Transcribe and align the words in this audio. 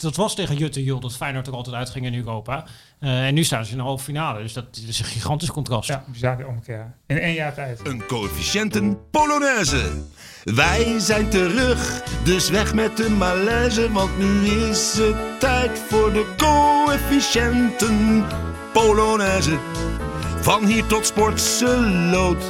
dat 0.00 0.16
was 0.16 0.34
tegen 0.34 0.56
Jutte 0.56 0.84
Jul 0.84 1.00
dat 1.00 1.16
Feyenoord 1.16 1.46
er 1.46 1.52
altijd 1.52 1.76
uitging 1.76 2.06
in 2.06 2.14
Europa. 2.14 2.64
Uh, 3.00 3.26
en 3.26 3.34
nu 3.34 3.44
staan 3.44 3.64
ze 3.64 3.70
in 3.70 3.76
de 3.76 3.82
halve 3.82 4.04
finale. 4.04 4.42
Dus 4.42 4.52
dat 4.52 4.80
is 4.86 4.98
een 4.98 5.04
gigantisch 5.04 5.50
contrast. 5.50 5.88
Ja, 5.88 6.04
bizar 6.06 6.46
omkeer. 6.46 6.94
In 7.06 7.18
één 7.18 7.34
jaar 7.34 7.54
tijd. 7.54 7.80
Een 7.86 8.06
coëfficiënten 8.06 9.10
Polonaise. 9.10 10.02
Wij 10.44 10.98
zijn 10.98 11.28
terug, 11.28 12.02
dus 12.24 12.50
weg 12.50 12.74
met 12.74 12.96
de 12.96 13.10
malaise. 13.10 13.92
Want 13.92 14.18
nu 14.18 14.50
is 14.50 14.92
het 14.98 15.40
tijd 15.40 15.78
voor 15.78 16.12
de 16.12 16.34
coëfficiënten 16.36 18.26
Polonaise. 18.72 19.58
Van 20.40 20.66
hier 20.66 20.86
tot 20.86 21.06
Sportseloot. 21.06 22.44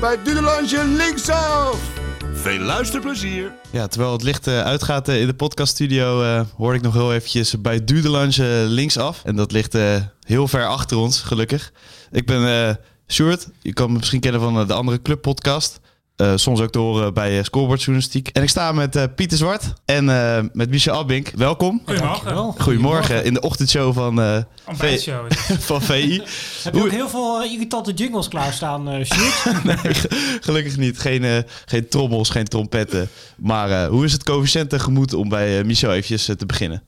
Bij 0.00 0.22
Dudelange 0.22 0.84
linksaf. 0.84 2.01
Veel 2.42 2.58
luisterplezier. 2.58 3.52
Ja, 3.70 3.86
terwijl 3.86 4.12
het 4.12 4.22
licht 4.22 4.48
uh, 4.48 4.60
uitgaat 4.60 5.08
uh, 5.08 5.20
in 5.20 5.26
de 5.26 5.34
podcaststudio, 5.34 6.22
uh, 6.22 6.40
hoor 6.56 6.74
ik 6.74 6.82
nog 6.82 6.94
heel 6.94 7.12
eventjes 7.12 7.60
bij 7.60 7.84
Dudelange 7.84 8.64
linksaf. 8.66 9.24
En 9.24 9.36
dat 9.36 9.52
ligt 9.52 9.76
heel 10.20 10.48
ver 10.48 10.66
achter 10.66 10.96
ons, 10.96 11.20
gelukkig. 11.20 11.72
Ik 12.10 12.26
ben 12.26 12.78
Sjoerd. 13.08 13.48
Je 13.60 13.72
kan 13.72 13.92
me 13.92 13.96
misschien 13.96 14.20
kennen 14.20 14.40
van 14.40 14.66
de 14.66 14.72
andere 14.72 15.02
clubpodcast. 15.02 15.80
Uh, 16.16 16.32
soms 16.34 16.60
ook 16.60 16.70
te 16.70 16.78
horen 16.78 17.14
bij 17.14 17.38
uh, 17.38 17.44
Scoreboardjournalistiek. 17.44 18.28
En 18.28 18.42
ik 18.42 18.48
sta 18.48 18.72
met 18.72 18.96
uh, 18.96 19.02
Pieter 19.16 19.38
Zwart 19.38 19.72
en 19.84 20.04
met 20.52 20.70
Michel 20.70 20.98
Abink. 20.98 21.28
Welkom. 21.28 21.82
Goedemorgen. 21.84 22.62
Goedemorgen 22.62 23.24
in 23.24 23.34
de 23.34 23.40
ochtendshow 23.40 23.94
van, 23.94 24.44
v 24.66 25.08
van 25.68 25.82
VI. 25.82 26.22
Heb 26.62 26.74
je 26.74 26.82
ook 26.82 26.90
heel 26.90 27.08
veel 27.08 27.44
irritante 27.44 27.92
jingles 27.92 28.28
klaarstaan, 28.28 28.88
uh, 28.88 28.94
nee, 29.64 29.94
gelukkig 30.46 30.76
niet. 30.76 30.98
Geen, 30.98 31.44
geen 31.64 31.88
trommels, 31.88 32.30
geen 32.30 32.44
trompetten. 32.44 33.08
Maar 33.36 33.86
hoe 33.86 34.04
is 34.04 34.12
het 34.12 34.22
coëfficiënt 34.22 34.82
gemoed 34.82 35.14
om 35.14 35.28
bij 35.28 35.64
Michel 35.64 35.90
eventjes 35.90 36.24
te 36.24 36.46
beginnen? 36.46 36.82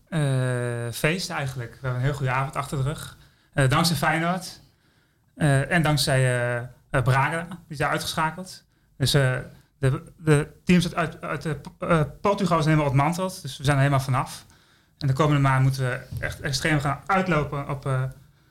feest 0.92 1.30
eigenlijk. 1.30 1.70
We 1.70 1.78
hebben 1.80 2.00
een 2.00 2.06
heel 2.06 2.16
goede 2.16 2.32
avond 2.32 2.56
achter 2.56 2.76
de 2.76 2.84
rug. 2.84 3.16
dankzij 3.68 3.96
Feyenoord. 3.96 4.60
en 5.68 5.82
dankzij 5.82 6.68
Braga, 6.90 7.46
die 7.48 7.78
is 7.78 7.82
uitgeschakeld. 7.82 8.63
Dus 8.96 9.14
uh, 9.14 9.36
de, 9.78 10.02
de, 10.16 10.48
teams 10.64 10.94
uit, 10.94 11.20
uit 11.20 11.42
de, 11.42 11.56
uh, 11.80 12.00
Portugal 12.20 12.62
zijn 12.62 12.68
helemaal 12.68 12.92
ontmanteld. 12.92 13.42
Dus 13.42 13.56
we 13.56 13.64
zijn 13.64 13.76
er 13.76 13.82
helemaal 13.82 14.04
vanaf. 14.04 14.44
En 14.98 15.06
de 15.06 15.12
komende 15.12 15.40
maand 15.40 15.62
moeten 15.62 15.82
we 15.82 15.98
echt 16.18 16.40
extreem 16.40 16.80
gaan 16.80 17.00
uitlopen 17.06 17.68
op, 17.68 17.86
uh, 17.86 18.02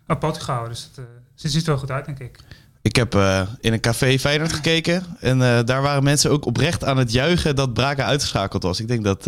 op 0.07 0.19
Portugal. 0.19 0.67
Dus 0.67 0.83
het, 0.83 1.05
het 1.41 1.51
ziet 1.51 1.61
er 1.61 1.67
wel 1.67 1.77
goed 1.77 1.91
uit, 1.91 2.05
denk 2.05 2.19
ik. 2.19 2.39
Ik 2.81 2.95
heb 2.95 3.15
in 3.59 3.73
een 3.73 3.79
café 3.79 4.19
Feyenoord 4.19 4.53
gekeken. 4.53 5.03
En 5.19 5.39
daar 5.39 5.81
waren 5.81 6.03
mensen 6.03 6.31
ook 6.31 6.45
oprecht 6.45 6.83
aan 6.83 6.97
het 6.97 7.11
juichen 7.11 7.55
dat 7.55 7.73
Braga 7.73 8.03
uitgeschakeld 8.03 8.63
was. 8.63 8.79
Ik 8.79 8.87
denk 8.87 9.03
dat 9.03 9.23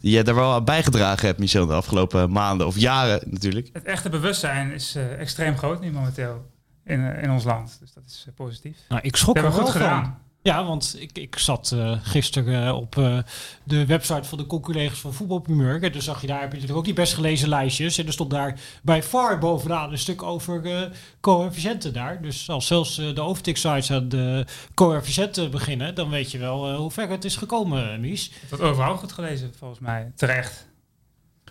jij 0.00 0.22
daar 0.22 0.34
wel 0.34 0.52
aan 0.52 0.64
bijgedragen 0.64 1.26
hebt, 1.26 1.38
Michel, 1.38 1.66
de 1.66 1.72
afgelopen 1.72 2.30
maanden 2.30 2.66
of 2.66 2.78
jaren 2.78 3.20
natuurlijk. 3.26 3.68
Het 3.72 3.84
echte 3.84 4.08
bewustzijn 4.08 4.72
is 4.72 4.96
extreem 5.18 5.56
groot 5.56 5.80
nu 5.80 5.92
momenteel 5.92 6.50
in, 6.84 7.16
in 7.16 7.30
ons 7.30 7.44
land. 7.44 7.76
Dus 7.80 7.92
dat 7.92 8.02
is 8.06 8.26
positief. 8.34 8.76
Nou, 8.88 9.00
ik 9.02 9.16
schrok 9.16 9.36
er 9.36 9.52
goed 9.52 9.70
gedaan. 9.70 10.18
Ja, 10.50 10.64
want 10.64 10.96
ik, 10.98 11.18
ik 11.18 11.38
zat 11.38 11.72
uh, 11.74 11.98
gisteren 12.02 12.66
uh, 12.66 12.76
op 12.76 12.96
uh, 12.96 13.18
de 13.64 13.86
website 13.86 14.28
van 14.28 14.38
de 14.38 14.46
collega's 14.46 14.98
van 14.98 15.14
Voetbalprimeur. 15.14 15.82
En 15.82 15.92
toen 15.92 16.02
zag 16.02 16.20
je 16.20 16.26
daar, 16.26 16.40
heb 16.40 16.48
je 16.48 16.54
natuurlijk 16.54 16.78
ook 16.78 16.84
die 16.84 16.94
best 16.94 17.14
gelezen 17.14 17.48
lijstjes. 17.48 17.98
En 17.98 18.06
er 18.06 18.12
stond 18.12 18.30
daar 18.30 18.60
bij 18.82 19.02
far 19.02 19.38
bovenaan 19.38 19.92
een 19.92 19.98
stuk 19.98 20.22
over 20.22 20.90
coëfficiënten 21.20 21.92
daar. 21.92 22.22
Dus 22.22 22.48
als 22.48 22.66
zelfs 22.66 22.94
de 22.96 23.20
overtik-sites 23.20 23.92
aan 23.92 24.08
de 24.08 24.46
coëfficiënten 24.74 25.50
beginnen, 25.50 25.94
dan 25.94 26.10
weet 26.10 26.30
je 26.30 26.38
wel 26.38 26.74
hoe 26.74 26.90
ver 26.90 27.08
het 27.08 27.24
is 27.24 27.36
gekomen, 27.36 28.00
Mies. 28.00 28.30
Het 28.40 28.48
wordt 28.48 28.64
overal 28.64 28.96
goed 28.96 29.12
gelezen, 29.12 29.52
volgens 29.58 29.80
mij. 29.80 30.12
Terecht. 30.16 30.68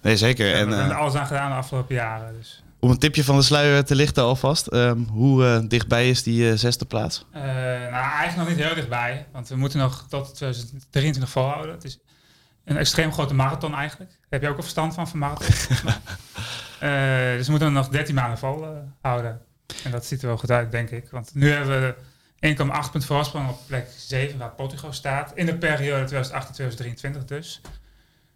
Nee, 0.02 0.18
zeker. 0.18 0.54
en, 0.54 0.70
we 0.70 0.76
hebben 0.76 0.96
er 0.96 1.02
alles 1.02 1.16
aan 1.16 1.28
gedaan 1.28 1.50
de 1.50 1.58
afgelopen 1.58 1.96
jaren. 1.96 2.34
Dus. 2.38 2.64
Om 2.80 2.90
een 2.90 2.98
tipje 2.98 3.24
van 3.24 3.36
de 3.36 3.42
sluier 3.42 3.86
te 3.86 3.96
lichten 3.96 4.24
alvast. 4.24 4.74
Um, 4.74 5.08
hoe 5.12 5.44
uh, 5.44 5.60
dichtbij 5.68 6.10
is 6.10 6.24
die 6.24 6.52
uh, 6.52 6.58
zesde 6.58 6.86
plaats? 6.86 7.26
Uh, 7.36 7.42
nou, 7.42 7.94
eigenlijk 7.94 8.36
nog 8.36 8.48
niet 8.48 8.66
heel 8.66 8.76
dichtbij. 8.76 9.28
Want 9.32 9.48
we 9.48 9.56
moeten 9.56 9.80
nog 9.80 10.06
tot 10.10 10.36
2023 10.36 11.30
volhouden. 11.30 11.72
Het 11.72 11.84
is 11.84 12.00
een 12.66 12.78
extreem 12.78 13.14
grote 13.14 13.34
marathon 13.34 13.76
eigenlijk. 13.76 14.10
Daar 14.10 14.28
heb 14.30 14.42
je 14.42 14.48
ook 14.48 14.58
een 14.58 14.62
verstand 14.62 14.94
van, 14.94 15.08
van 15.08 15.20
marathon. 15.20 15.48
dus 17.38 17.46
we 17.46 17.52
moeten 17.52 17.74
nog 17.74 17.90
13 17.90 18.16
maanden 18.16 18.38
volhouden. 18.38 19.42
en 19.84 19.92
dat 19.92 20.06
ziet 20.06 20.22
er 20.22 20.28
wel 20.28 20.38
goed 20.38 20.52
uit, 20.52 20.72
denk 20.72 20.90
ik. 20.90 21.10
Want 21.10 21.32
nu 21.34 21.52
hebben 21.52 21.96
we 22.40 22.56
1,8 22.86 22.92
punt 22.92 23.06
voorsprong 23.06 23.50
op 23.50 23.60
plek 23.68 23.88
7, 23.98 24.38
waar 24.38 24.52
Portugal 24.52 24.94
staat. 24.94 25.32
In 25.36 25.46
de 25.46 25.58
periode 25.58 26.26
2018-2023 27.22 27.26
dus. 27.26 27.62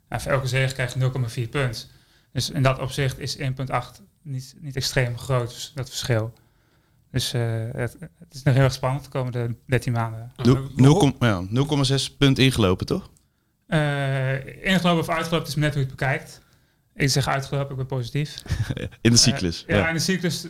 En 0.08 0.22
voor 0.22 0.32
elke 0.32 0.48
zege 0.48 0.74
krijg 0.74 0.94
je 0.94 1.12
0,4 1.46 1.50
punt. 1.50 1.92
Dus 2.32 2.50
in 2.50 2.64
dat 2.64 2.80
opzicht 2.80 3.20
is 3.20 3.38
1,8 3.38 3.44
niet, 4.24 4.56
niet 4.60 4.76
extreem 4.76 5.18
groot, 5.18 5.50
dus 5.50 5.72
dat 5.76 5.90
verschil. 5.90 6.34
Dus 7.12 7.34
uh, 7.34 7.42
het, 7.72 7.98
het, 8.00 8.34
is 8.34 8.44
nog 8.44 8.54
heel 8.54 8.64
erg 8.64 8.74
spannend 8.74 9.04
de 9.04 9.10
komende 9.10 9.56
13 9.68 9.94
maanden. 9.94 10.32
0,6 12.12 12.18
punt 12.18 12.40
ingelopen, 12.40 12.86
toch? 12.86 13.10
Uh, 13.68 14.66
ingelopen 14.66 15.00
of 15.00 15.10
uitgelopen 15.10 15.48
is 15.48 15.56
net 15.56 15.74
hoe 15.74 15.82
je 15.82 15.88
het 15.88 15.98
bekijkt. 15.98 16.42
Ik 16.96 17.10
zeg 17.10 17.28
uitgelopen, 17.28 17.72
ik 17.72 17.78
ben 17.78 17.86
positief. 17.86 18.44
in 19.02 19.12
de 19.12 19.18
cyclus. 19.18 19.64
Uh, 19.68 19.78
ja, 19.78 19.88
in 19.88 19.94
de 19.94 20.00
cyclus 20.00 20.48
2018-2023. 20.48 20.50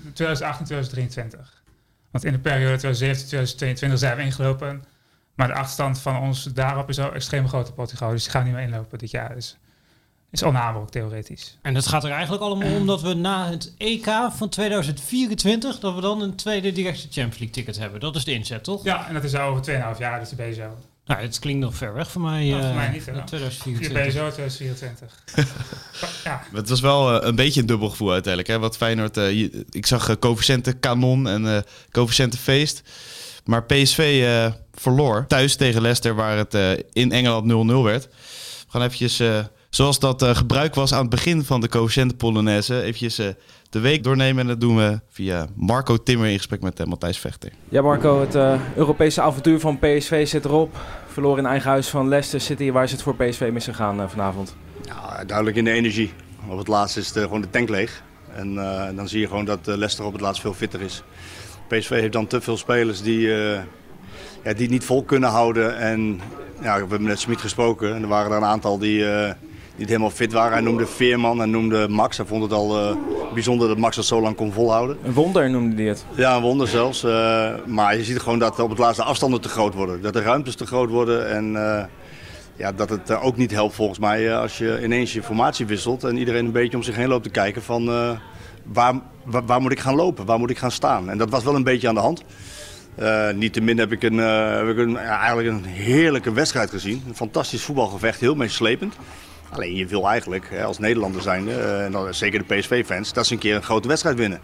Want 2.11 2.25
in 2.25 2.31
de 2.31 2.39
periode 2.39 2.77
2017-2022 2.79 3.93
zijn 3.93 4.17
we 4.17 4.23
ingelopen. 4.23 4.83
Maar 5.35 5.47
de 5.47 5.53
achterstand 5.53 5.99
van 5.99 6.19
ons 6.19 6.43
daarop 6.43 6.89
is 6.89 6.99
al 6.99 7.13
extreem 7.13 7.47
groot 7.47 7.69
op 7.69 7.75
Portugal. 7.75 8.09
Dus 8.09 8.23
die 8.23 8.31
gaan 8.31 8.43
niet 8.43 8.53
meer 8.53 8.63
inlopen 8.63 8.97
dit 8.97 9.11
jaar. 9.11 9.35
Dus 9.35 9.57
is 10.33 10.43
onhaalbaar 10.43 10.89
theoretisch. 10.89 11.57
En 11.61 11.73
dat 11.73 11.87
gaat 11.87 12.03
er 12.03 12.11
eigenlijk 12.11 12.43
allemaal 12.43 12.75
om 12.75 12.87
dat 12.87 13.01
we 13.01 13.13
na 13.13 13.49
het 13.49 13.73
EK 13.77 14.05
van 14.31 14.49
2024... 14.49 15.79
dat 15.79 15.95
we 15.95 16.01
dan 16.01 16.21
een 16.21 16.35
tweede 16.35 16.71
directe 16.71 17.01
Champions 17.01 17.37
League 17.37 17.49
ticket 17.49 17.77
hebben. 17.77 17.99
Dat 17.99 18.15
is 18.15 18.23
de 18.23 18.31
inzet, 18.31 18.63
toch? 18.63 18.83
Ja, 18.83 19.07
en 19.07 19.13
dat 19.13 19.23
is 19.23 19.35
over 19.35 19.63
2,5 19.95 19.99
jaar, 19.99 20.19
dus 20.19 20.29
de 20.29 20.35
BSO. 20.35 20.77
Nou, 21.05 21.21
het 21.21 21.39
klinkt 21.39 21.61
nog 21.61 21.75
ver 21.75 21.93
weg 21.93 22.11
voor 22.11 22.21
mij. 22.21 22.49
Nou, 22.49 22.63
voor 22.63 22.73
mij 22.73 22.87
uh, 22.87 22.93
niet, 22.93 23.05
hè? 23.05 23.23
2024. 23.23 24.07
BSO 24.07 24.29
2024. 24.29 25.23
ja. 26.23 26.43
Het 26.53 26.69
was 26.69 26.81
wel 26.81 27.15
uh, 27.15 27.27
een 27.27 27.35
beetje 27.35 27.61
een 27.61 27.65
dubbel 27.65 27.89
gevoel 27.89 28.11
uiteindelijk. 28.11 28.53
Hè? 28.53 28.59
Wat 28.59 28.77
Feyenoord... 28.77 29.17
Uh, 29.17 29.31
je, 29.31 29.65
ik 29.69 29.85
zag 29.85 30.09
uh, 30.09 30.15
coëfficiënten 30.19 30.79
kanon 30.79 31.27
en 31.27 31.45
uh, 31.45 31.57
coëfficiënten 31.91 32.39
feest. 32.39 32.81
Maar 33.45 33.63
PSV 33.63 34.49
verloor 34.73 35.27
thuis 35.27 35.55
tegen 35.55 35.81
Leicester... 35.81 36.15
waar 36.15 36.37
het 36.37 36.83
in 36.93 37.11
Engeland 37.11 37.71
0-0 37.71 37.75
werd. 37.83 38.03
We 38.05 38.09
gaan 38.67 38.81
eventjes 38.81 39.21
zoals 39.75 39.99
dat 39.99 40.23
uh, 40.23 40.35
gebruik 40.35 40.75
was 40.75 40.93
aan 40.93 41.01
het 41.01 41.09
begin 41.09 41.43
van 41.43 41.61
de 41.61 41.69
coëfficiënte 41.69 42.15
Polonaise, 42.15 42.81
eventjes 42.81 43.19
uh, 43.19 43.27
de 43.69 43.79
week 43.79 44.03
doornemen. 44.03 44.41
En 44.41 44.47
dat 44.47 44.59
doen 44.59 44.77
we 44.77 44.99
via 45.09 45.47
Marco 45.55 45.97
Timmer 45.97 46.27
in 46.27 46.37
gesprek 46.37 46.61
met 46.61 46.79
uh, 46.79 46.85
Matthijs 46.85 47.17
Vechter. 47.17 47.51
Ja 47.69 47.81
Marco, 47.81 48.21
het 48.21 48.59
Europese 48.75 49.21
avontuur 49.21 49.59
van 49.59 49.79
PSV 49.79 50.27
zit 50.27 50.45
erop. 50.45 50.77
Verloor 51.07 51.37
in 51.37 51.45
eigen 51.45 51.69
huis 51.69 51.87
van 51.87 52.07
Leicester 52.07 52.41
City. 52.41 52.71
Waar 52.71 52.83
is 52.83 52.91
het 52.91 53.01
voor 53.01 53.15
PSV 53.15 53.49
misgegaan 53.53 54.09
vanavond? 54.09 54.55
Ja, 54.83 55.23
duidelijk 55.25 55.57
in 55.57 55.63
de 55.63 55.71
energie. 55.71 56.13
Op 56.47 56.57
het 56.57 56.67
laatst 56.67 56.97
is 56.97 57.09
het 57.09 57.17
gewoon 57.17 57.41
de 57.41 57.49
tank 57.49 57.69
leeg. 57.69 58.03
En 58.35 58.55
dan 58.95 59.07
zie 59.07 59.19
je 59.19 59.27
gewoon 59.27 59.45
dat 59.45 59.59
Leicester 59.65 60.05
op 60.05 60.11
het 60.11 60.21
laatst 60.21 60.41
veel 60.41 60.53
fitter 60.53 60.81
is. 60.81 61.03
PSV 61.67 61.89
heeft 61.89 62.13
dan 62.13 62.27
te 62.27 62.41
veel 62.41 62.57
spelers 62.57 63.01
die, 63.01 63.27
ja, 63.27 63.63
die 64.43 64.51
het 64.53 64.69
niet 64.69 64.85
vol 64.85 65.03
kunnen 65.03 65.29
houden. 65.29 65.77
En 65.77 66.21
ja, 66.61 66.73
we 66.73 66.79
hebben 66.79 67.03
net 67.03 67.19
Smit 67.19 67.41
gesproken. 67.41 67.95
En 67.95 68.01
er 68.01 68.07
waren 68.07 68.31
er 68.31 68.37
een 68.37 68.43
aantal 68.43 68.77
die 68.77 69.05
niet 69.75 69.87
helemaal 69.87 70.09
fit 70.09 70.31
waren. 70.31 70.51
Hij 70.51 70.61
noemde 70.61 70.85
Veerman 70.85 71.41
en 71.41 71.49
noemde 71.49 71.87
Max. 71.87 72.17
Hij 72.17 72.25
vond 72.25 72.43
het 72.43 72.51
al 72.51 72.79
uh, 72.79 72.95
bijzonder 73.33 73.67
dat 73.67 73.77
Max 73.77 73.95
dat 73.95 74.05
zo 74.05 74.21
lang 74.21 74.35
kon 74.35 74.51
volhouden. 74.51 74.97
Een 75.03 75.13
wonder 75.13 75.49
noemde 75.49 75.75
hij 75.75 75.85
het. 75.85 76.05
Ja, 76.15 76.35
een 76.35 76.41
wonder 76.41 76.67
zelfs. 76.67 77.03
Uh, 77.03 77.49
maar 77.65 77.97
je 77.97 78.03
ziet 78.03 78.19
gewoon 78.19 78.39
dat 78.39 78.59
op 78.59 78.69
het 78.69 78.79
laatste 78.79 79.03
afstanden 79.03 79.41
te 79.41 79.49
groot 79.49 79.73
worden. 79.73 80.01
Dat 80.01 80.13
de 80.13 80.21
ruimtes 80.21 80.55
te 80.55 80.65
groot 80.65 80.89
worden 80.89 81.29
en 81.29 81.51
uh, 81.51 81.83
ja, 82.55 82.71
dat 82.71 82.89
het 82.89 83.11
ook 83.11 83.37
niet 83.37 83.51
helpt 83.51 83.75
volgens 83.75 83.99
mij 83.99 84.35
als 84.35 84.57
je 84.57 84.83
ineens 84.83 85.13
je 85.13 85.23
formatie 85.23 85.65
wisselt. 85.65 86.03
En 86.03 86.17
iedereen 86.17 86.45
een 86.45 86.51
beetje 86.51 86.77
om 86.77 86.83
zich 86.83 86.95
heen 86.95 87.07
loopt 87.07 87.23
te 87.23 87.29
kijken 87.29 87.63
van 87.63 87.85
waar, 88.63 88.93
waar, 89.23 89.45
waar, 89.45 89.61
moet 89.61 89.71
ik 89.71 89.79
gaan 89.79 89.95
lopen, 89.95 90.25
waar 90.25 90.39
moet 90.39 90.49
ik 90.49 90.57
gaan 90.57 90.71
staan. 90.71 91.09
En 91.09 91.17
dat 91.17 91.29
was 91.29 91.43
wel 91.43 91.55
een 91.55 91.63
beetje 91.63 91.87
aan 91.87 91.95
de 91.95 92.01
hand. 92.01 92.23
Niettemin 93.35 93.77
heb 93.77 93.91
ik, 93.91 94.03
een, 94.03 94.17
heb 94.17 94.67
ik 94.67 94.77
een, 94.77 94.97
eigenlijk 94.97 95.47
een 95.47 95.65
heerlijke 95.65 96.33
wedstrijd 96.33 96.69
gezien. 96.69 97.03
Een 97.07 97.15
fantastisch 97.15 97.63
voetbalgevecht, 97.63 98.19
heel 98.19 98.35
meeslepend. 98.35 98.95
Alleen 99.53 99.75
je 99.75 99.85
wil 99.85 100.07
eigenlijk 100.07 100.49
hè, 100.49 100.63
als 100.63 100.79
Nederlander 100.79 101.21
zijn, 101.21 101.47
uh, 101.47 101.85
en 101.85 101.91
dan, 101.91 102.13
zeker 102.13 102.45
de 102.47 102.55
PSV-fans, 102.55 103.13
dat 103.13 103.27
ze 103.27 103.33
een 103.33 103.39
keer 103.39 103.55
een 103.55 103.63
grote 103.63 103.87
wedstrijd 103.87 104.17
winnen. 104.17 104.39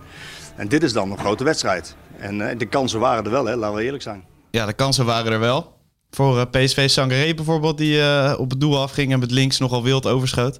En 0.56 0.68
dit 0.68 0.84
is 0.84 0.94
dan 0.94 1.12
een 1.12 1.18
grote 1.18 1.44
wedstrijd. 1.44 1.96
En 2.18 2.40
uh, 2.40 2.48
de 2.58 2.66
kansen 2.66 3.00
waren 3.00 3.24
er 3.24 3.32
wel, 3.32 3.46
hè, 3.46 3.56
laten 3.56 3.78
we 3.78 3.84
eerlijk 3.84 4.04
zijn. 4.04 4.24
Ja, 4.52 4.66
de 4.66 4.74
kansen 4.74 5.06
waren 5.06 5.32
er 5.32 5.40
wel. 5.40 5.78
Voor 6.12 6.38
uh, 6.38 6.44
PSV 6.52 6.90
Sangaré 6.90 7.34
bijvoorbeeld, 7.34 7.78
die 7.78 8.38
op 8.38 8.50
het 8.50 8.60
doel 8.60 8.80
afging 8.80 9.12
en 9.12 9.20
met 9.20 9.32
links 9.32 9.60
nogal 9.60 9.84
wild 9.84 10.06
overschoot. 10.06 10.60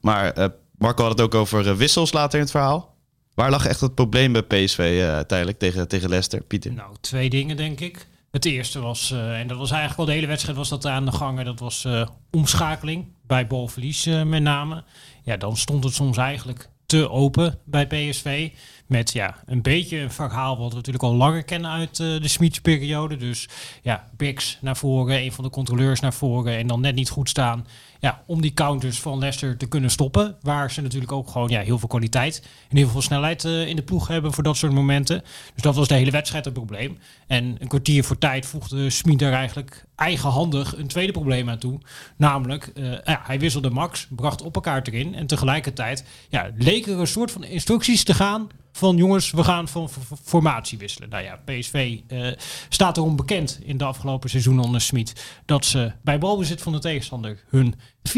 Maar 0.00 0.50
Marco 0.78 1.02
had 1.02 1.12
het 1.12 1.20
ook 1.20 1.34
over 1.34 1.76
wissels 1.76 2.12
later 2.12 2.34
in 2.34 2.40
het 2.40 2.50
verhaal. 2.50 2.96
Waar 3.34 3.50
lag 3.50 3.66
echt 3.66 3.80
het 3.80 3.94
probleem 3.94 4.32
bij 4.32 4.42
PSV 4.42 5.02
uiteindelijk 5.04 5.58
tegen, 5.58 5.88
tegen 5.88 6.08
Leicester, 6.08 6.42
Pieter? 6.42 6.72
Nou, 6.72 6.94
twee 7.00 7.30
dingen 7.30 7.56
denk 7.56 7.80
ik. 7.80 8.06
Het 8.30 8.44
eerste 8.44 8.80
was, 8.80 9.10
en 9.10 9.46
dat 9.46 9.58
was 9.58 9.70
eigenlijk 9.70 10.00
al 10.00 10.06
de 10.06 10.12
hele 10.12 10.26
wedstrijd 10.26 10.56
was 10.56 10.68
dat 10.68 10.86
aan 10.86 11.04
de 11.04 11.12
gangen, 11.12 11.44
dat 11.44 11.58
was 11.58 11.86
omschakeling 12.30 13.06
bij 13.32 13.46
balverlies 13.46 14.04
met 14.04 14.42
name. 14.42 14.84
Ja, 15.22 15.36
dan 15.36 15.56
stond 15.56 15.84
het 15.84 15.94
soms 15.94 16.16
eigenlijk 16.16 16.68
te 16.86 17.10
open 17.10 17.58
bij 17.64 17.86
PSV. 17.86 18.50
Met 18.86 19.12
ja, 19.12 19.36
een 19.46 19.62
beetje 19.62 19.98
een 19.98 20.10
verhaal 20.10 20.58
wat 20.58 20.68
we 20.68 20.74
natuurlijk 20.74 21.04
al 21.04 21.14
langer 21.14 21.42
kennen 21.42 21.70
uit 21.70 21.98
uh, 21.98 22.20
de 22.20 22.28
Smits-periode. 22.28 23.16
Dus 23.16 23.48
ja, 23.82 24.08
Bix 24.16 24.58
naar 24.60 24.76
voren, 24.76 25.16
een 25.16 25.32
van 25.32 25.44
de 25.44 25.50
controleurs 25.50 26.00
naar 26.00 26.12
voren 26.12 26.56
en 26.56 26.66
dan 26.66 26.80
net 26.80 26.94
niet 26.94 27.08
goed 27.08 27.28
staan. 27.28 27.66
Ja, 28.02 28.22
om 28.26 28.40
die 28.40 28.54
counters 28.54 29.00
van 29.00 29.18
Leicester 29.18 29.56
te 29.56 29.66
kunnen 29.66 29.90
stoppen. 29.90 30.36
Waar 30.40 30.70
ze 30.70 30.80
natuurlijk 30.80 31.12
ook 31.12 31.30
gewoon 31.30 31.48
ja, 31.48 31.60
heel 31.60 31.78
veel 31.78 31.88
kwaliteit 31.88 32.48
en 32.68 32.76
heel 32.76 32.88
veel 32.88 33.02
snelheid 33.02 33.44
uh, 33.44 33.66
in 33.66 33.76
de 33.76 33.82
ploeg 33.82 34.08
hebben 34.08 34.32
voor 34.32 34.42
dat 34.42 34.56
soort 34.56 34.72
momenten. 34.72 35.22
Dus 35.54 35.62
dat 35.62 35.74
was 35.74 35.88
de 35.88 35.94
hele 35.94 36.10
wedstrijd 36.10 36.44
het 36.44 36.54
probleem. 36.54 36.98
En 37.26 37.56
een 37.58 37.68
kwartier 37.68 38.04
voor 38.04 38.18
tijd 38.18 38.46
voegde 38.46 38.90
Smit 38.90 39.18
daar 39.18 39.32
eigenlijk 39.32 39.84
eigenhandig 39.94 40.76
een 40.76 40.86
tweede 40.86 41.12
probleem 41.12 41.50
aan 41.50 41.58
toe. 41.58 41.80
Namelijk, 42.16 42.70
uh, 42.74 42.92
ja, 43.04 43.20
hij 43.24 43.38
wisselde 43.38 43.70
Max, 43.70 44.06
bracht 44.10 44.42
op 44.42 44.54
elkaar 44.54 44.82
erin. 44.82 45.14
En 45.14 45.26
tegelijkertijd 45.26 46.04
ja, 46.28 46.50
leek 46.56 46.86
er 46.86 47.00
een 47.00 47.06
soort 47.06 47.30
van 47.30 47.44
instructies 47.44 48.04
te 48.04 48.14
gaan 48.14 48.48
van 48.72 48.96
jongens, 48.96 49.30
we 49.30 49.44
gaan 49.44 49.68
van 49.68 49.90
formatie 50.22 50.78
wisselen. 50.78 51.08
Nou 51.08 51.24
ja, 51.24 51.40
PSV 51.44 52.00
uh, 52.08 52.32
staat 52.68 52.96
erom 52.96 53.16
bekend 53.16 53.60
in 53.62 53.76
de 53.76 53.84
afgelopen 53.84 54.30
seizoen 54.30 54.60
onder 54.60 54.80
Smit 54.80 55.40
dat 55.44 55.64
ze 55.64 55.92
bij 56.02 56.18
balbezit 56.18 56.62
van 56.62 56.72
de 56.72 56.78
tegenstander 56.78 57.44
hun 57.48 57.74
4-2-2-2 58.08 58.12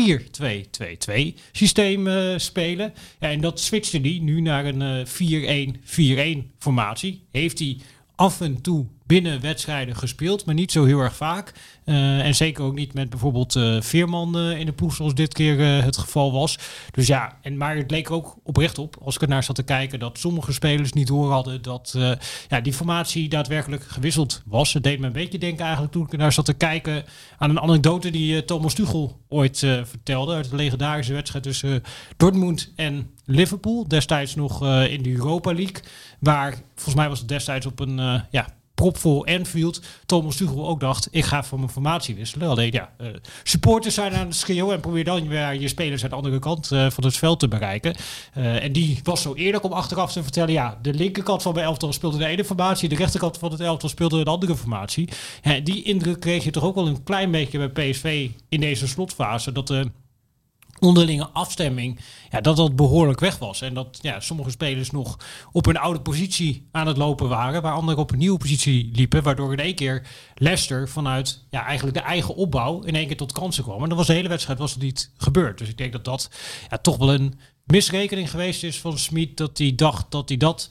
systeem 1.52 2.08
spelen. 2.38 2.92
En 3.19 3.40
dat 3.40 3.60
switchte 3.60 3.98
hij 3.98 4.19
nu 4.22 4.40
naar 4.40 4.64
een 4.64 5.06
uh, 5.20 6.44
4-1-4-1 6.44 6.48
formatie. 6.58 7.26
Heeft 7.31 7.58
hij 7.58 7.78
af 8.14 8.40
en 8.40 8.60
toe 8.60 8.86
binnen 9.06 9.40
wedstrijden 9.40 9.96
gespeeld, 9.96 10.44
maar 10.44 10.54
niet 10.54 10.72
zo 10.72 10.84
heel 10.84 11.00
erg 11.00 11.16
vaak. 11.16 11.52
Uh, 11.84 12.26
en 12.26 12.34
zeker 12.34 12.64
ook 12.64 12.74
niet 12.74 12.94
met 12.94 13.10
bijvoorbeeld 13.10 13.54
uh, 13.54 13.80
Veerman 13.80 14.38
uh, 14.38 14.58
in 14.58 14.66
de 14.66 14.72
ploeg, 14.72 14.94
zoals 14.94 15.14
dit 15.14 15.34
keer 15.34 15.58
het 15.60 15.96
geval 15.96 16.32
was. 16.32 16.58
Dus 16.90 17.06
ja, 17.06 17.38
en, 17.42 17.56
maar 17.56 17.76
het 17.76 17.90
leek 17.90 18.10
ook 18.10 18.36
oprecht 18.42 18.78
op, 18.78 18.96
als 19.02 19.14
ik 19.14 19.22
er 19.22 19.28
naar 19.28 19.44
zat 19.44 19.56
te 19.56 19.62
kijken, 19.62 19.98
dat 19.98 20.18
sommige 20.18 20.52
spelers 20.52 20.92
niet 20.92 21.06
door 21.06 21.30
hadden 21.30 21.62
dat 21.62 21.98
ja, 22.48 22.60
die 22.60 22.72
formatie 22.72 23.28
daadwerkelijk 23.28 23.82
gewisseld 23.82 24.42
was. 24.46 24.72
Het 24.72 24.82
deed 24.82 24.98
me 24.98 25.06
een 25.06 25.12
beetje 25.12 25.38
denken 25.38 25.64
eigenlijk 25.64 25.92
toen 25.92 26.04
ik 26.04 26.12
er 26.12 26.18
naar 26.18 26.32
zat 26.32 26.44
te 26.44 26.54
kijken 26.54 27.04
aan 27.38 27.50
een 27.50 27.60
anekdote 27.60 28.10
die 28.10 28.44
Thomas 28.44 28.74
Tuchel 28.74 29.20
ooit 29.28 29.58
vertelde 29.84 30.34
uit 30.34 30.50
de 30.50 30.56
legendarische 30.56 31.12
wedstrijd 31.12 31.44
tussen 31.44 31.82
Dortmund 32.16 32.72
en 32.76 33.10
Liverpool. 33.24 33.88
Destijds 33.88 34.34
nog 34.34 34.66
in 34.88 35.02
de 35.02 35.12
Europa 35.12 35.54
League, 35.54 35.82
waar 36.20 36.54
volgens 36.74 36.94
mij 36.94 37.08
was 37.08 37.18
het 37.18 37.28
destijds 37.28 37.66
op 37.66 37.80
een 37.80 38.22
ja, 38.30 38.46
propvol 38.74 39.26
Enfield. 39.26 39.80
Thomas 40.06 40.36
Tuchel 40.36 40.68
ook 40.68 40.80
dacht, 40.80 41.08
ik 41.10 41.24
ga 41.24 41.44
van 41.44 41.58
mijn 41.58 41.70
formatie 41.70 42.14
wisselen. 42.14 42.48
Alleen 42.48 42.72
ja, 42.72 42.90
uh, 43.00 43.08
supporters 43.42 43.94
zijn 43.94 44.12
aan 44.12 44.26
het 44.26 44.36
schreeuwen 44.36 44.74
en 44.74 44.80
probeer 44.80 45.04
dan 45.04 45.28
weer 45.28 45.60
je 45.60 45.68
spelers 45.68 46.04
aan 46.04 46.10
de 46.10 46.16
andere 46.16 46.38
kant 46.38 46.70
uh, 46.72 46.90
van 46.90 47.04
het 47.04 47.16
veld 47.16 47.40
te 47.40 47.48
bereiken. 47.48 47.96
Uh, 48.36 48.62
en 48.62 48.72
die 48.72 49.00
was 49.02 49.22
zo 49.22 49.34
eerlijk 49.34 49.64
om 49.64 49.72
achteraf 49.72 50.12
te 50.12 50.22
vertellen, 50.22 50.52
ja, 50.52 50.78
de 50.82 50.94
linkerkant 50.94 51.42
van 51.42 51.54
mijn 51.54 51.66
elftal 51.66 51.92
speelde 51.92 52.18
de 52.18 52.26
ene 52.26 52.44
formatie, 52.44 52.88
de 52.88 52.94
rechterkant 52.94 53.38
van 53.38 53.50
het 53.50 53.60
elftal 53.60 53.88
speelde 53.88 54.24
de 54.24 54.30
andere 54.30 54.56
formatie. 54.56 55.08
die 55.62 55.82
indruk 55.82 56.20
kreeg 56.20 56.44
je 56.44 56.50
toch 56.50 56.64
ook 56.64 56.74
wel 56.74 56.86
een 56.86 57.02
klein 57.02 57.30
beetje 57.30 57.68
bij 57.68 57.90
PSV 57.90 58.30
in 58.48 58.60
deze 58.60 58.88
slotfase, 58.88 59.52
dat 59.52 59.66
de 59.66 59.90
onderlinge 60.80 61.28
afstemming, 61.28 62.00
ja, 62.30 62.40
dat 62.40 62.56
dat 62.56 62.76
behoorlijk 62.76 63.20
weg 63.20 63.38
was. 63.38 63.60
En 63.60 63.74
dat 63.74 63.98
ja, 64.02 64.20
sommige 64.20 64.50
spelers 64.50 64.90
nog 64.90 65.18
op 65.52 65.66
een 65.66 65.76
oude 65.76 66.00
positie 66.00 66.68
aan 66.72 66.86
het 66.86 66.96
lopen 66.96 67.28
waren, 67.28 67.62
waar 67.62 67.74
anderen 67.74 68.00
op 68.00 68.12
een 68.12 68.18
nieuwe 68.18 68.38
positie 68.38 68.90
liepen, 68.92 69.22
waardoor 69.22 69.52
in 69.52 69.58
één 69.58 69.74
keer 69.74 70.06
Leicester 70.34 70.88
vanuit 70.88 71.44
ja, 71.50 71.64
eigenlijk 71.64 71.96
de 71.96 72.02
eigen 72.02 72.34
opbouw 72.34 72.82
in 72.82 72.94
één 72.94 73.06
keer 73.06 73.16
tot 73.16 73.32
kansen 73.32 73.64
kwam. 73.64 73.82
En 73.82 73.88
dat 73.88 73.98
was 73.98 74.06
de 74.06 74.12
hele 74.12 74.28
wedstrijd 74.28 74.58
was 74.58 74.72
het 74.72 74.82
niet 74.82 75.12
gebeurd. 75.16 75.58
Dus 75.58 75.68
ik 75.68 75.78
denk 75.78 75.92
dat 75.92 76.04
dat 76.04 76.30
ja, 76.70 76.78
toch 76.78 76.96
wel 76.96 77.14
een 77.14 77.38
misrekening 77.64 78.30
geweest 78.30 78.62
is 78.62 78.80
van 78.80 78.98
Smit, 78.98 79.36
dat 79.36 79.58
hij 79.58 79.74
dacht 79.74 80.10
dat 80.10 80.28
hij 80.28 80.38
dat 80.38 80.70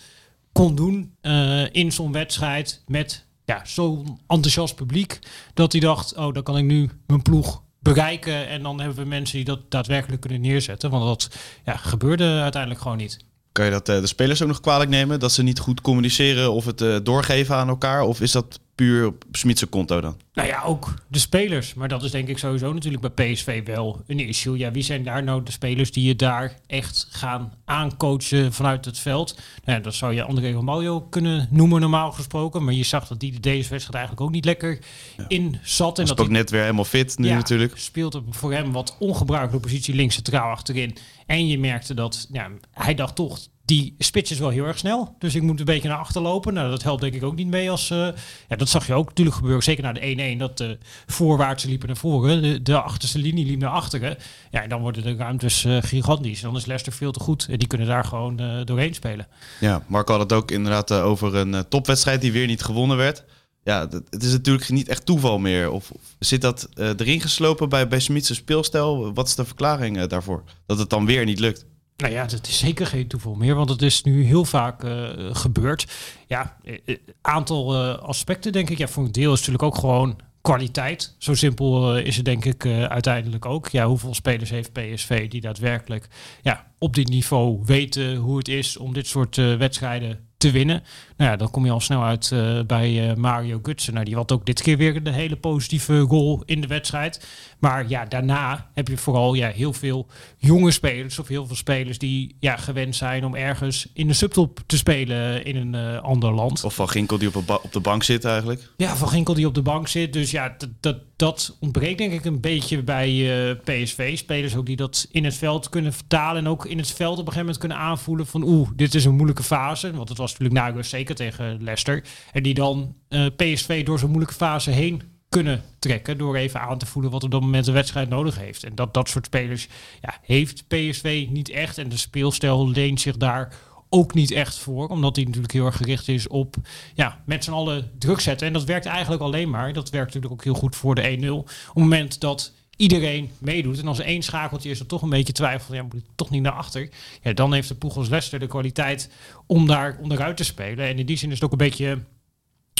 kon 0.51 0.75
doen 0.75 1.15
uh, 1.21 1.73
in 1.73 1.91
zo'n 1.91 2.11
wedstrijd 2.11 2.83
met 2.87 3.25
ja, 3.45 3.65
zo'n 3.65 4.19
enthousiast 4.27 4.75
publiek, 4.75 5.19
dat 5.53 5.71
hij 5.71 5.81
dacht, 5.81 6.15
oh, 6.15 6.33
dan 6.33 6.43
kan 6.43 6.57
ik 6.57 6.63
nu 6.63 6.89
mijn 7.07 7.21
ploeg 7.21 7.63
bereiken. 7.83 8.47
En 8.47 8.63
dan 8.63 8.79
hebben 8.79 8.97
we 8.97 9.09
mensen 9.09 9.35
die 9.35 9.45
dat 9.45 9.59
daadwerkelijk 9.69 10.21
kunnen 10.21 10.41
neerzetten. 10.41 10.89
Want 10.89 11.03
dat 11.03 11.35
ja, 11.65 11.75
gebeurde 11.77 12.39
uiteindelijk 12.41 12.81
gewoon 12.81 12.97
niet. 12.97 13.17
Kan 13.51 13.65
je 13.65 13.71
dat 13.71 13.89
uh, 13.89 13.99
de 13.99 14.07
spelers 14.07 14.41
ook 14.41 14.47
nog 14.47 14.59
kwalijk 14.59 14.89
nemen? 14.89 15.19
Dat 15.19 15.31
ze 15.31 15.43
niet 15.43 15.59
goed 15.59 15.81
communiceren 15.81 16.51
of 16.51 16.65
het 16.65 16.81
uh, 16.81 16.97
doorgeven 17.03 17.55
aan 17.55 17.67
elkaar? 17.67 18.01
Of 18.01 18.21
is 18.21 18.31
dat 18.31 18.59
puur 18.75 19.05
op 19.05 19.25
Smitse 19.31 19.65
konto 19.65 20.01
dan? 20.01 20.17
Nou 20.33 20.47
ja, 20.47 20.61
ook 20.63 20.93
de 21.07 21.19
spelers. 21.19 21.73
Maar 21.73 21.87
dat 21.87 22.03
is 22.03 22.11
denk 22.11 22.27
ik 22.27 22.37
sowieso 22.37 22.73
natuurlijk 22.73 23.13
bij 23.13 23.31
PSV 23.31 23.65
wel 23.65 24.01
een 24.07 24.19
issue. 24.19 24.57
Ja, 24.57 24.71
wie 24.71 24.83
zijn 24.83 25.03
daar 25.03 25.23
nou 25.23 25.43
de 25.43 25.51
spelers 25.51 25.91
die 25.91 26.07
je 26.07 26.15
daar 26.15 26.59
echt 26.67 27.07
gaan 27.09 27.53
aancoachen 27.65 28.53
vanuit 28.53 28.85
het 28.85 28.99
veld? 28.99 29.35
Nou 29.65 29.77
ja, 29.77 29.83
dat 29.83 29.93
zou 29.93 30.13
je 30.13 30.23
André 30.23 30.51
Romaglio 30.51 31.01
kunnen 31.01 31.47
noemen 31.51 31.81
normaal 31.81 32.11
gesproken. 32.11 32.63
Maar 32.63 32.73
je 32.73 32.83
zag 32.83 33.07
dat 33.07 33.19
die 33.19 33.31
de 33.31 33.39
deze 33.39 33.69
wedstrijd 33.69 33.95
eigenlijk 33.95 34.21
ook 34.21 34.31
niet 34.31 34.45
lekker 34.45 34.79
in 35.27 35.59
zat. 35.63 35.99
En 35.99 36.05
dat 36.05 36.19
ook 36.19 36.29
net 36.29 36.49
weer 36.49 36.61
helemaal 36.61 36.85
fit 36.85 37.17
nu 37.17 37.27
ja, 37.27 37.35
natuurlijk. 37.35 37.77
speelt 37.77 38.21
voor 38.29 38.53
hem 38.53 38.71
wat 38.71 38.95
ongebruikelijke 38.99 39.67
positie 39.67 39.95
links 39.95 40.15
centraal 40.15 40.51
achterin. 40.51 40.97
En 41.25 41.47
je 41.47 41.59
merkte 41.59 41.93
dat 41.93 42.27
ja, 42.31 42.49
hij 42.71 42.95
dacht 42.95 43.15
toch, 43.15 43.39
die 43.65 43.95
spits 43.97 44.31
is 44.31 44.39
wel 44.39 44.49
heel 44.49 44.65
erg 44.65 44.77
snel. 44.77 45.15
Dus 45.19 45.35
ik 45.35 45.41
moet 45.41 45.59
een 45.59 45.65
beetje 45.65 45.87
naar 45.87 45.97
achter 45.97 46.21
lopen. 46.21 46.53
Nou, 46.53 46.69
dat 46.69 46.83
helpt 46.83 47.01
denk 47.01 47.13
ik 47.13 47.23
ook 47.23 47.35
niet 47.35 47.47
mee 47.47 47.71
als... 47.71 47.89
Uh, 47.89 48.07
ja, 48.47 48.55
dat 48.55 48.69
zag 48.69 48.87
je 48.87 48.93
ook 48.93 49.07
natuurlijk 49.07 49.35
gebeuren. 49.35 49.63
Zeker 49.63 49.83
na 49.83 49.93
de 49.93 50.35
1-1. 50.35 50.37
Dat 50.37 50.57
de 50.57 50.77
voorwaartse 51.05 51.67
liepen 51.67 51.87
naar 51.87 51.97
voren. 51.97 52.63
De, 52.63 52.81
achterste 52.81 53.19
linie 53.19 53.45
liep 53.45 53.59
naar 53.59 53.69
achteren. 53.69 54.17
Ja, 54.51 54.61
en 54.61 54.69
dan 54.69 54.81
worden 54.81 55.03
de 55.03 55.15
ruimtes 55.15 55.65
uh, 55.65 55.77
gigantisch. 55.81 56.41
Dan 56.41 56.55
is 56.55 56.65
Leicester 56.65 56.93
veel 56.93 57.11
te 57.11 57.19
goed. 57.19 57.47
En 57.49 57.57
die 57.57 57.67
kunnen 57.67 57.87
daar 57.87 58.05
gewoon 58.05 58.63
doorheen 58.65 58.93
spelen. 58.93 59.27
Ja, 59.59 59.83
Mark 59.87 60.07
had 60.07 60.19
het 60.19 60.33
ook 60.33 60.51
inderdaad 60.51 60.91
over 60.91 61.35
een 61.35 61.67
topwedstrijd 61.69 62.21
die 62.21 62.31
weer 62.31 62.47
niet 62.47 62.63
gewonnen 62.63 62.97
werd. 62.97 63.23
Ja, 63.63 63.87
het 64.09 64.23
is 64.23 64.31
natuurlijk 64.31 64.69
niet 64.69 64.87
echt 64.87 65.05
toeval 65.05 65.39
meer. 65.39 65.71
Of, 65.71 65.91
zit 66.19 66.41
dat 66.41 66.69
erin 66.75 67.21
geslopen 67.21 67.69
bij, 67.69 67.87
bij 67.87 67.99
speelstijl? 67.99 69.13
Wat 69.13 69.27
is 69.27 69.35
de 69.35 69.45
verklaring 69.45 70.03
daarvoor? 70.05 70.43
Dat 70.65 70.79
het 70.79 70.89
dan 70.89 71.05
weer 71.05 71.25
niet 71.25 71.39
lukt? 71.39 71.65
Nou 72.03 72.15
ja, 72.15 72.25
dat 72.25 72.47
is 72.47 72.57
zeker 72.57 72.87
geen 72.87 73.07
toeval 73.07 73.35
meer, 73.35 73.55
want 73.55 73.69
het 73.69 73.81
is 73.81 74.03
nu 74.03 74.23
heel 74.23 74.45
vaak 74.45 74.83
uh, 74.83 75.09
gebeurd. 75.31 75.87
Ja, 76.27 76.57
uh, 76.63 76.97
aantal 77.21 77.75
uh, 77.75 77.97
aspecten 77.97 78.51
denk 78.51 78.69
ik. 78.69 78.77
Ja, 78.77 78.87
voor 78.87 79.03
een 79.03 79.11
deel 79.11 79.33
is 79.33 79.37
natuurlijk 79.37 79.63
ook 79.63 79.75
gewoon 79.75 80.19
kwaliteit. 80.41 81.15
Zo 81.17 81.33
simpel 81.33 81.97
is 81.97 82.15
het 82.15 82.25
denk 82.25 82.45
ik 82.45 82.65
uiteindelijk 82.65 83.45
ook. 83.45 83.69
Ja, 83.69 83.85
hoeveel 83.85 84.13
spelers 84.13 84.49
heeft 84.49 84.73
PSV 84.73 85.29
die 85.29 85.41
daadwerkelijk 85.41 86.07
ja, 86.41 86.67
op 86.79 86.95
dit 86.95 87.09
niveau 87.09 87.61
weten 87.65 88.15
hoe 88.15 88.37
het 88.37 88.47
is 88.47 88.77
om 88.77 88.93
dit 88.93 89.07
soort 89.07 89.35
wedstrijden 89.35 90.27
te 90.37 90.51
winnen. 90.51 90.83
Nou 91.23 91.35
ja, 91.35 91.41
dan 91.41 91.51
kom 91.51 91.65
je 91.65 91.71
al 91.71 91.79
snel 91.79 92.03
uit 92.03 92.31
uh, 92.33 92.59
bij 92.67 93.09
uh, 93.09 93.15
Mario 93.15 93.59
Gutsen. 93.61 93.93
Nou, 93.93 94.05
die 94.05 94.15
had 94.15 94.31
ook 94.31 94.45
dit 94.45 94.61
keer 94.61 94.77
weer 94.77 94.95
een 94.95 95.13
hele 95.13 95.35
positieve 95.35 96.05
goal 96.07 96.43
in 96.45 96.61
de 96.61 96.67
wedstrijd. 96.67 97.27
Maar 97.59 97.89
ja, 97.89 98.05
daarna 98.05 98.69
heb 98.73 98.87
je 98.87 98.97
vooral 98.97 99.33
ja, 99.33 99.49
heel 99.49 99.73
veel 99.73 100.07
jonge 100.37 100.71
spelers 100.71 101.19
of 101.19 101.27
heel 101.27 101.45
veel 101.45 101.55
spelers 101.55 101.97
die 101.97 102.35
ja, 102.39 102.57
gewend 102.57 102.95
zijn 102.95 103.25
om 103.25 103.35
ergens 103.35 103.87
in 103.93 104.07
de 104.07 104.13
subtop 104.13 104.59
te 104.65 104.77
spelen 104.77 105.45
in 105.45 105.55
een 105.55 105.93
uh, 105.93 106.01
ander 106.01 106.33
land. 106.33 106.63
Of 106.63 106.75
Van 106.75 106.89
Ginkel 106.89 107.17
die 107.17 107.35
op, 107.35 107.59
op 107.63 107.71
de 107.71 107.79
bank 107.79 108.03
zit 108.03 108.25
eigenlijk. 108.25 108.69
Ja, 108.77 108.95
Van 108.95 109.09
Ginkel 109.09 109.33
die 109.33 109.47
op 109.47 109.55
de 109.55 109.61
bank 109.61 109.87
zit. 109.87 110.13
Dus 110.13 110.31
ja, 110.31 110.55
dat, 110.79 110.97
dat 111.15 111.57
ontbreekt 111.59 111.97
denk 111.97 112.13
ik 112.13 112.25
een 112.25 112.41
beetje 112.41 112.83
bij 112.83 113.57
PSV. 113.63 114.17
Spelers 114.17 114.55
ook 114.55 114.65
die 114.65 114.75
dat 114.75 115.07
in 115.11 115.25
het 115.25 115.35
veld 115.35 115.69
kunnen 115.69 115.93
vertalen 115.93 116.41
en 116.41 116.49
ook 116.49 116.65
in 116.65 116.77
het 116.77 116.91
veld 116.91 117.19
op 117.19 117.27
een 117.27 117.33
gegeven 117.33 117.39
moment 117.39 117.57
kunnen 117.57 117.77
aanvoelen 117.77 118.27
van 118.27 118.43
oeh, 118.43 118.69
dit 118.75 118.95
is 118.95 119.05
een 119.05 119.15
moeilijke 119.15 119.43
fase. 119.43 119.91
Want 119.91 120.09
het 120.09 120.17
was 120.17 120.31
natuurlijk 120.31 120.59
Nago 120.59 120.81
zeker 120.81 121.12
tegen 121.15 121.63
Leicester. 121.63 122.03
En 122.31 122.43
die 122.43 122.53
dan 122.53 122.95
uh, 123.09 123.25
PSV 123.35 123.85
door 123.85 123.99
zo'n 123.99 124.09
moeilijke 124.09 124.35
fase 124.35 124.71
heen 124.71 125.01
kunnen 125.29 125.63
trekken. 125.79 126.17
Door 126.17 126.35
even 126.35 126.61
aan 126.61 126.77
te 126.77 126.85
voelen 126.85 127.11
wat 127.11 127.23
op 127.23 127.31
dat 127.31 127.41
moment 127.41 127.65
de 127.65 127.71
wedstrijd 127.71 128.09
nodig 128.09 128.37
heeft. 128.37 128.63
En 128.63 128.75
dat, 128.75 128.93
dat 128.93 129.09
soort 129.09 129.25
spelers 129.25 129.67
ja, 130.01 130.17
heeft 130.21 130.67
PSV 130.67 131.27
niet 131.29 131.49
echt. 131.49 131.77
En 131.77 131.89
de 131.89 131.97
speelstijl 131.97 132.69
leent 132.69 133.01
zich 133.01 133.17
daar 133.17 133.53
ook 133.89 134.13
niet 134.13 134.31
echt 134.31 134.57
voor. 134.57 134.87
Omdat 134.87 135.15
hij 135.15 135.25
natuurlijk 135.25 135.53
heel 135.53 135.65
erg 135.65 135.77
gericht 135.77 136.07
is 136.07 136.27
op 136.27 136.55
ja, 136.93 137.21
met 137.25 137.43
z'n 137.43 137.51
allen 137.51 137.91
druk 137.97 138.19
zetten. 138.19 138.47
En 138.47 138.53
dat 138.53 138.63
werkt 138.63 138.85
eigenlijk 138.85 139.21
alleen 139.21 139.49
maar. 139.49 139.73
Dat 139.73 139.89
werkt 139.89 140.13
natuurlijk 140.13 140.33
ook 140.33 140.43
heel 140.43 140.53
goed 140.61 140.75
voor 140.75 140.95
de 140.95 141.17
1-0. 141.21 141.29
Op 141.29 141.47
het 141.47 141.73
moment 141.73 142.19
dat 142.19 142.53
iedereen 142.75 143.31
meedoet. 143.37 143.79
En 143.79 143.87
als 143.87 143.99
één 143.99 144.21
schakeltje 144.21 144.69
is 144.69 144.79
er 144.79 144.85
toch 144.85 145.01
een 145.01 145.09
beetje 145.09 145.33
twijfel, 145.33 145.75
ja, 145.75 145.83
moet 145.83 145.93
ik 145.93 146.05
toch 146.15 146.29
niet 146.29 146.41
naar 146.41 146.51
achter. 146.51 146.89
Ja, 147.21 147.33
dan 147.33 147.53
heeft 147.53 147.67
de 147.67 147.75
ploeg 147.75 147.97
als 147.97 148.09
Leicester 148.09 148.39
de 148.39 148.47
kwaliteit 148.47 149.09
om 149.45 149.67
daar 149.67 149.97
onderuit 150.01 150.37
te 150.37 150.43
spelen. 150.43 150.87
En 150.87 150.99
in 150.99 151.05
die 151.05 151.17
zin 151.17 151.29
is 151.29 151.35
het 151.35 151.43
ook 151.43 151.51
een 151.51 151.57
beetje 151.57 151.99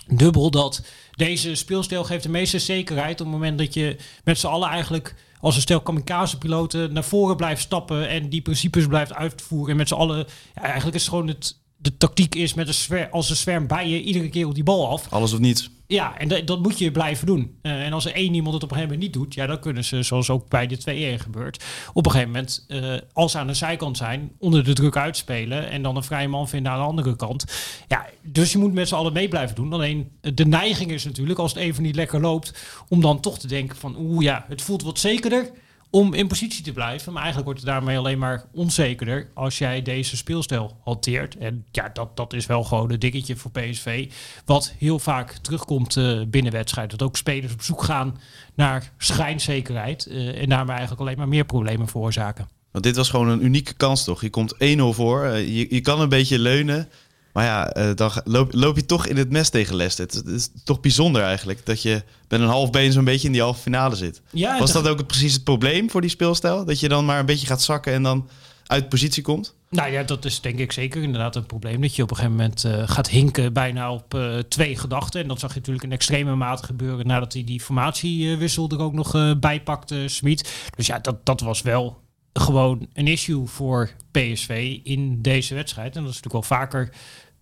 dubbel 0.08 0.52
dat 0.52 0.86
deze 1.12 1.56
speelstijl 1.56 2.04
geeft 2.04 2.24
de 2.24 2.30
meeste 2.30 2.60
zekerheid 2.60 3.22
op 3.22 3.28
het 3.28 3.36
moment 3.36 3.58
dat 3.58 3.74
je 3.74 3.98
met 4.24 4.40
z'n 4.40 4.48
allen 4.48 4.70
eigenlijk 4.70 5.16
als 5.40 5.56
een 5.56 5.62
stel 5.62 5.82
kamikaze-piloten 5.82 6.94
naar 6.94 7.04
voren 7.04 7.36
blijft 7.36 7.62
stappen 7.62 8.10
en 8.10 8.30
die 8.30 8.42
principes 8.42 8.88
blijft 8.88 9.14
uitvoeren 9.14 9.72
en 9.72 9.78
met 9.78 9.88
z'n 9.88 9.94
allen, 9.94 10.26
ja, 10.56 10.62
eigenlijk 10.62 10.96
is 10.96 11.02
het 11.02 11.10
gewoon 11.10 11.28
het, 11.28 11.60
de 11.78 11.98
tactiek 11.98 12.36
is 12.36 12.54
met 12.54 12.68
een 12.68 12.74
zwer, 12.74 13.10
als 13.10 13.30
een 13.30 13.36
zwerm 13.36 13.68
bij 13.68 13.90
je 13.90 14.02
iedere 14.02 14.30
keer 14.30 14.48
op 14.48 14.56
die 14.56 14.64
bal 14.64 14.90
af. 14.90 15.08
Alles 15.10 15.34
of 15.34 15.40
niets. 15.40 15.70
Ja, 15.94 16.18
en 16.18 16.28
dat, 16.28 16.48
dat 16.48 16.62
moet 16.62 16.80
je 16.80 16.92
blijven 16.92 17.26
doen. 17.26 17.58
Uh, 17.62 17.86
en 17.86 17.94
als 17.94 18.06
er 18.06 18.14
één 18.14 18.34
iemand 18.34 18.54
het 18.54 18.64
op 18.64 18.72
een 18.72 18.76
gegeven 18.76 18.98
moment 18.98 19.14
niet 19.14 19.24
doet, 19.24 19.34
ja, 19.34 19.46
dan 19.46 19.60
kunnen 19.60 19.84
ze, 19.84 20.04
zoals 20.04 20.30
ook 20.30 20.50
bij 20.50 20.68
de 20.68 21.18
2-1 21.20 21.22
gebeurt, 21.22 21.64
op 21.94 22.06
een 22.06 22.12
gegeven 22.12 22.32
moment, 22.32 22.66
uh, 22.68 22.94
als 23.14 23.32
ze 23.32 23.38
aan 23.38 23.48
de 23.48 23.54
zijkant 23.54 23.98
zijn, 23.98 24.32
onder 24.40 24.64
de 24.64 24.74
druk 24.74 24.98
uitspelen 24.98 25.70
en 25.70 25.82
dan 25.82 25.96
een 25.96 26.04
vrije 26.04 26.28
man 26.28 26.50
vinden 26.50 26.72
aan 26.72 26.80
de 26.80 26.86
andere 26.86 27.16
kant. 27.16 27.46
Ja, 27.88 28.06
dus 28.22 28.52
je 28.52 28.58
moet 28.58 28.74
met 28.74 28.88
z'n 28.88 28.96
allen 28.96 29.14
mee 29.14 29.28
blijven 29.28 29.56
doen. 29.56 29.74
Alleen 29.74 30.12
de 30.22 30.46
neiging 30.46 30.92
is 30.92 31.06
natuurlijk, 31.06 31.40
als 31.40 31.54
het 31.54 31.64
even 31.64 31.84
niet 31.84 31.96
lekker 31.96 32.22
loopt, 32.22 32.54
om 32.90 33.02
dan 33.02 33.20
toch 33.20 33.40
te 33.40 33.48
denken 33.48 33.78
van, 33.78 33.96
oeh 33.98 34.24
ja, 34.24 34.46
het 34.48 34.62
voelt 34.62 34.84
wat 34.84 35.00
zekerder 35.00 35.52
om 35.96 36.14
in 36.14 36.28
positie 36.28 36.64
te 36.64 36.72
blijven. 36.72 37.14
Maar 37.14 37.22
eigenlijk 37.22 37.52
wordt 37.52 37.66
het 37.66 37.76
daarmee 37.76 37.98
alleen 37.98 38.20
maar 38.20 38.46
onzekerder 38.54 39.30
als 39.34 39.58
jij 39.58 39.82
deze 39.82 40.18
speelstijl 40.18 40.78
hanteert. 40.84 41.38
En 41.38 41.66
ja, 41.72 41.90
dat, 41.90 42.18
dat 42.18 42.34
is 42.34 42.46
wel 42.46 42.64
gewoon 42.64 42.92
een 42.92 43.00
dingetje 43.00 43.36
voor 43.36 43.52
PSV. 43.52 44.12
Wat 44.46 44.74
heel 44.78 45.00
vaak 45.00 45.32
terugkomt 45.32 45.96
uh, 45.96 46.22
binnen 46.28 46.52
wedstrijd. 46.52 46.92
Dat 46.92 47.02
ook 47.02 47.18
spelers 47.18 47.54
op 47.54 47.62
zoek 47.62 47.84
gaan 47.84 48.20
naar 48.56 48.92
schijnzekerheid. 48.98 50.08
Uh, 50.10 50.42
en 50.42 50.50
daarmee 50.50 50.76
eigenlijk 50.76 51.02
alleen 51.02 51.18
maar 51.18 51.28
meer 51.28 51.46
problemen 51.46 51.88
veroorzaken. 51.88 52.48
Want 52.72 52.84
dit 52.86 52.96
was 52.96 53.10
gewoon 53.10 53.28
een 53.28 53.44
unieke 53.46 53.74
kans 53.74 54.04
toch? 54.04 54.22
Je 54.22 54.30
komt 54.30 54.54
1-0 54.54 54.58
voor. 54.90 55.26
Uh, 55.26 55.58
je, 55.58 55.68
je 55.70 55.82
kan 55.82 56.02
een 56.02 56.10
beetje 56.10 56.40
leunen. 56.40 56.90
Maar 57.34 57.46
ja, 57.46 57.78
uh, 57.78 57.96
dan 57.96 58.12
loop, 58.24 58.54
loop, 58.54 58.76
je 58.76 58.86
toch 58.86 59.08
in 59.08 59.18
het 59.18 59.32
mes 59.32 59.50
tegen 59.50 59.76
Leicester. 59.76 60.06
Het, 60.06 60.26
is 60.26 60.50
toch 60.64 60.80
bijzonder 60.80 61.22
eigenlijk 61.22 61.66
dat 61.66 61.82
je 61.82 62.04
met 62.28 62.40
een 62.40 62.48
half 62.48 62.70
been 62.70 62.92
zo'n 62.92 63.04
beetje 63.04 63.28
in 63.28 63.34
die 63.34 63.42
halve 63.42 63.62
finale 63.62 63.96
zit. 63.96 64.22
Ja, 64.32 64.60
Was 64.60 64.72
dat 64.72 64.88
ook 64.88 65.06
precies 65.06 65.34
het 65.34 65.44
probleem 65.44 65.90
voor 65.90 66.02
die 66.02 66.10
speelstijl? 66.10 66.66
Dat 66.66 66.80
je 66.80 66.90
dan 66.90 67.06
maar 67.06 67.20
een 67.20 67.26
beetje 67.26 67.48
gaat 67.48 67.62
zakken 67.62 67.94
en 67.94 68.04
dan 68.04 68.30
uit 68.66 68.90
positie 68.90 69.24
komt? 69.24 69.56
Nou 69.70 69.92
ja, 69.92 70.04
dat 70.04 70.26
is 70.26 70.42
denk 70.42 70.60
ik 70.60 70.72
zeker 70.72 71.04
inderdaad 71.04 71.36
een 71.36 71.46
probleem. 71.46 71.82
Dat 71.82 71.96
je 71.96 72.04
op 72.04 72.10
een 72.10 72.16
gegeven 72.16 72.38
moment 72.38 72.64
uh, 72.64 72.84
gaat 72.86 73.10
hinken 73.10 73.54
bijna 73.54 73.94
op 73.94 74.14
uh, 74.14 74.38
twee 74.38 74.78
gedachten. 74.78 75.22
En 75.22 75.28
dat 75.28 75.40
zag 75.40 75.54
je 75.54 75.60
natuurlijk 75.60 75.86
in 75.86 75.92
extreme 75.92 76.36
mate 76.36 76.64
gebeuren 76.64 77.08
nadat 77.08 77.34
hij 77.34 77.44
die 77.44 77.62
formatiewissel 77.62 78.70
er 78.70 78.80
ook 78.80 78.94
nog 78.94 79.40
bij 79.40 79.62
pakte, 79.62 80.08
Smit. 80.08 80.70
Dus 80.76 80.88
ja, 80.88 81.00
dat, 81.00 81.26
dat 81.26 81.42
was 81.42 81.62
wel 81.62 82.02
gewoon 82.34 82.88
een 82.94 83.08
issue 83.08 83.46
voor 83.46 83.90
PSV 84.12 84.80
in 84.84 85.22
deze 85.22 85.56
wedstrijd. 85.56 85.96
En 85.96 86.02
dat 86.02 86.12
is 86.12 86.22
natuurlijk 86.22 86.50
wel 86.50 86.60
vaker 86.60 86.90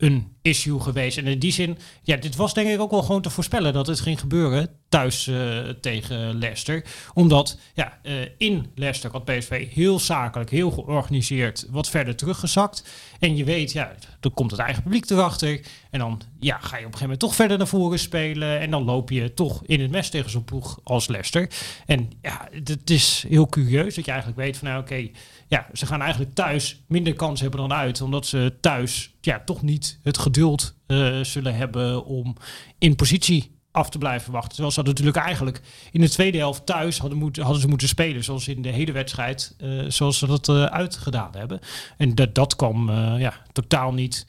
een 0.01 0.35
issue 0.41 0.79
geweest. 0.79 1.17
En 1.17 1.25
in 1.25 1.39
die 1.39 1.51
zin, 1.51 1.77
ja, 2.03 2.17
dit 2.17 2.35
was 2.35 2.53
denk 2.53 2.69
ik 2.69 2.79
ook 2.79 2.91
wel 2.91 3.03
gewoon 3.03 3.21
te 3.21 3.29
voorspellen 3.29 3.73
dat 3.73 3.87
het 3.87 3.99
ging 3.99 4.19
gebeuren 4.19 4.69
thuis 4.89 5.27
uh, 5.27 5.59
tegen 5.69 6.37
Leicester. 6.37 6.83
Omdat 7.13 7.59
ja, 7.73 7.99
uh, 8.03 8.13
in 8.37 8.71
Leicester 8.75 9.11
had 9.11 9.25
PSV 9.25 9.73
heel 9.73 9.99
zakelijk, 9.99 10.49
heel 10.49 10.71
georganiseerd 10.71 11.67
wat 11.69 11.89
verder 11.89 12.15
teruggezakt. 12.15 12.83
En 13.19 13.35
je 13.35 13.43
weet, 13.43 13.71
ja, 13.71 13.95
dan 14.19 14.33
komt 14.33 14.51
het 14.51 14.59
eigen 14.59 14.83
publiek 14.83 15.09
erachter. 15.09 15.61
En 15.89 15.99
dan 15.99 16.21
ja, 16.39 16.57
ga 16.57 16.61
je 16.61 16.65
op 16.67 16.71
een 16.71 16.77
gegeven 16.81 17.01
moment 17.01 17.19
toch 17.19 17.35
verder 17.35 17.57
naar 17.57 17.67
voren 17.67 17.99
spelen. 17.99 18.59
En 18.59 18.71
dan 18.71 18.83
loop 18.83 19.09
je 19.09 19.33
toch 19.33 19.61
in 19.65 19.81
het 19.81 19.91
mes 19.91 20.09
tegen 20.09 20.29
zo'n 20.29 20.43
ploeg 20.43 20.79
als 20.83 21.07
Leicester. 21.07 21.49
En 21.85 22.09
ja, 22.21 22.47
het 22.65 22.89
is 22.89 23.25
heel 23.27 23.47
curieus 23.47 23.95
dat 23.95 24.05
je 24.05 24.11
eigenlijk 24.11 24.41
weet 24.41 24.57
van 24.57 24.67
nou 24.67 24.81
oké, 24.81 24.93
okay, 24.93 25.11
ja, 25.51 25.67
ze 25.73 25.85
gaan 25.85 26.01
eigenlijk 26.01 26.33
thuis 26.33 26.81
minder 26.87 27.13
kans 27.13 27.41
hebben 27.41 27.59
dan 27.59 27.73
uit. 27.73 28.01
Omdat 28.01 28.25
ze 28.25 28.53
thuis 28.61 29.13
ja, 29.21 29.41
toch 29.45 29.61
niet 29.61 29.99
het 30.03 30.17
geduld 30.17 30.75
uh, 30.87 31.23
zullen 31.23 31.55
hebben 31.55 32.05
om 32.05 32.35
in 32.77 32.95
positie 32.95 33.59
af 33.71 33.89
te 33.89 33.97
blijven 33.97 34.31
wachten. 34.31 34.51
Terwijl 34.51 34.71
ze 34.71 34.81
natuurlijk 34.81 35.17
eigenlijk 35.17 35.61
in 35.91 36.01
de 36.01 36.09
tweede 36.09 36.37
helft 36.37 36.65
thuis 36.65 36.97
hadden, 36.97 37.17
moeten, 37.17 37.43
hadden 37.43 37.61
ze 37.61 37.67
moeten 37.67 37.87
spelen. 37.87 38.23
Zoals 38.23 38.47
in 38.47 38.61
de 38.61 38.69
hele 38.69 38.91
wedstrijd, 38.91 39.55
uh, 39.59 39.83
zoals 39.87 40.17
ze 40.17 40.27
dat 40.27 40.47
uh, 40.47 40.63
uitgedaan 40.63 41.31
hebben. 41.37 41.59
En 41.97 42.15
dat, 42.15 42.35
dat 42.35 42.55
kwam 42.55 42.91
ja, 43.17 43.33
totaal 43.51 43.93
niet 43.93 44.25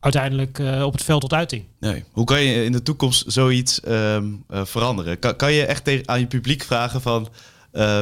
uiteindelijk 0.00 0.58
op 0.82 0.92
het 0.92 1.04
veld 1.04 1.20
tot 1.20 1.32
uiting. 1.32 1.64
Nee. 1.80 2.04
Hoe 2.12 2.24
kan 2.24 2.42
je 2.42 2.64
in 2.64 2.72
de 2.72 2.82
toekomst 2.82 3.32
zoiets 3.32 3.80
um, 3.88 4.44
veranderen? 4.48 5.18
Kan, 5.18 5.36
kan 5.36 5.52
je 5.52 5.66
echt 5.66 6.06
aan 6.06 6.20
je 6.20 6.26
publiek 6.26 6.62
vragen 6.62 7.00
van... 7.00 7.28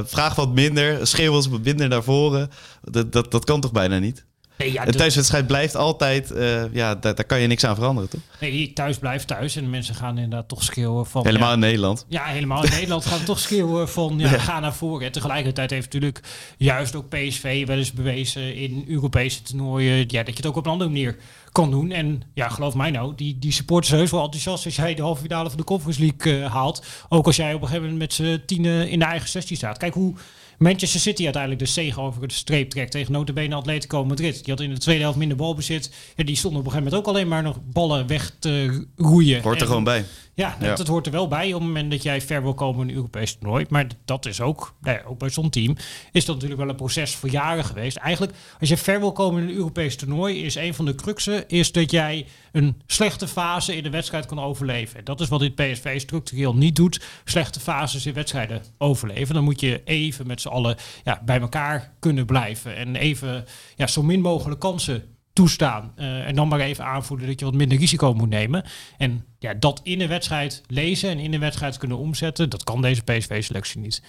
vraag 0.04 0.34
wat 0.34 0.52
minder, 0.52 1.06
schreeuw 1.06 1.32
wat 1.32 1.62
minder 1.62 1.88
naar 1.88 2.02
voren. 2.02 2.50
Dat, 2.82 3.12
dat, 3.12 3.30
dat 3.30 3.44
kan 3.44 3.60
toch 3.60 3.72
bijna 3.72 3.98
niet? 3.98 4.24
Nee, 4.62 4.72
ja, 4.72 4.84
de 4.84 4.92
thuiswedstrijd 4.92 5.46
blijft 5.46 5.76
altijd, 5.76 6.30
uh, 6.30 6.74
ja, 6.74 6.94
daar, 6.94 7.14
daar, 7.14 7.24
kan 7.24 7.40
je 7.40 7.46
niks 7.46 7.64
aan 7.64 7.74
veranderen, 7.74 8.10
toch? 8.10 8.20
Nee, 8.40 8.72
thuis 8.72 8.98
blijft 8.98 9.26
thuis. 9.26 9.56
En 9.56 9.62
de 9.62 9.68
mensen 9.68 9.94
gaan 9.94 10.18
inderdaad 10.18 10.48
toch 10.48 10.62
schreeuwen 10.62 11.06
van... 11.06 11.26
Helemaal 11.26 11.48
ja, 11.48 11.54
in 11.54 11.60
Nederland. 11.60 12.06
Ja, 12.08 12.24
helemaal 12.24 12.64
in 12.64 12.70
Nederland 12.78 13.06
gaan 13.06 13.24
toch 13.24 13.38
schreeuwen 13.38 13.88
van, 13.88 14.14
ja, 14.18 14.30
ja, 14.30 14.38
ga 14.38 14.60
naar 14.60 14.74
voren. 14.74 15.06
En 15.06 15.12
tegelijkertijd 15.12 15.70
heeft 15.70 15.92
natuurlijk 15.92 16.20
juist 16.56 16.96
ook 16.96 17.08
PSV 17.08 17.66
wel 17.66 17.76
eens 17.76 17.92
bewezen 17.92 18.54
in 18.54 18.84
Europese 18.88 19.42
toernooien... 19.42 19.96
Ja, 19.96 20.22
dat 20.22 20.26
je 20.26 20.36
het 20.36 20.46
ook 20.46 20.56
op 20.56 20.66
een 20.66 20.72
andere 20.72 20.90
manier 20.90 21.16
kan 21.52 21.70
doen. 21.70 21.90
En 21.90 22.22
ja, 22.34 22.48
geloof 22.48 22.74
mij 22.74 22.90
nou, 22.90 23.12
die, 23.16 23.38
die 23.38 23.52
supporters 23.52 23.92
heus 23.92 24.10
wel 24.10 24.24
enthousiast 24.24 24.64
als 24.64 24.76
jij 24.76 24.94
de 24.94 25.02
halve 25.02 25.22
finale 25.22 25.48
van 25.48 25.58
de 25.58 25.64
Conference 25.64 26.00
League 26.00 26.40
uh, 26.40 26.52
haalt. 26.52 26.84
Ook 27.08 27.26
als 27.26 27.36
jij 27.36 27.54
op 27.54 27.60
een 27.60 27.68
gegeven 27.68 27.90
moment 27.90 27.98
met 28.00 28.12
z'n 28.12 28.42
tienen 28.46 28.88
in 28.88 28.98
de 28.98 29.04
eigen 29.04 29.28
16 29.28 29.56
staat. 29.56 29.78
Kijk 29.78 29.94
hoe 29.94 30.14
Manchester 30.62 31.00
City 31.00 31.24
uiteindelijk 31.24 31.62
de 31.62 31.68
zege 31.68 32.00
over 32.00 32.28
de 32.28 32.34
streep 32.34 32.70
trekt 32.70 32.90
tegen 32.90 33.12
notabene 33.12 33.54
Atletico 33.54 34.04
Madrid. 34.04 34.44
Die 34.44 34.54
had 34.54 34.62
in 34.62 34.70
de 34.70 34.78
tweede 34.78 35.02
helft 35.02 35.18
minder 35.18 35.36
balbezit. 35.36 35.90
En 36.16 36.26
die 36.26 36.36
stonden 36.36 36.60
op 36.60 36.66
een 36.66 36.72
gegeven 36.72 36.92
moment 36.92 37.08
ook 37.08 37.14
alleen 37.14 37.28
maar 37.28 37.42
nog 37.42 37.58
ballen 37.72 38.06
weg 38.06 38.32
te 38.38 38.86
roeien. 38.96 39.42
Hoort 39.42 39.54
er 39.54 39.60
en, 39.60 39.66
gewoon 39.66 39.84
bij. 39.84 40.04
Ja, 40.34 40.56
dat, 40.60 40.86
hoort 40.86 41.06
er 41.06 41.12
wel 41.12 41.28
bij 41.28 41.46
op 41.46 41.60
het 41.60 41.68
moment 41.68 41.90
dat 41.90 42.02
jij 42.02 42.20
ver 42.20 42.42
wil 42.42 42.54
komen 42.54 42.82
in 42.82 42.88
een 42.88 42.94
Europees 42.94 43.34
toernooi. 43.34 43.66
Maar 43.68 43.86
dat 44.04 44.26
is 44.26 44.40
ook, 44.40 44.74
nou 44.80 44.96
ja, 44.96 45.04
ook 45.04 45.18
bij 45.18 45.28
zo'n 45.28 45.50
team, 45.50 45.76
is 46.12 46.24
dat 46.24 46.34
natuurlijk 46.34 46.60
wel 46.60 46.70
een 46.70 46.76
proces 46.76 47.14
voor 47.14 47.28
jaren 47.28 47.64
geweest. 47.64 47.96
Eigenlijk, 47.96 48.36
als 48.60 48.68
je 48.68 48.76
ver 48.76 49.00
wil 49.00 49.12
komen 49.12 49.42
in 49.42 49.48
een 49.48 49.54
Europees 49.54 49.96
toernooi, 49.96 50.42
is 50.42 50.54
een 50.54 50.74
van 50.74 50.84
de 50.84 50.94
cruxen 50.94 51.48
is 51.48 51.72
dat 51.72 51.90
jij 51.90 52.26
een 52.52 52.82
slechte 52.86 53.28
fase 53.28 53.76
in 53.76 53.82
de 53.82 53.90
wedstrijd 53.90 54.26
kan 54.26 54.40
overleven. 54.40 55.04
Dat 55.04 55.20
is 55.20 55.28
wat 55.28 55.40
dit 55.40 55.54
PSV 55.54 56.00
structureel 56.00 56.54
niet 56.54 56.76
doet. 56.76 57.04
Slechte 57.24 57.60
fases 57.60 58.06
in 58.06 58.14
wedstrijden 58.14 58.62
overleven. 58.78 59.34
Dan 59.34 59.44
moet 59.44 59.60
je 59.60 59.82
even 59.84 60.26
met 60.26 60.40
z'n 60.40 60.48
allen 60.48 60.76
ja, 61.04 61.22
bij 61.24 61.40
elkaar 61.40 61.92
kunnen 61.98 62.26
blijven. 62.26 62.76
En 62.76 62.96
even 62.96 63.44
ja, 63.76 63.86
zo 63.86 64.02
min 64.02 64.20
mogelijk 64.20 64.60
kansen 64.60 65.11
toestaan. 65.32 65.92
Uh, 65.96 66.26
en 66.26 66.34
dan 66.34 66.48
maar 66.48 66.60
even 66.60 66.84
aanvoelen 66.84 67.26
dat 67.26 67.38
je 67.38 67.44
wat 67.44 67.54
minder 67.54 67.78
risico 67.78 68.14
moet 68.14 68.28
nemen. 68.28 68.64
En 68.98 69.24
ja, 69.38 69.54
dat 69.54 69.80
in 69.82 70.00
een 70.00 70.08
wedstrijd 70.08 70.62
lezen 70.66 71.10
en 71.10 71.18
in 71.18 71.34
een 71.34 71.40
wedstrijd 71.40 71.78
kunnen 71.78 71.98
omzetten, 71.98 72.50
dat 72.50 72.64
kan 72.64 72.82
deze 72.82 73.02
PSV-selectie 73.02 73.80
niet. 73.80 74.02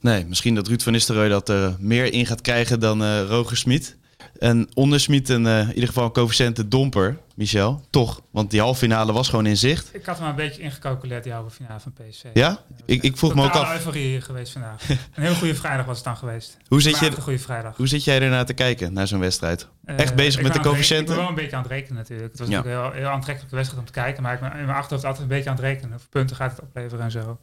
Nee, 0.00 0.24
misschien 0.24 0.54
dat 0.54 0.68
Ruud 0.68 0.82
van 0.82 0.92
Nistelrooy 0.92 1.28
dat 1.28 1.48
er 1.48 1.76
meer 1.78 2.12
in 2.12 2.26
gaat 2.26 2.40
krijgen 2.40 2.80
dan 2.80 3.02
uh, 3.02 3.22
Roger 3.22 3.56
Smit. 3.56 3.96
En 4.38 4.68
onder 4.74 5.00
Smit 5.00 5.28
een, 5.28 5.44
uh, 5.44 5.60
in 5.60 5.68
ieder 5.68 5.86
geval 5.86 6.04
een 6.04 6.12
coëfficiënte 6.12 6.68
domper, 6.68 7.18
Michel. 7.34 7.84
Toch, 7.90 8.22
want 8.30 8.50
die 8.50 8.60
halve 8.60 8.78
finale 8.78 9.12
was 9.12 9.28
gewoon 9.28 9.46
in 9.46 9.56
zicht. 9.56 9.94
Ik 9.94 10.06
had 10.06 10.18
hem 10.18 10.28
een 10.28 10.34
beetje 10.34 10.62
ingecalculeerd, 10.62 11.24
die 11.24 11.32
halve 11.32 11.50
finale 11.50 11.80
van 11.80 11.92
PSV. 11.92 12.24
Ja? 12.32 12.58
ik, 12.84 13.02
ik 13.02 13.16
vroeg 13.16 13.34
me 13.34 13.44
ook 13.44 13.50
af. 13.50 13.72
euforie 13.72 14.20
geweest 14.20 14.52
vandaag. 14.52 14.88
een 14.88 14.96
heel 15.22 15.34
goede 15.34 15.54
vrijdag 15.54 15.86
was 15.86 15.96
het 15.96 16.04
dan 16.04 16.16
geweest. 16.16 16.56
Hoe 16.68 16.82
zit, 16.82 16.98
je, 16.98 17.12
goede 17.12 17.38
vrijdag. 17.38 17.76
hoe 17.76 17.88
zit 17.88 18.04
jij 18.04 18.20
ernaar 18.20 18.46
te 18.46 18.52
kijken, 18.52 18.92
naar 18.92 19.06
zo'n 19.06 19.20
wedstrijd? 19.20 19.68
Uh, 19.84 19.98
Echt 19.98 20.14
bezig 20.14 20.42
met 20.42 20.52
de 20.52 20.60
coëfficiënten? 20.60 21.14
Ik 21.14 21.14
ben 21.14 21.16
wel 21.16 21.28
een 21.28 21.34
beetje 21.34 21.56
aan 21.56 21.62
het 21.62 21.70
rekenen 21.70 21.96
natuurlijk. 21.96 22.30
Het 22.30 22.38
was 22.38 22.48
ja. 22.48 22.56
natuurlijk 22.56 22.84
een 22.84 22.92
heel, 22.92 23.00
heel 23.02 23.10
aantrekkelijke 23.10 23.56
wedstrijd 23.56 23.86
om 23.86 23.92
te 23.92 24.00
kijken. 24.00 24.22
Maar 24.22 24.34
ik 24.34 24.40
ben 24.40 24.52
in 24.52 24.64
mijn 24.64 24.78
achterhoofd 24.78 25.04
altijd 25.04 25.22
een 25.22 25.28
beetje 25.28 25.50
aan 25.50 25.56
het 25.56 25.64
rekenen. 25.64 25.90
Hoeveel 25.90 26.08
punten 26.10 26.36
gaat 26.36 26.50
het 26.50 26.60
opleveren 26.60 27.04
en 27.04 27.10
zo. 27.10 27.38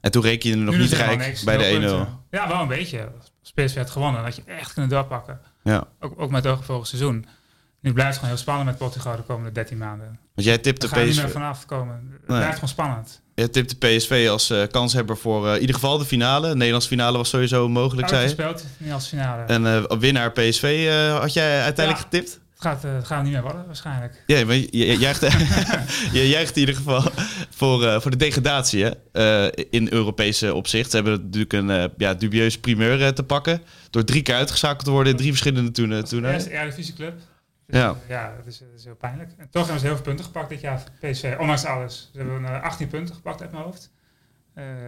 En 0.00 0.10
toen 0.10 0.22
reken 0.22 0.50
je 0.50 0.56
er 0.56 0.62
nog 0.62 0.74
nu 0.74 0.80
niet 0.80 0.92
rijk 0.92 1.40
bij 1.44 1.56
de 1.56 2.06
1-0. 2.08 2.28
Ja, 2.30 2.48
wel 2.48 2.60
een 2.60 2.68
beetje. 2.68 3.08
Als 3.40 3.52
PSV 3.52 3.76
had 3.76 3.90
gewonnen, 3.90 4.16
dan 4.16 4.24
had 4.24 4.36
je 4.36 4.42
echt 4.46 4.72
kunnen 4.72 4.90
doorpakken. 4.90 5.40
Ja. 5.68 5.86
Ook, 6.00 6.20
ook 6.20 6.30
met 6.30 6.44
het 6.44 6.58
vorig 6.64 6.86
seizoen. 6.86 7.26
Nu 7.80 7.92
blijft 7.92 8.10
het 8.10 8.18
gewoon 8.18 8.34
heel 8.34 8.42
spannend 8.42 8.66
met 8.66 8.78
Portugal 8.78 9.16
de 9.16 9.22
komende 9.22 9.52
13 9.52 9.78
maanden. 9.78 10.18
Want 10.34 10.46
jij 10.46 10.58
tipt 10.58 10.80
de 10.80 10.86
PSV... 10.86 11.06
niet 11.06 11.16
meer 11.16 11.30
vanaf 11.30 11.66
komen. 11.66 11.94
Het 11.94 12.28
nee. 12.28 12.38
blijft 12.38 12.54
gewoon 12.54 12.68
spannend. 12.68 13.20
Je 13.34 13.50
tipt 13.50 13.80
de 13.80 13.86
PSV 13.86 14.28
als 14.30 14.50
uh, 14.50 14.62
kanshebber 14.70 15.16
voor 15.16 15.46
uh, 15.46 15.54
in 15.54 15.60
ieder 15.60 15.74
geval 15.74 15.98
de 15.98 16.04
finale. 16.04 16.48
De 16.48 16.54
Nederlandse 16.54 16.88
finale 16.88 17.16
was 17.16 17.28
sowieso 17.28 17.68
mogelijk, 17.68 18.08
zei 18.08 18.22
gespeeld, 18.22 18.64
niet 18.78 18.92
als 18.92 19.08
finale. 19.08 19.42
En 19.42 19.62
uh, 19.62 19.98
winnaar 19.98 20.32
PSV 20.32 20.88
had 21.20 21.32
jij 21.32 21.62
uiteindelijk 21.62 22.04
ja. 22.04 22.18
getipt? 22.18 22.40
Het 22.58 22.66
gaat, 22.66 22.84
uh, 22.84 23.04
gaat 23.04 23.22
niet 23.22 23.32
meer 23.32 23.42
worden, 23.42 23.66
waarschijnlijk. 23.66 24.22
Ja, 24.26 24.44
maar 24.44 24.54
je, 24.54 24.68
je, 24.70 24.96
juicht, 24.96 25.20
je 26.16 26.28
juicht 26.28 26.54
in 26.54 26.60
ieder 26.60 26.74
geval 26.74 27.02
voor, 27.50 27.82
uh, 27.82 28.00
voor 28.00 28.10
de 28.10 28.16
degradatie 28.16 28.84
hè? 28.84 28.90
Uh, 29.46 29.64
in 29.70 29.92
Europese 29.92 30.54
opzicht. 30.54 30.90
Ze 30.90 30.96
hebben 30.96 31.22
natuurlijk 31.22 31.52
een 31.52 31.92
ja, 31.96 32.14
dubieuze 32.14 32.60
primeur 32.60 33.14
te 33.14 33.22
pakken. 33.22 33.62
Door 33.90 34.04
drie 34.04 34.22
keer 34.22 34.34
uitgeschakeld 34.34 34.84
te 34.84 34.90
worden 34.90 35.12
in 35.12 35.18
drie 35.18 35.30
verschillende 35.30 35.70
toernooien. 35.70 36.22
De 36.22 36.28
eerste 36.28 36.50
Eredivisieclub. 36.50 37.14
Dus, 37.66 37.80
ja, 37.80 37.96
ja 38.08 38.34
dat, 38.36 38.46
is, 38.46 38.58
dat 38.58 38.68
is 38.76 38.84
heel 38.84 38.96
pijnlijk. 38.96 39.30
En 39.36 39.48
toch 39.50 39.62
hebben 39.62 39.80
ze 39.80 39.86
heel 39.86 39.94
veel 39.94 40.04
punten 40.04 40.24
gepakt 40.24 40.48
dit 40.48 40.60
jaar 40.60 40.82
PSV, 41.00 41.36
ondanks 41.38 41.64
alles. 41.64 42.10
Ze 42.12 42.18
hebben 42.18 42.62
18 42.62 42.88
punten 42.88 43.14
gepakt 43.14 43.40
uit 43.40 43.52
mijn 43.52 43.64
hoofd. 43.64 43.90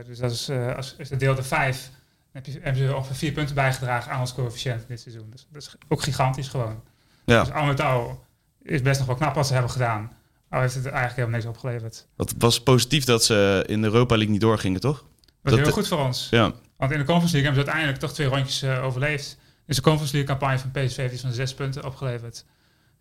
dus 0.07 0.19
dat 0.19 0.31
is, 0.31 0.50
als, 0.77 0.95
als 0.99 1.09
de 1.09 1.17
deel 1.17 1.35
de 1.35 1.43
5, 1.43 1.91
heb 2.33 2.47
je, 2.47 2.53
hebben 2.53 2.87
ze 2.87 2.97
ongeveer 2.97 3.17
vier 3.17 3.33
punten 3.33 3.55
bijgedragen 3.55 4.12
aan 4.12 4.21
ons 4.21 4.35
coëfficiënt 4.35 4.85
dit 4.89 5.00
seizoen. 5.00 5.27
Dus 5.31 5.47
dat 5.50 5.62
is 5.62 5.77
ook 5.89 6.03
gigantisch 6.03 6.49
gewoon. 6.49 6.83
Ja. 7.30 7.44
Dus 7.44 7.52
al 7.52 7.64
met 7.64 7.80
al 7.80 8.25
is 8.62 8.82
best 8.82 8.99
nog 8.99 9.06
wel 9.06 9.16
knap 9.16 9.34
wat 9.34 9.46
ze 9.46 9.52
hebben 9.52 9.70
gedaan. 9.70 10.12
Al 10.50 10.60
heeft 10.60 10.75
het 10.75 10.84
eigenlijk 10.84 11.16
helemaal 11.16 11.37
niks 11.38 11.50
opgeleverd. 11.50 12.06
Het 12.16 12.34
was 12.38 12.62
positief 12.62 13.04
dat 13.04 13.25
ze 13.25 13.64
in 13.66 13.80
de 13.80 13.87
Europa 13.87 14.14
League 14.14 14.32
niet 14.32 14.40
doorgingen, 14.40 14.80
toch? 14.80 15.04
Dat 15.42 15.52
was 15.52 15.62
heel 15.62 15.72
goed 15.72 15.88
voor 15.88 15.99
ons. 15.99 16.28
Ja. 16.30 16.52
Want 16.76 16.92
in 16.92 16.99
de 16.99 17.04
Conference 17.04 17.37
League 17.37 17.42
hebben 17.42 17.54
ze 17.54 17.70
uiteindelijk 17.70 17.99
toch 17.99 18.12
twee 18.12 18.26
rondjes 18.26 18.62
uh, 18.62 18.84
overleefd. 18.84 19.38
Dus 19.66 19.76
de 19.76 19.82
Conference 19.82 20.16
League 20.16 20.37
campagne 20.37 20.58
van 20.58 20.70
PSV 20.70 20.96
heeft 20.96 21.12
iets 21.12 21.22
van 21.22 21.32
zes 21.32 21.54
punten 21.54 21.84
opgeleverd. 21.84 22.44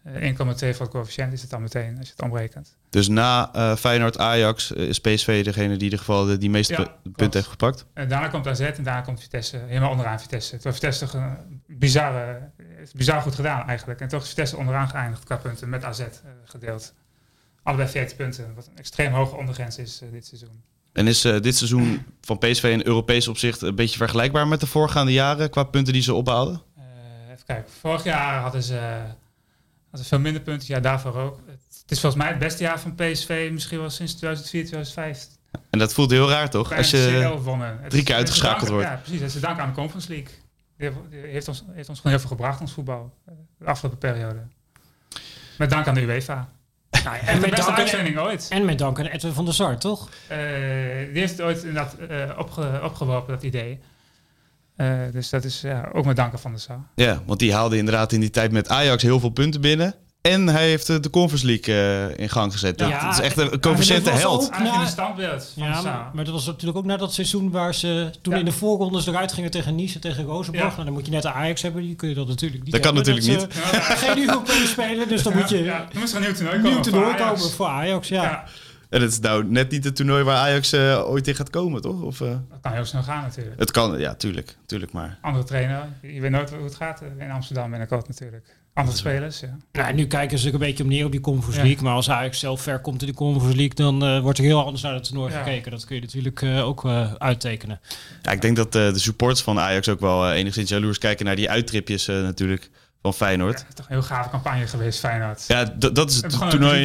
1,2 0.06 0.12
voor 0.15 0.65
het 0.65 0.89
coëfficiënt 0.89 1.34
is 1.34 1.41
het 1.41 1.50
dan 1.50 1.62
meteen 1.62 1.98
als 1.98 2.08
je 2.08 2.13
het 2.15 2.22
omrekent. 2.22 2.75
Dus 2.89 3.08
na 3.08 3.56
uh, 3.56 3.75
Feyenoord, 3.75 4.18
Ajax 4.18 4.72
is 4.72 5.00
PSV 5.00 5.44
degene 5.44 5.68
die 5.68 5.77
in 5.77 5.84
ieder 5.84 6.00
geval 6.00 6.25
de, 6.25 6.38
die 6.38 6.50
meeste 6.50 6.74
Ja, 6.74 6.96
punten 7.03 7.39
heeft 7.39 7.48
gepakt. 7.48 7.86
En 7.94 8.10
daarna 8.10 8.27
komt 8.27 8.48
AZ 8.48 8.60
en 8.60 8.84
daarna 8.84 9.01
komt 9.01 9.20
Vitesse 9.20 9.58
helemaal 9.68 9.91
onderaan 9.91 10.20
Vitesse. 10.20 10.50
Terwijl 10.50 10.75
Vitesse 10.75 11.06
toch 11.06 11.13
een 11.13 11.62
bizarre, 11.68 12.51
bizar 12.94 13.22
goed 13.22 13.36
gedaan 13.36 13.68
eigenlijk. 13.68 14.01
En 14.01 14.08
toch 14.08 14.22
is 14.22 14.27
Vitesse 14.27 14.58
onderaan 14.58 14.89
geëindigd 14.89 15.24
qua 15.24 15.38
punten 15.38 15.70
met 15.70 15.84
AZ 15.84 16.00
eh, 16.00 16.06
gedeeld. 16.44 16.94
Allebei 17.63 17.89
40 17.89 18.18
punten, 18.18 18.56
wat 18.56 18.68
een 18.68 18.77
extreem 18.77 19.13
hoge 19.13 19.36
ondergrens 19.36 19.77
is 19.77 20.01
eh, 20.01 20.12
dit 20.12 20.25
seizoen. 20.25 20.63
En 20.94 21.08
is 21.08 21.25
eh, 21.25 21.39
dit 21.39 21.56
seizoen 21.56 22.06
van 22.22 22.38
PSV 22.38 22.63
in 22.63 22.86
Europees 22.86 23.27
opzicht 23.27 23.62
een 23.62 23.75
beetje 23.75 23.98
vergelijkbaar 23.98 24.48
met 24.48 24.60
de 24.60 24.68
voorgaande 24.68 25.12
jaren 25.12 25.50
qua 25.50 25.63
punten 25.63 25.94
die 25.94 26.01
ze? 26.01 26.12
Eh, 26.12 26.58
even 27.32 27.46
kijken, 27.46 27.72
vorig 27.79 28.03
jaar 28.03 28.41
hadden 28.41 28.63
ze, 28.63 29.01
ze 29.98 30.03
veel 30.03 30.19
minder 30.19 30.41
punten, 30.41 30.74
ja 30.74 30.79
daarvoor 30.79 31.15
ook. 31.15 31.39
Het 31.81 31.91
is 31.91 32.00
volgens 32.00 32.22
mij 32.22 32.31
het 32.31 32.39
beste 32.39 32.63
jaar 32.63 32.79
van 32.79 32.96
PSV, 32.96 33.50
misschien 33.51 33.79
wel 33.79 33.89
sinds 33.89 34.13
2004, 34.13 34.62
2005. 34.62 35.27
En 35.69 35.79
dat 35.79 35.93
voelt 35.93 36.12
heel 36.12 36.29
raar 36.29 36.50
toch? 36.50 36.74
Als 36.74 36.91
je 36.91 37.39
wonnen. 37.43 37.79
drie 37.88 38.03
keer 38.03 38.15
uitgeschakeld 38.15 38.69
wordt. 38.69 38.88
Ja, 38.88 38.96
precies. 38.96 39.19
Dat 39.19 39.36
is 39.36 39.41
dank 39.41 39.60
aan 39.60 39.67
de 39.67 39.75
Conference 39.75 40.10
League. 40.10 40.34
Die 40.77 41.19
heeft 41.19 41.48
ons, 41.48 41.63
heeft 41.72 41.89
ons 41.89 41.98
gewoon 41.98 42.12
heel 42.12 42.27
veel 42.27 42.36
gebracht, 42.36 42.62
ons 42.62 42.74
voetbal, 42.74 43.13
eh, 43.25 43.34
de 43.58 43.65
afgelopen 43.65 44.00
periode. 44.00 44.39
Met 45.58 45.69
dank 45.69 45.88
aan 45.88 45.93
de 45.93 46.01
UEFA. 46.01 46.50
Nou, 47.03 47.15
ja, 47.15 47.22
En 47.22 47.27
en, 47.27 47.34
de 47.34 47.39
met 47.39 47.50
beste 47.50 47.65
dank 47.65 47.77
aan, 47.77 47.84
uitzending 47.84 48.19
ooit. 48.19 48.48
en 48.50 48.65
met 48.65 48.77
dank 48.77 49.00
aan 49.00 49.05
Edwin 49.05 49.34
van 49.34 49.46
der 49.46 49.53
Sar, 49.53 49.77
toch? 49.77 50.10
Eh, 50.27 50.38
die 51.12 51.19
heeft 51.19 51.31
het 51.31 51.41
ooit 51.41 51.63
inderdaad 51.63 51.93
eh, 51.93 52.38
opge, 52.38 52.79
opgeworpen, 52.84 53.34
dat 53.34 53.43
idee. 53.43 53.79
Eh, 54.79 54.88
dus 55.12 55.29
dat 55.29 55.43
is 55.43 55.62
ja, 55.62 55.89
ook 55.93 56.05
met 56.05 56.15
dank 56.15 56.33
aan 56.33 56.39
Van 56.39 56.51
der 56.51 56.59
Sar. 56.59 56.79
Ja, 56.95 57.21
want 57.25 57.39
die 57.39 57.53
haalde 57.53 57.77
inderdaad 57.77 58.12
in 58.12 58.19
die 58.19 58.29
tijd 58.29 58.51
met 58.51 58.69
Ajax 58.69 59.03
heel 59.03 59.19
veel 59.19 59.29
punten 59.29 59.62
binnen. 59.62 59.95
En 60.21 60.48
hij 60.48 60.67
heeft 60.67 60.88
de 61.03 61.09
Conference 61.09 61.45
League 61.45 61.75
eh, 62.09 62.19
in 62.24 62.29
gang 62.29 62.51
gezet. 62.51 62.79
Ja, 62.79 63.03
dat 63.05 63.13
is 63.13 63.19
echt 63.25 63.38
een 63.38 63.59
was 63.62 64.21
held. 64.21 64.43
ook- 64.43 64.59
na- 64.59 64.74
in 64.74 64.79
de 64.79 64.86
standbeeld 64.88 65.51
van 65.57 65.67
Ja, 65.67 65.81
de 65.81 65.89
maar, 66.13 66.24
dat 66.25 66.33
was 66.33 66.45
natuurlijk 66.45 66.77
ook 66.77 66.86
na 66.86 66.98
dat 66.98 67.13
seizoen 67.13 67.51
waar 67.51 67.75
ze 67.75 68.12
toen 68.21 68.33
Ja. 68.33 68.39
in 68.39 68.45
de 68.45 68.51
voorrondes 68.51 69.07
eruit 69.07 69.33
gingen 69.33 69.51
tegen 69.51 69.75
Nice 69.75 69.95
en 69.95 70.01
tegen 70.01 70.24
Rozenborg. 70.24 70.63
Ja. 70.69 70.71
Nou, 70.71 70.83
dan 70.83 70.93
moet 70.93 71.05
je 71.05 71.12
net 71.12 71.21
de 71.21 71.31
Ajax 71.31 71.62
hebben, 71.62 71.81
die 71.81 71.95
kun 71.95 72.09
je 72.09 72.15
dat 72.15 72.27
natuurlijk 72.27 72.63
niet 72.63 72.71
Dat 72.71 72.81
kan 72.81 72.93
natuurlijk 72.93 73.25
ze 73.25 73.31
Ja, 73.31 73.79
geen 73.79 74.27
Europees 74.27 74.69
spelen, 74.69 75.07
dus 75.07 75.24
dan 75.24 75.33
moet 75.36 75.50
je 75.50 75.63
Ja, 75.63 75.88
moest 76.00 76.12
er 76.13 76.17
een 76.17 76.24
nieuw 76.24 76.33
toernooi 76.33 76.55
een 76.55 76.62
komen. 76.62 76.81
nieuw 76.81 76.91
voor 76.91 77.05
Ajax. 77.15 77.39
komen 77.41 77.51
voor 77.55 77.67
Ajax. 77.67 78.07
Ja. 78.07 78.43
En 78.89 79.01
het 79.01 79.12
is 79.12 79.19
nou 79.19 79.46
net 79.46 79.72
niet 79.72 79.84
het 79.84 79.96
toernooi 79.96 80.24
waar 80.24 80.36
Ajax 80.38 80.72
eh, 80.74 81.03
ooit 81.10 81.27
in 81.27 81.36
gaat 81.36 81.50
komen, 81.50 81.81
toch? 81.81 82.01
Of, 82.01 82.22
eh, 82.22 82.27
dat 82.29 82.60
kan 82.62 82.74
heel 82.74 82.86
snel 82.86 83.03
gaan 83.03 83.22
natuurlijk. 83.24 83.60
het 83.60 83.72
kan, 83.72 84.00
ja, 84.00 84.15
tuurlijk. 84.15 84.55
tuurlijk 84.65 84.91
maar. 84.91 85.17
Andere 85.22 85.43
trainer, 85.46 85.88
je 86.01 86.22
weet 86.22 86.31
nooit 86.31 86.50
hoe 86.50 86.63
het 86.63 86.75
gaat 86.75 87.01
eh, 87.01 87.25
in 87.25 87.31
Amsterdam 87.31 87.69
binnenkort 87.69 88.08
natuurlijk. 88.08 88.58
Andere 88.74 88.98
spelers, 88.98 89.39
ja. 89.39 89.58
Nou, 89.72 89.93
nu 89.93 90.08
kijken 90.08 90.38
ze 90.39 90.53
een 90.53 90.60
beetje 90.60 90.84
op 90.84 90.89
neer 90.89 91.05
op 91.05 91.12
die 91.12 91.19
Conference 91.22 91.60
Ja. 91.60 91.65
League. 91.65 91.84
Maar 91.84 91.93
als 91.93 92.10
Ajax 92.10 92.39
zelf 92.39 92.62
ver 92.62 92.79
komt 92.79 93.01
in 93.01 93.08
de 93.08 93.13
Conference 93.13 93.55
League, 93.58 93.75
dan 93.75 94.03
eh, 94.03 94.19
wordt 94.19 94.38
er 94.38 94.43
heel 94.43 94.63
anders 94.63 94.84
naar 94.84 94.93
het 94.93 95.03
toernooi 95.03 95.31
Ja. 95.34 95.43
gekeken. 95.43 95.72
Dat 95.72 95.86
kun 95.86 95.96
je 95.96 96.01
natuurlijk 96.01 96.41
eh, 96.41 96.65
ook 96.67 96.86
eh, 96.86 97.13
uittekenen. 97.13 97.79
Ja, 98.22 98.31
ik 98.31 98.41
denk 98.41 98.55
dat 98.55 98.75
eh, 98.75 98.93
de 98.93 99.00
supporters 99.00 99.41
van 99.41 99.60
Ajax 99.60 99.89
ook 99.89 100.00
wel 100.00 100.31
enigszins 100.31 100.69
jaloers 100.69 100.98
kijken 100.98 101.25
naar 101.25 101.36
die 101.36 101.50
uittripjes 101.50 102.08
eh, 102.08 102.15
natuurlijk 102.22 102.69
van 103.01 103.13
Feyenoord. 103.13 103.60
Het 103.60 103.68
is 103.70 103.75
toch 103.75 103.86
een 103.86 103.91
heel 103.91 104.01
gave 104.03 104.29
campagne 104.29 104.68
geweest, 104.68 105.00
Feyenoord. 105.00 105.46
Ja, 105.48 105.63
dat 105.63 106.10
is 106.10 106.22
Het 106.22 106.50
toernooi. 106.50 106.82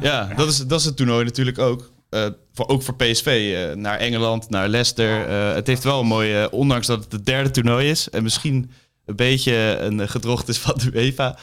Ja, 0.00 0.28
dat 0.36 0.48
is, 0.48 0.66
dat 0.66 0.80
is 0.80 0.86
het 0.86 0.96
toernooi 0.96 1.24
natuurlijk 1.24 1.58
ook. 1.58 1.90
Eh, 2.10 2.26
voor, 2.52 2.68
ook 2.68 2.82
voor 2.82 2.94
PSV. 2.96 3.26
eh, 3.26 3.76
naar 3.76 3.98
Engeland, 3.98 4.50
naar 4.50 4.68
Leicester. 4.68 5.28
Eh, 5.28 5.54
het 5.54 5.66
heeft 5.66 5.84
wel 5.84 6.00
een 6.00 6.06
mooie, 6.06 6.50
ondanks 6.50 6.86
dat 6.86 7.04
het 7.04 7.12
het 7.12 7.26
derde 7.26 7.50
toernooi 7.50 7.90
is. 7.90 8.10
En 8.10 8.22
misschien 8.22 8.70
een 9.04 9.16
beetje 9.16 9.78
een 9.80 10.08
gedrocht 10.08 10.48
is 10.48 10.58
van 10.58 10.74
de 10.78 10.90
UEFA. 10.94 11.38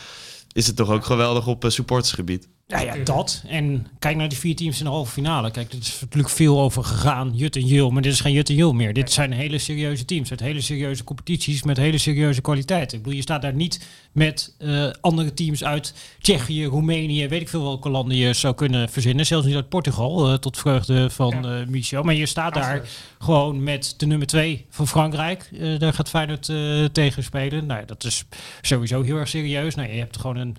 Is 0.52 0.68
het 0.68 0.76
toch 0.76 0.90
ook 0.90 1.06
geweldig 1.06 1.48
op 1.48 1.66
supportersgebied. 1.68 2.48
Ja, 2.70 2.78
ja, 2.78 2.84
Tuurlijk. 2.86 3.06
dat. 3.06 3.44
En 3.48 3.88
kijk 4.00 4.16
naar 4.16 4.30
die 4.30 4.38
vier 4.38 4.56
teams 4.56 4.78
in 4.80 4.84
de 4.86 4.92
halve 4.92 5.12
finale. 5.12 5.52
Kijk, 5.52 5.72
er 5.74 5.78
is 5.80 5.98
natuurlijk 6.02 6.34
veel 6.34 6.60
over 6.62 6.84
gegaan. 6.84 7.32
Jut 7.36 7.56
en 7.56 7.66
Jul. 7.66 7.90
Maar 7.92 8.02
dit 8.02 8.12
is 8.12 8.20
geen 8.20 8.34
Jut 8.34 8.50
en 8.50 8.56
Jul 8.56 8.74
meer. 8.74 8.94
Dit 8.94 9.12
zijn 9.12 9.32
hele 9.32 9.58
serieuze 9.58 10.06
teams. 10.06 10.30
Uit 10.30 10.40
hele 10.40 10.62
serieuze 10.62 11.04
competities. 11.04 11.64
Met 11.64 11.78
hele 11.78 11.98
serieuze 11.98 12.42
kwaliteiten. 12.42 12.98
Ik 12.98 13.04
bedoel, 13.04 13.18
je 13.18 13.24
staat 13.24 13.42
daar 13.42 13.54
niet 13.54 13.88
met 14.12 14.56
eh, 14.58 14.90
andere 15.02 15.34
teams 15.34 15.64
uit 15.64 15.94
Tsjechië, 16.22 16.66
Roemenië. 16.66 17.28
Weet 17.28 17.42
ik 17.42 17.50
veel 17.50 17.64
welke 17.64 17.90
landen 17.90 18.18
je 18.18 18.34
zou 18.34 18.56
kunnen 18.56 18.90
verzinnen. 18.90 19.26
Zelfs 19.26 19.46
niet 19.46 19.56
uit 19.56 19.70
Portugal. 19.70 20.28
eh, 20.28 20.34
tot 20.34 20.58
vreugde 20.58 21.10
van 21.10 21.40
Ja. 21.42 21.60
eh, 21.60 21.68
Michel. 21.68 22.04
Maar 22.04 22.14
je 22.16 22.26
staat 22.26 22.54
daar 22.54 22.88
gewoon 23.20 23.64
met 23.64 23.94
de 23.98 24.06
nummer 24.06 24.28
2 24.28 24.66
van 24.70 24.88
Frankrijk. 24.88 25.50
Daar 25.80 25.94
gaat 25.94 26.10
Feyenoord 26.10 26.46
tegen 26.94 27.24
spelen. 27.24 27.66
Nou, 27.66 27.80
ja, 27.80 27.86
dat 27.86 28.04
is 28.04 28.24
sowieso 28.62 29.02
heel 29.02 29.18
erg 29.18 29.28
serieus. 29.30 29.76
Nou, 29.76 29.92
je 29.92 29.98
hebt 30.00 30.18
gewoon 30.18 30.38
een 30.38 30.58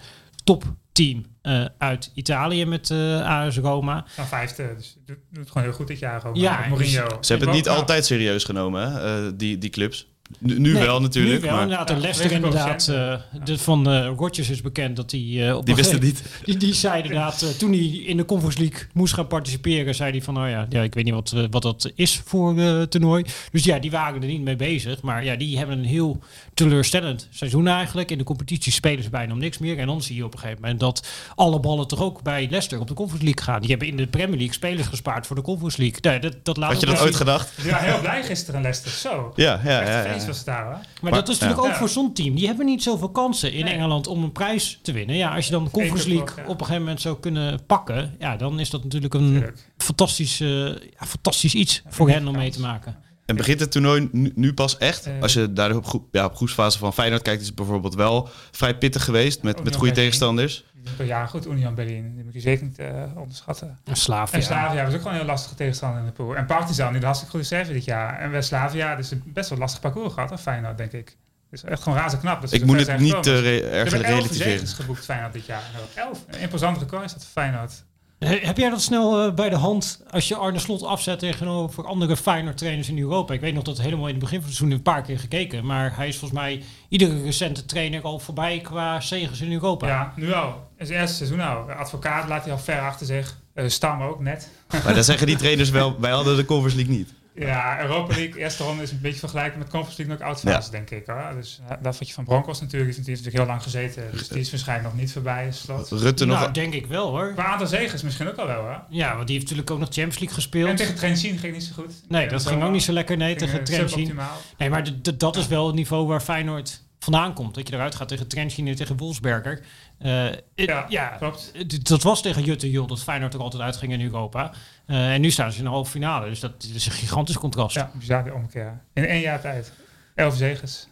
topteam 0.49 1.25
eh, 1.43 1.65
uit 1.79 2.11
Italië 2.15 2.65
met 2.65 2.91
eh 2.91 3.27
AS 3.27 3.57
Roma. 3.59 4.05
Dan 4.17 4.27
vijfde, 4.27 4.75
dus 4.77 4.97
doet, 5.05 5.17
doet 5.31 5.41
het 5.41 5.49
gewoon 5.49 5.63
heel 5.63 5.77
goed 5.77 5.87
dit 5.87 5.99
jaar 5.99 6.27
ook. 6.27 6.37
Ja, 6.37 6.59
Met 6.59 6.69
Mourinho. 6.69 7.07
Ze 7.21 7.31
hebben 7.33 7.49
het 7.49 7.57
niet 7.57 7.67
Nou, 7.67 7.79
altijd 7.79 8.05
serieus 8.05 8.45
genomen, 8.45 8.93
hè, 8.93 9.27
eh, 9.27 9.33
die, 9.37 9.59
die 9.59 9.71
clubs. 9.71 10.09
Nu, 10.39 10.59
nu 10.59 10.73
Nee, 10.73 10.83
wel 10.83 11.01
natuurlijk. 11.01 11.41
Nu 11.41 11.47
wel, 11.47 11.55
maar 11.55 11.63
inderdaad. 11.63 11.89
Ja, 11.89 11.95
En 11.95 12.01
Leicester 12.01 12.33
inderdaad. 12.33 12.89
eh, 12.89 13.45
de, 13.45 13.59
van 13.59 13.91
eh 13.91 14.11
Rodgers 14.17 14.51
is 14.51 14.61
bekend 14.61 14.97
dat 14.97 15.11
hij 15.11 15.49
eh, 15.49 15.57
op 15.57 15.67
die 15.67 15.75
wisten 15.75 15.99
gegeven- 16.01 16.23
niet. 16.25 16.45
Die, 16.45 16.57
die 16.57 16.75
zei 16.75 17.03
inderdaad, 17.03 17.59
toen 17.59 17.71
hij 17.73 17.87
in 17.87 18.17
de 18.17 18.25
Conference 18.25 18.59
League 18.61 18.87
moest 18.93 19.15
gaan 19.15 19.27
participeren, 19.27 19.95
zei 19.95 20.11
hij 20.11 20.23
van, 20.23 20.35
nou 20.35 20.49
ja, 20.49 20.67
ja 20.69 20.83
ik 20.83 20.95
weet 20.95 21.05
niet 21.05 21.15
wat, 21.15 21.35
wat 21.51 21.63
dat 21.63 21.91
is 21.95 22.21
voor 22.25 22.59
eh 22.59 22.83
toernooi. 22.83 23.25
Dus 23.53 23.65
ja, 23.65 23.79
die 23.79 23.91
waren 23.91 24.21
er 24.23 24.29
niet 24.29 24.41
mee 24.43 24.57
bezig. 24.57 25.01
Maar 25.03 25.25
ja, 25.25 25.37
die 25.37 25.59
hebben 25.59 25.79
een 25.79 25.85
heel 25.85 26.21
teleurstellend 26.55 27.29
seizoen 27.31 27.69
eigenlijk. 27.69 28.11
In 28.11 28.19
de 28.19 28.25
competitie 28.25 28.73
spelen 28.73 29.03
ze 29.03 29.11
bijna 29.11 29.33
om 29.33 29.39
niks 29.39 29.59
meer. 29.59 29.79
En 29.79 29.87
dan 29.87 30.03
zie 30.03 30.17
je 30.17 30.25
op 30.25 30.33
een 30.33 30.39
gegeven 30.39 30.61
moment 30.61 30.81
dat 30.81 31.07
alle 31.35 31.61
ballen 31.61 31.87
toch 31.89 32.01
ook 32.03 32.23
bij 32.23 32.41
Leicester 32.51 32.81
op 32.81 32.89
de 32.89 32.95
Conference 32.95 33.25
League 33.27 33.45
gaan. 33.45 33.61
Die 33.61 33.71
hebben 33.71 33.89
in 33.89 33.97
de 33.97 34.07
Premier 34.07 34.37
League 34.37 34.55
spelers 34.55 34.87
gespaard 34.87 35.27
voor 35.27 35.37
de 35.37 35.43
Conference 35.43 35.79
League. 35.81 35.99
Nee, 36.01 36.19
dat, 36.21 36.35
dat 36.43 36.57
laat 36.57 36.73
Had 36.73 36.81
je 36.81 36.87
dat 36.87 37.01
ooit 37.01 37.17
gedacht? 37.17 37.53
Ja, 37.63 37.77
heel 37.79 38.01
blij 38.01 38.23
gisteren 38.23 38.61
Leicester. 38.63 38.91
Zo. 39.11 39.33
Ja, 39.37 39.61
ja, 39.65 39.71
ja. 39.83 40.18
Feest 40.21 40.27
ja. 40.27 40.29
was 40.29 40.37
het 40.37 40.47
daar 40.47 40.65
hoor. 40.65 40.73
Maar, 40.73 40.83
Maar- 41.01 41.13
dat 41.13 41.29
is 41.29 41.39
natuurlijk 41.39 41.67
ja. 41.67 41.73
ook 41.73 41.79
voor 41.79 41.89
zo'n 41.89 42.13
team. 42.13 42.35
Die 42.35 42.47
hebben 42.47 42.67
niet 42.67 42.83
zoveel 42.83 43.09
kansen 43.11 43.53
in 43.53 43.65
Nee. 43.65 43.75
Engeland 43.75 44.07
om 44.07 44.23
een 44.23 44.33
prijs 44.33 44.79
te 44.83 44.93
winnen. 44.93 45.17
Ja, 45.17 45.35
als 45.35 45.45
je 45.45 45.51
dan 45.53 45.65
de 45.65 45.71
Conference 45.71 46.11
Eén 46.11 46.17
League 46.17 46.45
op 46.45 46.51
een 46.51 46.59
gegeven 46.67 46.83
moment 46.83 47.01
zou 47.01 47.19
kunnen 47.21 47.65
pakken, 47.67 48.15
ja, 48.19 48.37
dan 48.37 48.61
is 48.61 48.71
dat 48.71 48.83
natuurlijk 48.83 49.15
een 49.15 49.45
fantastisch, 49.77 50.41
eh, 50.41 50.49
ja, 50.69 51.07
fantastisch 51.07 51.55
iets 51.55 51.83
voor 51.89 52.09
hen 52.09 52.29
om 52.29 52.37
mee 52.37 52.51
te 52.51 52.61
maken. 52.61 52.97
En 53.29 53.37
begint 53.37 53.61
het 53.61 53.71
toernooi 53.71 54.09
nu, 54.13 54.33
nu 54.35 54.55
pas 54.55 54.77
echt? 54.79 55.07
Eh. 55.07 55.13
Als 55.23 55.33
je 55.33 55.53
daar 55.53 55.75
op, 55.77 55.87
groep, 55.87 56.09
ja, 56.13 56.25
op 56.25 56.37
groepsfase 56.37 56.79
van 56.79 56.93
Feyenoord 56.93 57.23
kijkt, 57.23 57.41
is 57.41 57.47
het 57.47 57.57
bijvoorbeeld 57.57 57.95
wel 57.95 58.29
vrij 58.51 58.79
pittig 58.79 59.05
geweest 59.05 59.43
met, 59.43 59.65
met 59.65 59.75
goede 59.77 59.93
tegenstanders. 59.93 60.65
Ja, 60.99 61.27
goed, 61.27 61.47
Union 61.47 61.75
Berlin. 61.75 62.15
Die 62.15 62.25
moet 62.25 62.33
je 62.33 62.41
zeker 62.41 62.65
niet 62.65 62.79
eh, 62.79 63.03
onderschatten. 63.17 63.79
Een 63.85 63.97
slaaf, 63.97 64.33
En. 64.33 64.43
Slavia 64.43 64.85
was 64.85 64.93
ook 64.93 64.99
gewoon 64.99 65.13
een 65.13 65.19
heel 65.19 65.29
lastige 65.29 65.55
tegenstander 65.55 66.01
in 66.01 66.07
de 66.07 66.13
pool. 66.13 66.37
En 66.37 66.47
Partizan, 66.47 66.87
die 66.87 66.95
had 66.95 67.03
hartstikke 67.05 67.31
goede 67.33 67.47
cijfer 67.47 67.75
dit 67.75 67.85
jaar. 67.85 68.19
En 68.19 68.31
West-Slavia, 68.31 68.97
dus 68.97 69.11
een 69.11 69.23
best 69.27 69.49
wel 69.51 69.59
lastig 69.59 69.81
parcours 69.81 70.13
gehad, 70.15 70.31
hè, 70.31 70.39
Feyenoord, 70.39 70.77
denk 70.79 70.93
ik. 70.93 71.17
Dus 71.51 71.65
echt 71.65 71.83
gewoon 71.83 71.99
razend 71.99 72.21
knap. 72.23 72.41
Dat 72.41 72.53
Ik 72.53 72.65
moet 72.65 72.87
het 72.87 72.99
niet 72.99 73.23
te 73.23 73.41
re- 73.41 73.61
erg 73.61 73.91
relativeren. 73.93 74.67
geboekt, 74.67 75.05
Feyenoord, 75.05 75.33
dit 75.33 75.47
jaar. 75.47 75.63
Elf. 75.95 76.25
Een 76.31 76.41
imposant 76.41 76.79
record 76.79 77.05
is 77.05 77.13
dat 77.13 77.23
voor 77.23 77.43
Feyenoord. 77.43 77.85
He- 78.19 78.39
Heb 78.43 78.57
jij 78.57 78.71
dat 78.71 78.83
snel 78.83 79.25
eh, 79.27 79.35
bij 79.35 79.49
de 79.49 79.57
hand 79.57 80.03
als 80.11 80.29
je 80.29 80.35
Arne 80.37 80.59
Slot 80.59 80.83
afzet 80.83 81.19
tegenover 81.19 81.87
andere 81.87 82.17
Feyenoord-trainers 82.17 82.89
in 82.89 82.99
Europa? 82.99 83.35
Ik 83.35 83.41
weet 83.41 83.55
nog 83.55 83.63
dat 83.65 83.81
helemaal 83.81 84.07
in 84.07 84.11
het 84.15 84.21
begin 84.23 84.39
van 84.39 84.49
het 84.49 84.57
seizoen 84.57 84.77
een 84.79 84.83
paar 84.85 85.03
keer 85.03 85.19
gekeken. 85.19 85.67
Maar 85.67 85.97
hij 85.97 86.09
is 86.09 86.17
volgens 86.17 86.41
mij 86.41 86.63
iedere 86.89 87.23
recente 87.23 87.65
trainer 87.67 88.03
al 88.03 88.19
voorbij 88.19 88.61
qua 88.61 89.01
zegens 89.01 89.41
in 89.41 89.53
Europa. 89.53 89.87
Ja, 89.87 90.13
nu 90.17 90.33
al. 90.33 90.49
Het 90.77 90.89
is 90.89 90.89
het 90.89 90.99
eerste 90.99 91.17
seizoen 91.17 91.41
al. 91.41 91.71
Advocaat 91.71 92.29
laat 92.29 92.43
hij 92.45 92.53
al 92.53 92.59
ver 92.59 92.81
achter 92.81 93.07
zich. 93.07 93.39
Eh, 93.55 93.69
Stam 93.69 94.03
ook, 94.03 94.21
net. 94.21 94.49
Maar 94.85 94.95
dan 94.95 95.05
zeggen 95.05 95.27
die 95.27 95.37
trainers 95.37 95.71
wel, 95.71 95.97
wij 96.01 96.11
hadden 96.11 96.37
de 96.37 96.45
Conference 96.45 96.77
League 96.77 96.97
niet. 96.97 97.13
Ja, 97.39 97.81
Europa 97.81 98.15
League, 98.15 98.41
eerste 98.41 98.65
ronde 98.65 98.83
is 98.83 98.91
een 98.91 99.01
beetje 99.01 99.19
vergelijkbaar 99.19 99.59
met 99.59 99.69
Conference 99.69 100.03
League 100.03 100.17
knock-out 100.17 100.41
fase, 100.41 100.71
denk 100.71 100.91
ik. 100.91 101.07
Hoor. 101.07 101.35
Dus 101.35 101.61
uh, 101.63 101.77
dat 101.83 101.99
wat 101.99 102.09
je 102.09 102.15
van 102.15 102.25
Broncos 102.25 102.61
natuurlijk, 102.61 102.91
die 102.91 103.01
is 103.01 103.07
natuurlijk 103.07 103.37
heel 103.37 103.47
lang 103.47 103.63
gezeten. 103.63 104.03
Dus 104.13 104.29
die 104.29 104.41
is 104.41 104.51
waarschijnlijk 104.51 104.89
nog 104.89 105.01
niet 105.01 105.13
voorbij, 105.13 105.53
slot. 105.53 105.91
Rutte 105.91 106.25
nog... 106.25 106.39
Nou, 106.39 106.53
denk 106.53 106.75
ik 106.75 106.87
wel 106.87 107.09
hoor. 107.11 107.33
Qua 107.33 107.45
aantal 107.45 107.67
zegens 107.67 108.03
misschien 108.03 108.29
ook 108.29 108.37
al 108.37 108.47
wel, 108.47 108.61
hoor. 108.61 108.83
Ja, 108.89 109.15
want 109.15 109.27
die 109.27 109.37
heeft 109.37 109.49
natuurlijk 109.49 109.71
ook 109.71 109.79
nog 109.79 109.89
Champions 109.89 110.19
League 110.19 110.37
gespeeld. 110.37 110.69
En 110.69 110.77
tegen 110.77 110.95
Trentin 110.95 111.39
ging 111.39 111.53
niet 111.53 111.65
zo 111.65 111.73
goed. 111.75 111.93
Nee, 112.09 112.29
dat 112.29 112.47
ging 112.47 112.63
ook 112.63 112.73
niet 112.73 112.83
zo 112.83 112.93
lekker. 112.93 113.17
Nee, 113.17 113.37
tegen 113.37 113.65
Trentin. 113.65 113.89
Suboptimaal. 113.89 114.37
Nee, 114.59 114.71
maar 114.71 114.85
dat 115.17 115.37
is 115.37 115.47
wel 115.47 115.67
het 115.67 115.75
niveau 115.75 116.07
waar 116.07 116.21
Feyenoord 116.21 116.87
vandaan 116.99 117.35
komt. 117.35 117.55
Dat 117.55 117.69
je 117.69 117.75
eruit 117.75 117.95
gaat 117.95 118.09
tegen 118.09 118.27
Trentin 118.27 118.67
en 118.67 118.75
tegen 118.75 118.97
Wolfsberger. 118.97 119.61
Eh, 119.99 120.27
Ja, 120.55 120.87
ja, 120.89 121.07
klopt. 121.09 121.53
dat 121.89 122.03
was 122.03 122.23
tegen 122.23 122.43
Jutte 122.43 122.71
Jul 122.71 122.87
dat 122.87 123.03
Feyenoord 123.03 123.35
er 123.35 123.41
altijd 123.41 123.63
uitging 123.63 123.93
in 123.93 124.01
Europa. 124.01 124.53
Eh, 124.87 125.13
en 125.13 125.21
nu 125.21 125.31
staan 125.31 125.53
ze 125.53 125.59
in 125.59 125.65
de 125.65 125.71
halve 125.71 125.91
finale. 125.91 126.29
Dus 126.29 126.41
dat 126.41 126.69
is 126.75 126.87
een 126.87 126.93
gigantisch 126.93 127.39
contrast. 127.39 127.75
Ja, 127.75 127.91
bizar 127.95 128.33
omkeer. 128.33 128.81
In 128.93 129.05
één 129.05 129.21
jaar 129.21 129.41
tijd. 129.41 129.73
Elf 130.15 130.37
zegens. 130.37 130.89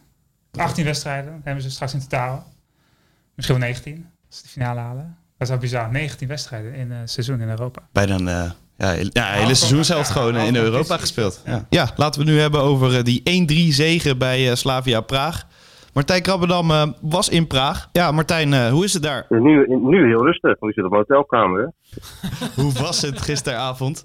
18 0.53 0.85
wedstrijden 0.85 1.41
hebben 1.45 1.63
ze 1.63 1.71
straks 1.71 1.95
in 1.95 2.01
totaal. 2.01 2.53
Misschien 3.35 3.59
wel 3.59 3.69
19, 3.69 4.11
als 4.29 4.37
ze 4.37 4.43
de 4.43 4.49
finale 4.49 4.81
halen. 4.81 5.17
Dat 5.39 5.43
is 5.43 5.49
wel 5.49 5.59
bizar. 5.59 5.91
19 5.91 6.29
wedstrijden 6.29 6.75
in 6.75 6.91
een 6.91 7.09
seizoen 7.09 7.41
in 7.41 7.49
Europa. 7.49 7.89
Bijna 7.93 8.15
een 8.15 8.27
uh, 8.27 8.51
ja, 8.77 8.93
ja, 9.13 9.33
hele 9.33 9.55
seizoen 9.55 9.85
zelfs 9.85 10.09
ja, 10.09 10.15
gewoon 10.15 10.37
in 10.37 10.57
Europa 10.57 10.97
gespeeld. 10.97 11.43
Ja. 11.45 11.67
Ja. 11.71 11.91
laten 11.97 12.21
we 12.21 12.27
het 12.27 12.35
nu 12.37 12.41
hebben 12.41 12.61
over 12.61 13.05
die 13.05 13.23
1-3 13.71 13.75
zegen 13.75 14.19
bij 14.19 14.49
uh, 14.51 14.55
Slavia 14.55 15.01
Praag. 15.01 15.46
Martijn 15.97 16.23
Krabbedam 16.23 16.71
uh, 16.71 16.87
was 17.01 17.29
in 17.29 17.47
Praag. 17.47 17.89
Ja, 17.93 18.13
Martijn, 18.13 18.53
uh, 18.53 18.69
hoe 18.69 18.85
is 18.85 18.93
het 18.93 19.03
daar? 19.03 19.27
Nu, 19.29 19.67
nu 19.69 20.07
heel 20.07 20.25
rustig, 20.25 20.59
want 20.59 20.75
je 20.75 20.81
zit 20.81 20.85
op 20.85 20.91
een 20.91 20.97
hotelkamer. 20.97 21.73
hoe 22.61 22.73
was 22.73 23.03
het 23.03 23.21
gisteravond? 23.21 24.05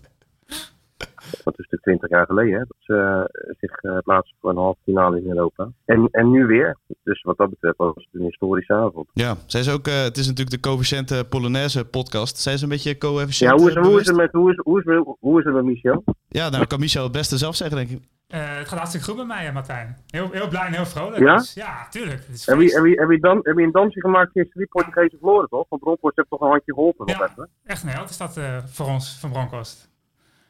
Dat 1.43 1.60
is 1.60 1.67
natuurlijk 1.69 1.84
20 1.84 2.10
jaar 2.10 2.25
geleden, 2.25 2.54
hè, 2.54 2.60
dat 2.60 2.77
ze 2.80 2.93
uh, 2.93 3.56
zich 3.60 4.01
plaatsen 4.04 4.36
voor 4.39 4.49
een 4.49 4.58
halve 4.58 4.80
finale 4.84 5.17
in 5.17 5.30
Europa. 5.30 5.71
En, 5.86 6.08
en 6.12 6.32
nu 6.32 6.45
weer. 6.45 6.77
Dus 7.04 7.21
wat 7.21 7.38
dat 7.38 7.49
betreft 7.49 7.77
was 7.77 7.93
het 7.95 8.08
een 8.12 8.25
historische 8.25 8.73
avond. 8.73 9.10
Ja, 9.13 9.36
zij 9.45 9.60
is 9.60 9.71
ook, 9.71 9.86
het 9.86 10.17
is 10.17 10.27
natuurlijk 10.27 10.62
de 10.62 10.69
coëfficiënte 10.69 11.25
Polonaise 11.30 11.86
podcast. 11.86 12.38
Zij 12.38 12.54
is 12.54 12.62
een 12.62 12.69
beetje 12.69 12.97
coëfficiënt. 12.97 13.51
Ja, 13.51 13.58
hoe 13.58 13.69
is, 13.69 13.75
hoe, 13.75 13.99
is 13.99 14.08
het 14.08 14.15
met, 14.15 14.32
hoe, 14.32 14.51
is, 14.51 14.60
hoe, 14.63 14.80
is, 14.80 15.15
hoe 15.19 15.39
is 15.39 15.45
het 15.45 15.54
met 15.54 15.63
Michel? 15.63 16.04
Ja, 16.27 16.49
nou 16.49 16.65
kan 16.65 16.80
Michel 16.80 17.04
het 17.04 17.12
beste 17.12 17.38
zelf 17.38 17.56
zeggen, 17.56 17.77
denk 17.77 17.89
ik. 17.89 17.99
Uh, 18.34 18.58
het 18.58 18.67
gaat 18.67 18.78
hartstikke 18.78 19.06
goed 19.08 19.17
met 19.17 19.28
mij, 19.28 19.52
Martijn. 19.54 19.98
Heel, 20.08 20.32
heel 20.32 20.48
blij 20.48 20.65
en 20.65 20.74
heel 20.74 20.86
vrolijk. 20.86 21.20
Ja? 21.20 21.38
Dus, 21.38 21.54
ja, 21.54 21.88
tuurlijk. 21.89 22.22
Heb, 22.46 22.60
je, 22.60 22.74
heb, 22.76 22.86
je, 22.86 23.00
heb, 23.00 23.10
je 23.10 23.20
dan, 23.20 23.39
heb 23.44 23.58
je 23.58 23.63
een 23.63 23.72
dansje 23.72 24.00
gemaakt 24.00 24.34
tegen 24.34 24.50
drie 24.52 24.67
Portugese 24.67 25.17
verloren, 25.20 25.50
toch? 25.50 25.65
Van 25.70 25.80
Bronkhorst 25.80 26.17
heeft 26.17 26.30
toch 26.30 26.41
een 26.41 26.50
handje 26.50 26.74
geholpen? 26.74 27.08
Ja, 27.08 27.30
even? 27.30 27.50
echt 27.65 27.84
een 27.84 27.89
held 27.89 28.10
is 28.10 28.17
dat 28.17 28.38
uh, 28.38 28.58
voor 28.65 28.88
ons, 28.88 29.17
van 29.20 29.32
Bronkhorst. 29.32 29.89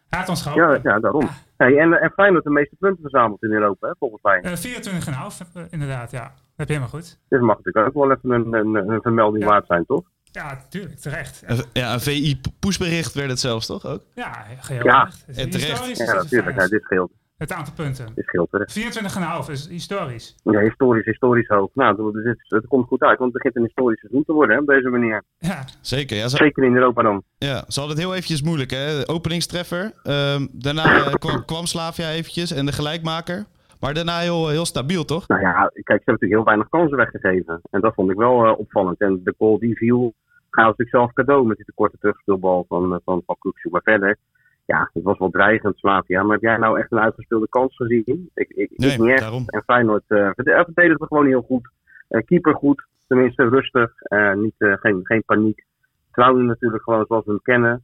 Hij 0.10 0.20
had 0.20 0.30
ons 0.30 0.42
geholpen. 0.42 0.80
Ja, 0.84 0.92
ja 0.92 1.00
daarom. 1.00 1.22
Ja. 1.22 1.30
Hey, 1.58 1.78
en, 1.78 1.94
en 1.94 2.12
Feyenoord 2.12 2.44
de 2.44 2.50
meeste 2.50 2.76
punten 2.80 3.02
verzameld 3.02 3.44
in 3.44 3.52
Europa, 3.52 3.88
hè, 3.88 3.94
volgens 4.00 4.22
mij. 4.22 4.44
Uh, 4.44 5.66
24,5 5.66 5.70
inderdaad, 5.70 6.12
ja. 6.12 6.24
Dat 6.24 6.34
heb 6.56 6.68
je 6.68 6.74
helemaal 6.74 7.00
goed. 7.02 7.20
Dit 7.30 7.42
mag 7.42 7.58
natuurlijk 7.58 7.88
ook 7.88 8.04
wel 8.04 8.12
even 8.12 8.30
een, 8.32 8.54
een, 8.54 8.90
een 8.90 9.02
vermelding 9.02 9.44
Ja. 9.44 9.50
waard 9.50 9.66
zijn, 9.68 9.86
toch? 9.86 10.04
Ja, 10.24 10.58
tuurlijk, 10.70 11.00
terecht. 11.00 11.44
Ja, 11.74 11.94
een 11.94 12.00
VI-pushbericht 12.00 13.14
werd 13.14 13.30
het 13.30 13.40
zelfs, 13.40 13.66
toch? 13.66 13.86
Ook? 13.86 14.02
Ja, 14.16 14.46
geheel 14.60 14.86
Ja. 14.86 15.00
terecht. 15.06 15.38
En 15.40 15.50
terecht. 15.50 15.98
Ja, 15.98 16.06
het 16.06 16.24
natuurlijk. 16.24 16.52
Ja, 16.52 16.58
fijn. 16.58 16.70
dit 16.70 16.84
scheelt. 16.84 17.12
Het 17.42 17.52
aantal 17.54 17.74
punten. 17.74 18.06
Scheelt 18.16 18.50
terecht. 18.52 19.46
24,5 19.46 19.52
is 19.52 19.68
historisch. 19.68 20.36
Ja, 20.44 20.60
historisch, 20.60 21.06
historisch 21.06 21.48
hoog. 21.48 21.70
Nou, 21.74 22.12
dus 22.12 22.24
het, 22.24 22.38
het 22.48 22.68
komt 22.68 22.88
goed 22.88 23.02
uit, 23.02 23.20
want 23.20 23.34
het 23.34 23.44
begint 23.44 23.56
een 23.56 23.64
historisch 23.64 24.00
seizoen 24.00 24.24
te 24.24 24.34
worden, 24.34 24.56
hè, 24.56 24.62
op 24.62 24.68
deze 24.68 24.90
manier. 24.90 25.24
Ja, 25.38 25.64
Zeker, 25.82 26.18
ja. 26.18 26.28
Ze, 26.28 26.36
Zeker 26.38 26.64
in 26.64 26.76
Europa 26.76 27.02
dan. 27.02 27.24
ja, 27.38 27.64
ze 27.68 27.80
hadden 27.80 27.98
het 27.98 28.06
heel 28.06 28.16
eventjes 28.16 28.42
moeilijk, 28.42 28.72
hè. 28.72 29.00
De 29.00 29.08
openingstreffer. 29.08 29.92
Ehm, 30.04 30.48
daarna 30.52 30.84
eh, 30.84 31.14
kwam, 31.24 31.46
kwam 31.46 31.66
Slavia 31.66 32.10
eventjes 32.10 32.52
en 32.52 32.66
de 32.66 32.72
gelijkmaker. 32.72 33.46
Maar 33.80 33.94
daarna 33.94 34.20
heel, 34.20 34.50
heel 34.50 34.66
stabiel, 34.66 35.06
toch? 35.06 35.28
Nou 35.28 35.42
ja, 35.42 35.52
kijk, 35.52 35.72
ze 35.74 35.84
hebben 35.84 36.04
natuurlijk 36.06 36.32
heel 36.32 36.44
weinig 36.44 36.70
kansen 36.70 36.98
weggegeven. 36.98 37.62
En 37.72 37.82
dat 37.82 37.94
vond 37.94 38.12
ik 38.12 38.18
wel 38.18 38.46
eh, 38.46 38.60
opvallend. 38.60 39.00
En 39.02 39.22
de 39.24 39.34
goal 39.38 39.60
die 39.60 39.78
viel, 39.78 40.14
gaat 40.50 40.66
natuurlijk 40.66 40.98
zelf 40.98 41.14
cadeau 41.14 41.48
met 41.48 41.58
die 41.58 41.66
tekorte 41.66 41.98
terugspeelbal 42.00 42.66
van, 42.68 42.94
eh, 42.94 43.00
van, 43.06 43.22
van 43.26 43.36
Kukçu. 43.40 43.72
Maar 43.72 43.82
verder, 43.84 44.18
ja, 44.72 44.90
het 44.94 45.04
was 45.04 45.18
wel 45.18 45.30
dreigend, 45.30 45.78
Slavia. 45.78 46.24
Maar 46.24 46.32
heb 46.32 46.42
jij 46.42 46.58
nou 46.58 46.80
echt 46.80 46.92
een 46.92 47.00
uitgespeelde 47.00 47.50
kans 47.50 47.76
gezien? 47.76 48.30
Ik, 48.34 48.50
ik, 48.50 48.70
Nee, 48.76 48.92
ik 48.92 49.00
niet 49.00 49.10
echt. 49.10 49.22
daarom. 49.22 49.44
En 49.46 49.64
Feyenoord 49.64 50.04
uh, 50.08 50.30
verdedigde 50.36 51.06
gewoon 51.06 51.26
heel 51.26 51.42
goed. 51.42 51.70
Eh, 52.08 52.22
keeper 52.26 52.56
goed, 52.56 52.88
tenminste 53.08 53.50
rustig. 53.50 53.92
niet, 54.36 54.56
geen, 54.58 55.00
geen 55.04 55.24
paniek. 55.26 55.66
Trouwen 56.12 56.46
natuurlijk 56.46 56.84
gewoon 56.84 57.06
zoals 57.08 57.26
we 57.26 57.32
hem 57.32 57.42
kennen. 57.42 57.84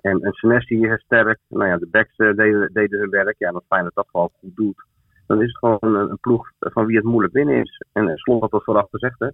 En, 0.00 0.20
en 0.20 0.32
Senesi 0.32 0.86
is 0.86 1.02
sterk. 1.02 1.38
Nou 1.48 1.66
ja, 1.66 1.76
de 1.76 1.88
backs 1.90 2.16
deden, 2.16 2.70
deden 2.72 3.00
hun 3.00 3.10
werk. 3.10 3.34
Ja, 3.38 3.50
als 3.50 3.64
Feyenoord 3.68 3.94
dat 3.94 4.08
gewoon 4.10 4.30
goed 4.40 4.56
doet, 4.56 4.84
dan 5.26 5.42
is 5.42 5.46
het 5.46 5.58
gewoon 5.58 5.78
een, 5.80 6.10
een 6.10 6.18
ploeg 6.20 6.50
van 6.58 6.86
wie 6.86 6.96
het 6.96 7.04
moeilijk 7.04 7.34
winnen 7.34 7.60
is. 7.60 7.84
En 7.92 8.08
uh, 8.08 8.14
Slot 8.14 8.40
had 8.40 8.50
dat 8.50 8.64
vooraf 8.64 8.88
gezegd, 8.90 9.18
hè. 9.18 9.28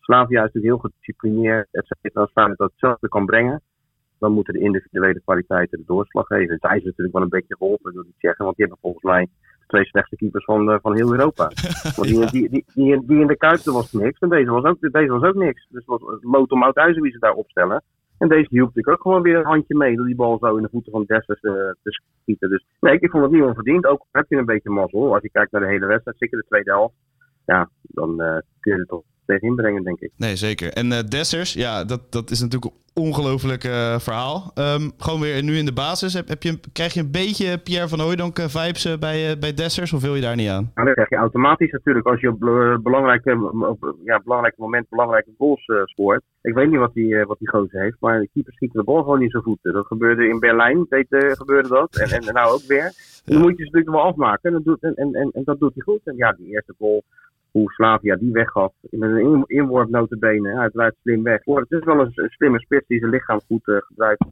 Slavia 0.00 0.38
is 0.38 0.52
natuurlijk 0.52 0.72
heel 0.72 0.78
gedisciplineerd. 0.78 1.68
Et 1.70 1.86
cetera. 1.86 2.20
Als 2.20 2.32
Feyenoord 2.32 2.58
dat 2.58 2.70
hetzelfde 2.70 3.08
kan 3.08 3.26
brengen, 3.26 3.62
dan 4.22 4.32
moeten 4.32 4.54
de 4.54 4.60
individuele 4.60 5.20
kwaliteiten 5.20 5.78
de 5.78 5.84
doorslag 5.86 6.26
geven. 6.26 6.58
Zij 6.60 6.76
is 6.76 6.84
natuurlijk 6.84 7.14
wel 7.14 7.22
een 7.22 7.36
beetje 7.36 7.56
geholpen 7.56 7.92
door 7.92 8.02
die 8.02 8.14
Tsjechen, 8.16 8.44
want 8.44 8.56
die 8.56 8.66
hebben 8.66 8.82
volgens 8.86 9.04
mij 9.04 9.28
de 9.60 9.66
twee 9.66 9.84
slechtste 9.84 10.16
keepers 10.16 10.44
van, 10.44 10.70
eh, 10.70 10.78
van 10.82 10.94
heel 10.94 11.12
Europa. 11.12 11.44
Want 11.96 12.08
die, 12.08 12.30
die, 12.30 12.48
die, 12.48 12.64
die, 12.74 13.06
die 13.06 13.20
in 13.20 13.26
de 13.26 13.36
Kuip 13.36 13.60
was 13.64 13.92
niks 13.92 14.18
en 14.18 14.28
deze 14.28 14.50
was 14.50 14.64
ook, 14.64 14.80
deze 14.80 15.12
was 15.12 15.22
ook 15.22 15.34
niks. 15.34 15.66
Dus 15.68 15.84
het 15.86 16.00
was 16.00 16.18
lood 16.20 16.50
om 16.50 16.72
wie 17.02 17.12
ze 17.12 17.18
daar 17.18 17.34
opstellen. 17.34 17.82
En 18.18 18.28
deze 18.28 18.46
hielp 18.50 18.66
natuurlijk 18.66 18.96
ook 18.96 19.02
gewoon 19.02 19.22
weer 19.22 19.38
een 19.38 19.52
handje 19.54 19.76
mee 19.76 19.96
door 19.96 20.06
die 20.06 20.14
bal 20.14 20.38
zo 20.38 20.56
in 20.56 20.62
de 20.62 20.68
voeten 20.68 20.92
van 20.92 21.04
Dessers 21.06 21.42
uh, 21.42 21.52
te 21.52 21.90
schieten. 22.22 22.48
Dus 22.48 22.64
nee, 22.80 22.98
ik 22.98 23.10
vond 23.10 23.22
het 23.22 23.32
niet 23.32 23.42
onverdiend. 23.42 23.86
Ook 23.86 24.06
heb 24.12 24.24
je 24.28 24.36
een 24.36 24.44
beetje 24.44 24.70
mazzel. 24.70 25.12
Als 25.14 25.22
je 25.22 25.30
kijkt 25.30 25.52
naar 25.52 25.60
de 25.60 25.66
hele 25.66 25.86
wedstrijd, 25.86 26.18
zeker 26.18 26.38
de 26.38 26.44
tweede 26.48 26.70
helft. 26.70 26.94
Ja, 27.46 27.70
dan 27.82 28.10
uh, 28.22 28.36
kun 28.60 28.72
je 28.72 28.78
het 28.78 28.88
toch 28.88 29.02
tegen 29.26 29.48
inbrengen, 29.48 29.82
denk 29.84 30.00
ik. 30.00 30.10
Nee, 30.16 30.36
zeker. 30.36 30.72
En 30.72 30.86
uh, 30.86 30.98
Dessers, 31.08 31.52
ja, 31.52 31.84
dat, 31.84 32.00
dat 32.10 32.30
is 32.30 32.40
natuurlijk 32.40 32.72
een 32.72 33.02
ongelooflijk 33.02 33.64
uh, 33.64 33.98
verhaal. 33.98 34.52
Um, 34.54 34.92
gewoon 34.98 35.20
weer 35.20 35.42
nu 35.42 35.56
in 35.56 35.64
de 35.64 35.72
basis. 35.72 36.14
Heb, 36.14 36.28
heb 36.28 36.42
je, 36.42 36.60
krijg 36.72 36.94
je 36.94 37.00
een 37.00 37.10
beetje 37.10 37.58
Pierre 37.58 37.88
van 37.88 38.00
Hooijdonk 38.00 38.38
uh, 38.38 38.44
vibes 38.48 38.98
bij, 38.98 39.38
bij 39.38 39.54
Dessers 39.54 39.92
of 39.92 40.02
wil 40.02 40.14
je 40.14 40.20
daar 40.20 40.36
niet 40.36 40.48
aan? 40.48 40.70
Nou, 40.74 40.86
dat 40.86 40.94
krijg 40.94 41.08
je 41.08 41.16
automatisch 41.16 41.70
natuurlijk 41.70 42.06
als 42.06 42.20
je 42.20 42.28
op, 42.28 42.38
belangrijke, 42.82 43.50
op 43.68 43.94
ja, 44.04 44.20
belangrijke 44.24 44.60
moment 44.60 44.88
belangrijke 44.88 45.30
goals 45.38 45.64
scoort. 45.84 46.22
Ik 46.42 46.54
weet 46.54 46.70
niet 46.70 46.78
wat 46.78 46.94
die, 46.94 47.24
wat 47.24 47.38
die 47.38 47.48
gozer 47.48 47.80
heeft, 47.80 47.96
maar 48.00 48.20
de 48.20 48.28
keeper 48.32 48.52
schiet 48.52 48.72
de 48.72 48.84
bal 48.84 49.02
gewoon 49.02 49.22
in 49.22 49.30
zijn 49.30 49.42
voeten. 49.42 49.72
Dat 49.72 49.86
gebeurde 49.86 50.28
in 50.28 50.38
Berlijn, 50.38 50.86
deed, 50.88 51.06
gebeurde 51.08 51.68
dat. 51.68 51.96
En, 51.96 52.10
en 52.10 52.34
nou 52.34 52.52
ook 52.52 52.66
weer. 52.66 52.92
Dan 53.24 53.40
moet 53.40 53.50
je 53.50 53.64
ze 53.64 53.64
natuurlijk 53.64 53.90
wel 53.90 54.02
afmaken. 54.02 54.50
En 54.50 54.52
dat, 54.52 54.64
doet, 54.64 54.82
en, 54.82 54.94
en, 54.94 55.30
en 55.32 55.42
dat 55.44 55.58
doet 55.58 55.74
hij 55.74 55.82
goed. 55.82 56.00
En 56.04 56.16
ja, 56.16 56.32
die 56.32 56.46
eerste 56.46 56.74
goal 56.78 57.02
hoe 57.52 57.72
Slavia 57.72 58.16
die 58.16 58.32
weggaf. 58.32 58.72
Met 58.80 59.10
een 59.10 59.44
inworp 59.46 59.88
notabene, 59.88 60.54
uiteraard 60.58 60.94
slim 61.02 61.22
weg. 61.22 61.40
Het 61.44 61.70
is 61.70 61.84
wel 61.84 62.00
een, 62.00 62.12
slimme 62.14 62.60
spits 62.60 62.86
die 62.86 62.98
zijn 62.98 63.10
lichaam 63.10 63.40
goed 63.46 63.66
uh, 63.66 63.76
gebruikt 63.78 64.24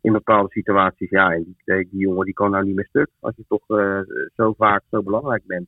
in 0.00 0.12
bepaalde 0.12 0.50
situaties. 0.50 1.10
Ja, 1.10 1.32
en 1.32 1.42
die, 1.44 1.88
die, 1.90 2.00
jongen 2.00 2.24
die 2.24 2.34
kan 2.34 2.50
nou 2.50 2.64
niet 2.64 2.74
meer 2.74 2.86
stuk. 2.88 3.08
Als 3.20 3.36
je 3.36 3.44
toch 3.48 3.68
uh, 3.68 4.00
zo 4.36 4.52
vaak 4.52 4.82
zo 4.90 5.02
belangrijk 5.02 5.42
bent 5.46 5.66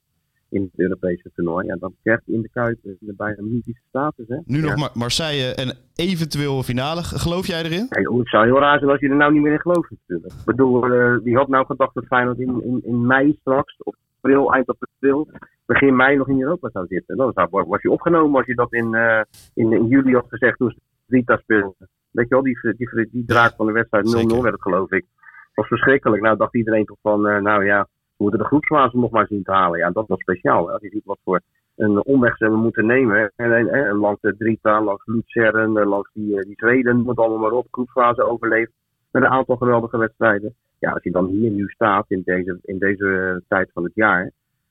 in 0.51 0.63
het 0.63 0.81
Europese 0.81 1.31
toernooi. 1.35 1.67
Ja, 1.67 1.77
dan 1.77 1.95
krijg 2.03 2.21
je 2.25 2.33
in 2.33 2.43
de 2.43 2.49
Kuip 2.49 2.79
een 2.85 3.15
bijna 3.17 3.43
mythische 3.43 3.83
status. 3.89 4.29
Hè? 4.29 4.37
Nu 4.45 4.59
ja. 4.59 4.65
nog 4.65 4.77
Mar 4.77 4.91
Marseille 4.95 5.55
en 5.55 5.77
eventueel 5.95 6.57
een 6.57 6.63
finale. 6.63 7.03
Geloof 7.03 7.47
jij 7.47 7.63
erin? 7.63 7.87
Ja, 7.91 8.17
het 8.19 8.29
zou 8.29 8.45
heel 8.45 8.59
raar 8.59 8.79
zijn 8.79 8.91
als 8.91 9.01
je 9.01 9.09
er 9.09 9.17
nou 9.17 9.33
niet 9.33 9.43
meer 9.43 9.53
in 9.53 9.61
gelooft 9.61 9.91
natuurlijk. 9.91 10.33
Ik 10.33 10.45
bedoel, 10.45 10.91
uh, 10.91 11.19
wie 11.23 11.37
had 11.37 11.49
nou 11.49 11.67
gedacht 11.67 11.95
dat 11.95 12.07
Feyenoord 12.07 12.39
in, 12.39 12.63
in, 12.63 12.81
in 12.85 13.07
mei 13.07 13.37
straks, 13.41 13.77
of 13.79 13.95
april, 14.29 14.53
eind 14.53 14.69
april, 14.69 15.29
begin 15.67 15.97
mei 15.97 16.17
nog 16.17 16.29
in 16.29 16.43
Europa 16.43 16.71
zou 16.71 16.87
zitten. 16.87 17.17
Dan 17.17 17.33
zou, 17.35 17.49
was 17.51 17.83
je 17.83 17.91
opgenomen 17.91 18.37
als 18.37 18.47
je 18.47 18.55
dat 18.55 18.73
in, 18.73 18.95
uh, 18.95 19.21
in, 19.55 19.73
in 19.73 19.87
juli 19.87 20.15
had 20.15 20.27
gezegd 20.29 20.59
toen 20.59 20.71
ze 20.71 20.79
Rita 21.07 21.37
speelde. 21.37 21.75
Weet 22.11 22.29
je 22.29 22.35
wel, 22.35 22.43
die, 22.43 22.59
die, 22.61 22.89
die, 22.95 23.09
die 23.13 23.25
draak 23.25 23.55
van 23.57 23.67
de 23.67 23.73
wedstrijd 23.73 24.07
0-0 24.07 24.11
werd 24.41 24.53
het 24.53 24.63
geloof 24.63 24.91
ik. 24.91 25.05
Dat 25.11 25.55
was 25.55 25.67
verschrikkelijk. 25.67 26.23
Nou 26.23 26.37
dacht 26.37 26.55
iedereen 26.55 26.85
toch 26.85 26.99
van, 27.03 27.27
uh, 27.27 27.39
nou 27.39 27.65
ja, 27.65 27.83
we 28.17 28.23
moeten 28.23 28.41
de 28.41 28.47
groepsfase 28.47 28.99
nog 28.99 29.11
maar 29.11 29.27
zien 29.27 29.43
te 29.43 29.53
halen. 29.53 29.79
Ja, 29.79 29.91
dat 29.91 30.07
was 30.07 30.21
speciaal. 30.21 30.67
Hè? 30.67 30.73
Als 30.73 30.83
je 30.83 30.89
ziet 30.89 31.05
wat 31.05 31.19
voor 31.25 31.41
een 31.77 32.05
omweg 32.05 32.37
ze 32.37 32.45
hebben 32.45 32.63
moeten 32.63 32.87
nemen. 32.87 33.33
En, 33.37 33.53
en, 33.53 33.69
en 33.69 33.97
langs 33.97 34.21
de 34.21 34.37
Drita, 34.37 34.83
langs 34.83 35.07
Luzern, 35.07 35.73
langs 35.73 36.11
die, 36.13 36.45
die 36.45 36.57
Zweden, 36.57 37.01
moet 37.01 37.19
allemaal 37.19 37.39
maar 37.39 37.53
op. 37.53 37.67
Groepsfase 37.71 38.23
overleefd. 38.23 38.73
Met 39.11 39.23
een 39.23 39.29
aantal 39.29 39.57
geweldige 39.57 39.99
wedstrijden. 39.99 40.55
Ja, 40.79 40.91
als 40.91 41.03
je 41.03 41.11
dan 41.11 41.27
hier 41.27 41.51
nu 41.51 41.69
staat 41.69 42.05
in 42.09 42.23
deze, 42.25 42.59
in 42.63 42.79
deze 42.79 43.43
tijd 43.49 43.71
van 43.73 43.85
het 43.85 43.93
jaar. 43.95 44.31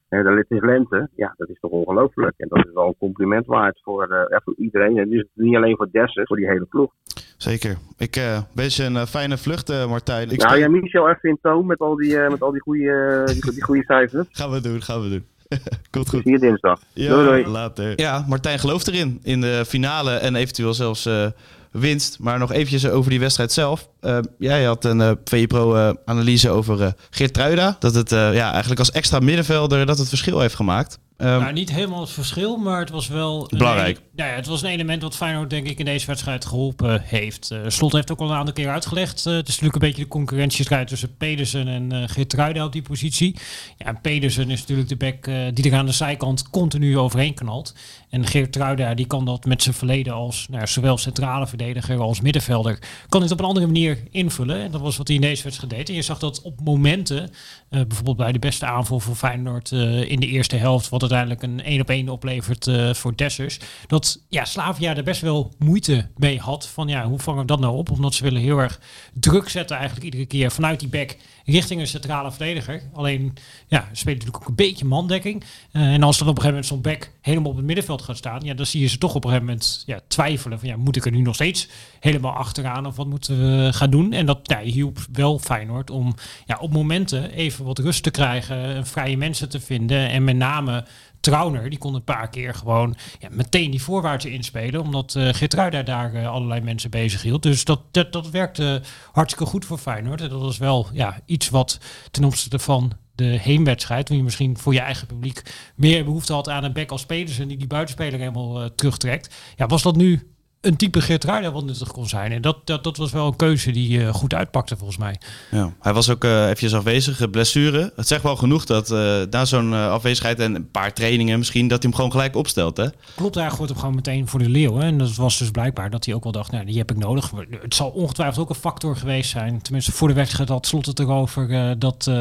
En 0.10 0.24
dan 0.24 0.38
het 0.38 0.46
is 0.50 0.62
lente. 0.62 1.10
Ja, 1.15 1.34
dat 1.38 1.50
is 1.50 1.60
toch 1.60 1.72
ongelooflijk. 1.72 2.34
En 2.38 2.48
dat 2.50 2.65
is 2.65 2.74
wel 2.74 2.88
een 2.88 2.98
compliment 2.98 3.46
waard 3.46 3.80
voor, 3.84 4.28
uh, 4.30 4.38
voor 4.43 4.56
iedereen. 4.58 4.98
En 4.98 5.10
dus 5.10 5.26
niet 5.34 5.56
alleen 5.56 5.76
voor 5.76 5.89
Dessen, 5.91 6.28
voor 6.28 6.38
die 6.38 6.48
hele 6.48 6.65
ploeg. 6.65 6.93
Zeker. 7.38 7.78
Ik 7.98 8.17
uh, 8.17 8.39
wens 8.54 8.76
je 8.76 8.84
een 8.84 8.93
uh, 8.96 9.06
fijne 9.06 9.38
vlucht, 9.38 9.70
uh, 9.70 9.89
Martijn. 9.89 10.32
Ik 10.32 10.43
nou 10.43 10.58
ja, 10.58 10.70
Michel 10.70 11.10
even 11.10 11.30
in 11.30 11.38
toon 11.41 11.65
met 11.65 11.80
al 11.80 11.96
die, 11.96 12.17
met 12.17 12.41
al 12.41 12.52
die 12.52 12.62
goede 12.62 13.24
die, 13.26 13.52
die 13.52 13.63
goede 13.63 13.84
cijfers. 13.84 14.28
gaan 14.32 14.52
we 14.52 14.62
doen, 14.62 14.82
gaan 14.82 15.02
we 15.02 15.10
doen. 15.10 15.26
Komt 15.91 16.10
goed. 16.10 16.22
Zie 16.24 16.32
je 16.32 16.39
dinsdag. 16.39 16.82
Ja, 16.93 17.10
doei, 17.10 17.26
doei. 17.26 17.48
Later. 17.48 18.00
Ja, 18.00 18.26
Martijn 18.28 18.60
gelooft 18.60 18.88
erin. 18.88 19.20
In 19.24 19.41
de 19.41 19.63
finale 19.67 20.12
en 20.12 20.36
eventueel 20.36 20.74
zelfs 20.74 21.06
uh, 21.06 21.28
winst. 21.71 22.17
Maar 22.19 22.39
nog 22.39 22.51
eventjes 22.51 22.88
over 22.88 23.10
die 23.10 23.19
wedstrijd 23.19 23.51
zelf. 23.51 23.89
Uh, 24.01 24.17
jij 24.38 24.63
had 24.63 24.86
een 24.86 24.99
uh, 24.99 25.12
VPRO-analyse 25.23 26.49
over 26.49 26.82
uh, 26.82 26.88
Geert 27.10 27.34
Truida. 27.34 27.75
Dat 27.80 27.93
het 27.93 28.10
ja, 28.10 28.49
eigenlijk 28.51 28.80
als 28.80 28.91
extra 28.91 29.19
middenvelder 29.19 29.86
dat 29.86 29.97
het 29.97 30.10
verschil 30.10 30.39
heeft 30.39 30.56
gemaakt. 30.56 30.99
Um, 31.17 31.27
nou, 31.27 31.53
niet 31.53 31.71
helemaal 31.71 32.01
het 32.01 32.10
verschil, 32.10 32.58
maar 32.58 32.80
het 32.80 32.89
was 32.89 33.08
wel... 33.08 33.47
Belangrijk. 33.58 33.97
Een, 33.97 34.03
nou 34.15 34.30
ja, 34.30 34.36
het 34.36 34.45
was 34.45 34.62
een 34.62 34.69
element 34.69 35.01
wat 35.01 35.15
Feyenoord 35.15 35.49
denk 35.49 35.67
ik 35.67 35.80
in 35.80 35.86
deze 35.86 36.06
wedstrijd 36.06 36.45
geholpen 36.45 37.01
heeft. 37.01 37.51
Uh, 37.51 37.60
Slot 37.67 37.93
heeft 37.93 38.12
ook 38.12 38.19
al 38.19 38.30
een 38.30 38.38
aantal 38.38 38.53
keer 38.53 38.69
uitgelegd. 38.69 39.25
Uh, 39.25 39.34
het 39.34 39.47
is 39.47 39.53
natuurlijk 39.53 39.73
een 39.75 39.89
beetje 39.89 40.03
de 40.03 40.10
concurrentiestrijd 40.10 40.88
tussen 40.88 41.17
Pedersen 41.17 41.67
en 41.67 41.93
uh, 41.93 42.03
Geertruida 42.06 42.65
op 42.65 42.71
die 42.71 42.82
positie. 42.82 43.36
Ja, 43.77 43.86
en 43.86 44.01
Pedersen 44.01 44.49
is 44.49 44.60
natuurlijk 44.60 44.89
de 44.89 44.95
back 44.95 45.23
die 45.56 45.71
er 45.71 45.77
aan 45.77 45.86
de 45.86 45.91
zijkant 45.91 46.49
continu 46.49 46.97
overheen 46.97 47.34
knalt. 47.34 47.75
En 48.10 48.25
Geertruida 48.25 48.93
die 48.93 49.08
kan 49.08 49.25
dat 49.25 49.45
met 49.45 49.63
zijn 49.63 49.75
verleden 49.75 50.13
als 50.13 50.47
nou, 50.49 50.67
zowel 50.67 50.97
centrale 50.97 51.47
verdediger 51.47 51.99
als 51.99 52.21
middenvelder... 52.21 52.80
kan 53.10 53.21
het 53.21 53.32
op 53.32 53.39
een 53.39 53.45
andere 53.45 53.65
manier 53.65 53.97
invullen. 54.12 54.62
En 54.62 54.71
dat 54.71 54.82
was 54.82 54.97
wat 54.97 55.08
hij 55.08 55.15
in 55.15 55.21
deze 55.21 55.43
wedstrijd 55.43 55.73
deed. 55.73 55.89
En 55.89 55.95
je 55.95 56.01
zag 56.01 56.19
dat 56.19 56.41
op 56.41 56.60
momenten, 56.63 57.30
bijvoorbeeld 57.69 58.17
bij 58.17 58.32
de 58.32 58.39
beste 58.39 58.65
aanval 58.65 58.99
voor 58.99 59.15
Feyenoord 59.15 59.71
in 59.71 60.19
de 60.19 60.27
eerste 60.27 60.56
helft... 60.56 60.89
wat 60.89 61.06
uiteindelijk 61.12 61.41
een 61.41 61.63
1 61.63 61.82
op 61.82 61.89
1 61.89 62.10
oplevert 62.10 62.67
uh, 62.67 62.93
voor 62.93 63.15
Dessers. 63.15 63.60
Dat 63.88 64.22
ja, 64.30 64.46
Slavia 64.46 64.96
er 64.96 65.04
best 65.04 65.22
wel 65.22 65.54
moeite 65.58 66.10
mee 66.15 66.39
had. 66.39 66.67
Van 66.67 66.88
ja, 66.88 67.08
hoe 67.08 67.20
vangen 67.20 67.41
we 67.41 67.48
dat 67.48 67.60
nou 67.60 67.78
op? 67.78 67.91
Omdat 67.91 68.13
ze 68.13 68.24
willen 68.24 68.41
heel 68.41 68.60
erg 68.60 68.80
druk 69.13 69.50
zetten 69.50 69.76
eigenlijk 69.76 70.06
iedere 70.06 70.26
keer 70.26 70.52
vanuit 70.52 70.80
die 70.80 70.89
back 70.89 71.17
richting 71.48 71.82
een 71.82 71.88
centrale 71.88 72.32
verdediger. 72.32 72.82
Alleen, 72.93 73.34
ja, 73.67 73.88
spelen 73.91 74.17
natuurlijk 74.17 74.43
ook 74.43 74.50
een 74.50 74.56
beetje 74.56 74.86
mandekking. 74.86 75.43
Uh, 75.72 75.93
en 75.93 76.04
als 76.04 76.17
dan 76.17 76.28
op 76.28 76.36
een 76.36 76.41
gegeven 76.41 76.63
moment 76.63 76.65
zo'n 76.65 76.82
back 76.82 77.12
helemaal 77.22 77.52
op 77.52 77.58
het 77.58 77.65
middenveld 77.65 78.02
gaat 78.02 78.17
staan, 78.17 78.41
ja, 78.43 78.54
dan 78.54 78.65
zie 78.65 78.82
je 78.82 78.88
ze 78.88 78.98
toch 78.98 79.15
op 79.15 79.24
een 79.24 79.30
gegeven 79.30 79.50
moment 79.50 79.84
ja, 79.86 80.00
twijfelen. 80.08 80.60
Van 80.60 80.67
ja, 80.67 80.78
moet 80.78 80.96
ik 80.96 81.06
er 81.06 81.12
nu 81.12 81.22
nog 81.22 81.36
steeds 81.36 81.67
helemaal 82.00 82.34
achteraan 82.34 82.86
of 82.86 82.96
wat 82.96 83.08
moeten 83.08 83.39
we 83.39 83.74
gaan 83.74 83.89
doen? 83.89 84.13
En 84.13 84.26
dat 84.26 84.39
ja, 84.43 84.60
hielp 84.60 84.98
wel 85.12 85.39
Feyenoord 85.39 85.89
om 85.89 86.15
ja, 86.46 86.58
op 86.60 86.72
momenten 86.74 87.32
even 87.32 87.65
wat 87.65 87.80
rust 87.80 88.04
te 88.04 88.12
krijgen, 88.12 88.88
vrije 88.88 89.17
mensen 89.17 89.50
te 89.50 89.60
vinden 89.60 90.10
en 90.10 90.24
met 90.24 90.36
name 90.36 90.86
Trauner, 91.19 91.69
die 91.69 91.80
kon 91.80 91.95
een 91.95 92.03
paar 92.03 92.30
keer 92.30 92.53
gewoon 92.53 92.95
ja, 93.19 93.27
meteen 93.32 93.71
die 93.71 93.82
voorwaartse 93.82 94.32
inspelen. 94.32 94.82
Omdat 94.82 95.15
uh, 95.17 95.34
Geertruida 95.34 95.84
daar 95.84 96.13
uh, 96.13 96.27
allerlei 96.30 96.62
mensen 96.62 96.89
bezig 96.89 97.21
hield. 97.21 97.43
Dus 97.43 97.63
dat, 97.63 97.82
dat, 97.91 98.13
dat 98.13 98.30
werkte 98.30 98.82
hartstikke 99.12 99.51
goed 99.51 99.65
voor 99.65 99.77
Feyenoord. 99.77 100.21
En 100.21 100.30
dat 100.30 100.41
was 100.41 100.58
wel 100.58 100.88
ja, 100.93 101.19
iets 101.25 101.49
wat 101.49 101.80
ten 102.12 102.23
opzichte 102.23 102.60
van 102.60 102.93
de 103.15 103.23
heenwedstrijd, 103.23 104.06
toen 104.06 104.17
je 104.17 104.23
misschien 104.23 104.58
voor 104.58 104.73
je 104.73 104.80
eigen 104.80 105.08
publiek 105.08 105.41
meer 105.75 106.03
behoefte 106.03 106.34
had 106.34 106.49
aan 106.49 106.63
een 106.63 106.73
back 106.73 106.91
als 106.91 107.01
spelers 107.01 107.39
en 107.39 107.47
die 107.47 107.58
die 107.58 107.67
buitenspeler 107.67 108.19
helemaal 108.19 108.63
uh, 108.63 108.69
terugtrekt. 108.75 109.36
Ja, 109.56 109.67
was 109.67 109.82
dat 109.82 109.95
nu 109.95 110.32
een 110.62 110.76
type 110.76 111.02
Geertruida 111.02 111.52
wat 111.52 111.65
nuttig 111.65 111.91
kon 111.91 112.08
zijn. 112.08 112.32
En 112.32 112.41
dat, 112.41 112.58
dat, 112.63 112.84
dat 112.84 112.98
was 112.98 113.12
wel 113.12 113.28
een 113.28 113.36
keuze 113.36 113.72
die 113.72 114.00
uh, 114.00 114.13
goed 114.13 114.34
uitpakte 114.34 114.78
volgens 114.78 114.98
mij. 114.98 115.20
Ja, 115.52 115.74
hij 115.80 115.93
was 115.93 116.10
ook 116.10 116.24
uh, 116.24 116.43
eventjes 116.43 116.74
afwezig, 116.74 117.30
blessure. 117.30 117.93
Het 117.96 118.08
zegt 118.08 118.24
wel 118.24 118.36
genoeg 118.36 118.65
dat 118.65 118.91
uh, 118.91 119.22
na 119.30 119.46
zo'n 119.46 119.74
afwezigheid 119.74 120.39
en 120.39 120.56
een 120.56 120.72
paar 120.72 120.93
trainingen 120.93 121.38
misschien, 121.38 121.67
dat 121.67 121.78
hij 121.82 121.88
hem 121.88 121.96
gewoon 121.96 122.12
gelijk 122.12 122.36
opstelt. 122.36 122.78
Hè? 122.78 122.86
Klopt, 123.15 123.36
hij 123.36 123.50
gooit 123.50 123.70
hem 123.70 123.80
gewoon 123.80 123.96
meteen 123.96 124.28
voor 124.28 124.39
de 124.39 124.50
leeuw. 124.50 124.76
Hè? 124.76 124.86
En 124.86 124.98
dat 124.98 125.15
was 125.15 125.38
dus 125.38 125.52
blijkbaar 125.52 125.89
dat 125.89 126.06
hij 126.06 126.13
ook 126.13 126.24
wel 126.24 126.32
dacht, 126.32 126.52
nou 126.52 126.65
die 126.65 126.78
heb 126.78 126.91
ik 126.91 126.98
nodig. 126.98 127.32
Het 127.62 127.76
zal 127.76 127.89
ongetwijfeld 127.89 128.39
ook 128.43 128.50
een 128.50 128.56
factor 128.56 128.96
geweest 128.96 129.30
zijn. 129.30 129.62
Tenminste 129.62 129.91
voor 129.91 130.08
de 130.08 130.13
wedstrijd 130.13 130.50
had 130.50 130.67
Slot 130.67 130.86
het 130.86 131.00
erover 131.00 131.76
dat 131.80 132.12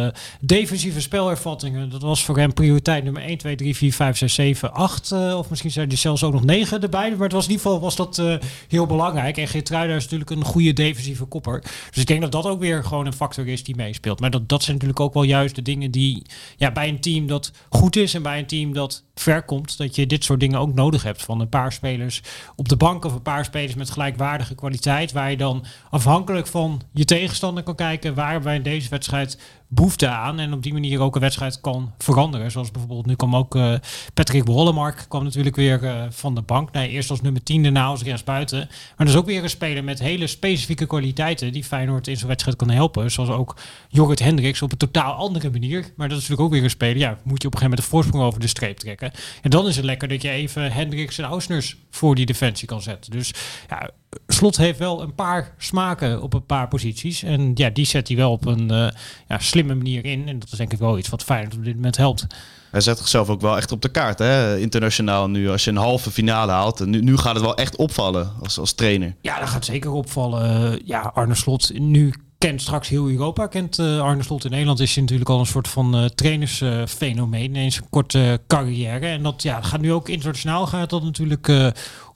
defensieve 0.41 1.01
spelervattingen, 1.01 1.91
dat 1.91 2.03
was 2.03 2.25
voor 2.25 2.39
hem 2.39 2.53
prioriteit 2.53 3.05
nummer 3.05 3.23
1, 3.23 3.39
2, 3.39 3.57
3, 3.57 3.77
4, 3.77 3.93
5, 3.93 4.17
6, 4.17 4.35
7, 4.35 4.73
8. 4.73 5.13
of 5.13 5.51
misschien 5.51 5.71
zijn 5.71 5.91
er 5.91 5.97
zelfs 5.97 6.25
ook 6.25 6.33
nog 6.33 6.45
9 6.45 6.83
erbij. 6.83 7.11
Maar 7.11 7.21
het 7.21 7.33
was 7.33 7.45
in 7.45 7.51
ieder 7.51 7.67
geval 7.67 7.81
was 7.81 7.97
dat 7.97 8.19
heel 8.69 8.87
belangrijk. 8.87 9.37
En 9.37 9.49
Geertruida 9.49 9.95
is 9.95 10.03
natuurlijk 10.03 10.31
een 10.31 10.45
goede 10.45 10.73
defensieve 10.73 11.25
kopper. 11.25 11.61
Dus 11.91 12.01
ik 12.01 12.07
denk 12.07 12.21
dat 12.21 12.33
dat 12.33 12.47
ook 12.47 12.61
weer 12.61 12.85
gewoon 12.85 13.07
een 13.07 13.13
factor 13.13 13.49
is 13.49 13.65
die 13.65 13.77
meespeelt. 13.77 14.21
Maar 14.21 14.31
dat, 14.31 14.49
dat 14.49 14.63
zijn 14.63 14.73
natuurlijk 14.73 15.01
ook 15.01 15.15
wel 15.15 15.23
juist 15.23 15.55
de 15.55 15.63
dingen 15.63 15.91
die 15.91 16.23
ja, 16.57 16.73
bij 16.73 16.89
een 16.89 17.01
team 17.01 17.27
dat 17.27 17.53
goed 17.69 17.97
is 17.97 18.15
en 18.15 18.23
bij 18.23 18.39
een 18.39 18.47
team 18.47 18.73
dat 18.73 19.05
ver 19.21 19.43
komt, 19.43 19.79
dat 19.79 19.95
je 19.95 20.07
dit 20.07 20.25
soort 20.25 20.41
dingen 20.41 20.59
ook 20.59 20.75
nodig 20.75 21.03
hebt. 21.03 21.23
Van 21.23 21.41
een 21.41 21.49
paar 21.49 21.73
spelers 21.73 22.23
op 22.57 22.69
de 22.69 22.77
bank 22.77 23.05
of 23.05 23.15
een 23.15 23.23
paar 23.23 23.45
spelers 23.45 23.75
met 23.75 23.91
gelijkwaardige 23.91 24.55
kwaliteit. 24.55 25.13
Waar 25.13 25.31
je 25.31 25.37
dan 25.37 25.65
afhankelijk 25.91 26.47
van 26.47 26.83
je 26.93 27.05
tegenstander 27.05 27.63
kan 27.63 27.75
kijken 27.75 28.15
waar 28.15 28.43
wij 28.43 28.57
in 28.57 28.63
deze 28.63 28.89
wedstrijd 28.89 29.39
behoefte 29.69 30.09
aan. 30.09 30.39
En 30.39 30.53
op 30.53 30.63
die 30.63 30.73
manier 30.73 31.01
ook 31.01 31.15
een 31.15 31.21
wedstrijd 31.21 31.61
kan 31.61 31.93
veranderen. 31.99 32.51
Zoals 32.51 32.71
bijvoorbeeld, 32.71 33.07
nu 33.07 33.15
kwam 33.15 33.37
ook 33.37 33.55
uh, 33.55 33.75
Patrick 34.15 34.45
Wollemark 34.45 35.05
kwam 35.09 35.25
natuurlijk 35.25 35.57
weer 35.57 35.83
uh, 35.83 36.03
van 36.11 36.35
de 36.35 36.43
bank. 36.43 36.73
Nee, 36.73 36.89
eerst 36.89 37.11
als 37.11 37.21
nummer 37.21 37.43
10, 37.43 37.63
daarna 37.63 37.85
als 37.85 38.03
rechtsbuiten. 38.03 38.59
Maar 38.59 39.07
dat 39.07 39.09
is 39.09 39.17
ook 39.17 39.27
weer 39.27 39.43
een 39.43 39.51
speler 39.51 39.85
met 39.85 39.99
hele 39.99 40.27
specifieke 40.27 40.87
kwaliteiten 40.87 41.53
die 41.53 41.65
Feyenoord 41.65 42.09
in 42.09 42.17
zo'n 42.17 42.29
wedstrijd 42.29 42.57
kan 42.57 42.71
helpen. 42.71 43.11
Zoals 43.11 43.31
ook 43.31 43.57
Jorrit 43.89 44.19
Hendricks 44.19 44.63
op 44.63 44.73
een 44.73 44.79
totaal 44.79 45.13
andere 45.13 45.51
manier. 45.51 45.93
Maar 45.97 46.09
dat 46.09 46.19
is 46.19 46.29
natuurlijk 46.29 46.41
ook 46.41 46.51
weer 46.51 46.65
een 46.65 46.71
speler. 46.71 46.97
Ja, 46.97 47.19
moet 47.23 47.43
je 47.43 47.49
op 47.49 47.55
een 47.55 47.59
gegeven 47.59 47.63
moment 47.63 47.81
de 47.81 47.89
voorsprong 47.89 48.25
over 48.25 48.41
de 48.41 48.47
streep 48.47 48.79
trekken. 48.79 49.06
En 49.43 49.51
dan 49.51 49.69
is 49.69 49.77
het 49.77 49.85
lekker 49.85 50.09
dat 50.09 50.23
je 50.23 50.31
even 50.31 50.73
Hendricks 50.73 51.19
en 51.19 51.25
Ausners 51.25 51.77
voor 51.91 52.15
die 52.15 52.27
defensie 52.27 52.69
kan 52.69 52.83
zetten. 52.83 53.11
Dus 53.11 53.33
ja, 53.69 53.91
Slot 54.27 54.57
heeft 54.57 54.79
wel 54.79 55.03
een 55.03 55.15
paar 55.15 55.55
smaken 55.59 56.23
op 56.23 56.35
een 56.35 56.47
paar 56.47 56.69
posities. 56.69 57.23
En 57.23 57.51
ja, 57.55 57.71
die 57.71 57.87
zet 57.87 58.09
hij 58.09 58.17
wel 58.17 58.31
op 58.31 58.47
een 58.47 58.73
uh, 58.73 58.89
ja, 59.29 59.39
slimme 59.39 59.75
manier 59.75 60.05
in. 60.05 60.29
En 60.29 60.39
dat 60.39 60.53
is 60.53 60.59
denk 60.59 60.73
ik 60.73 60.79
wel 60.79 60.99
iets 60.99 61.09
wat 61.09 61.23
Feyenoord 61.23 61.57
op 61.57 61.65
dit 61.65 61.75
moment 61.75 61.97
helpt. 61.97 62.27
Hij 62.71 62.81
zet 62.81 62.99
zichzelf 62.99 63.29
ook 63.29 63.41
wel 63.41 63.57
echt 63.57 63.73
op 63.73 63.83
de 63.83 63.89
kaart, 63.89 64.19
hè? 64.19 64.59
internationaal 64.59 65.29
nu. 65.29 65.51
Als 65.51 65.65
je 65.65 65.71
een 65.71 65.77
halve 65.77 66.11
finale 66.11 66.53
haalt, 66.53 66.87
nu, 66.87 67.01
nu 67.01 67.17
gaat 67.17 67.35
het 67.35 67.45
wel 67.45 67.57
echt 67.57 67.77
opvallen 67.77 68.33
als, 68.43 68.59
als 68.59 68.73
trainer. 68.73 69.15
Ja, 69.21 69.39
dat 69.41 69.49
gaat 69.49 69.65
zeker 69.65 69.91
opvallen. 69.91 70.81
Ja, 70.85 71.01
Arne 71.15 71.35
Slot 71.35 71.79
nu 71.79 72.15
kent 72.47 72.63
straks 72.63 72.89
heel 72.89 73.09
Europa. 73.09 73.47
Kent 73.47 73.79
uh, 73.79 74.01
Arne 74.01 74.23
Slot 74.23 74.45
in 74.45 74.51
Nederland 74.51 74.81
is 74.81 74.97
natuurlijk 74.97 75.31
al 75.31 75.41
een 75.41 75.47
soort 75.47 75.69
van 75.69 75.97
uh, 75.97 76.05
trainersfenomeen. 76.05 77.41
Uh, 77.41 77.57
Ineens 77.57 77.77
een 77.77 77.89
korte 77.91 78.41
carrière. 78.47 79.07
En 79.07 79.23
dat 79.23 79.43
ja, 79.43 79.63
gaat 79.63 79.81
nu 79.81 79.93
ook 79.93 80.09
internationaal 80.09 80.67
gaat 80.67 80.91
dat 80.91 81.03
natuurlijk 81.03 81.73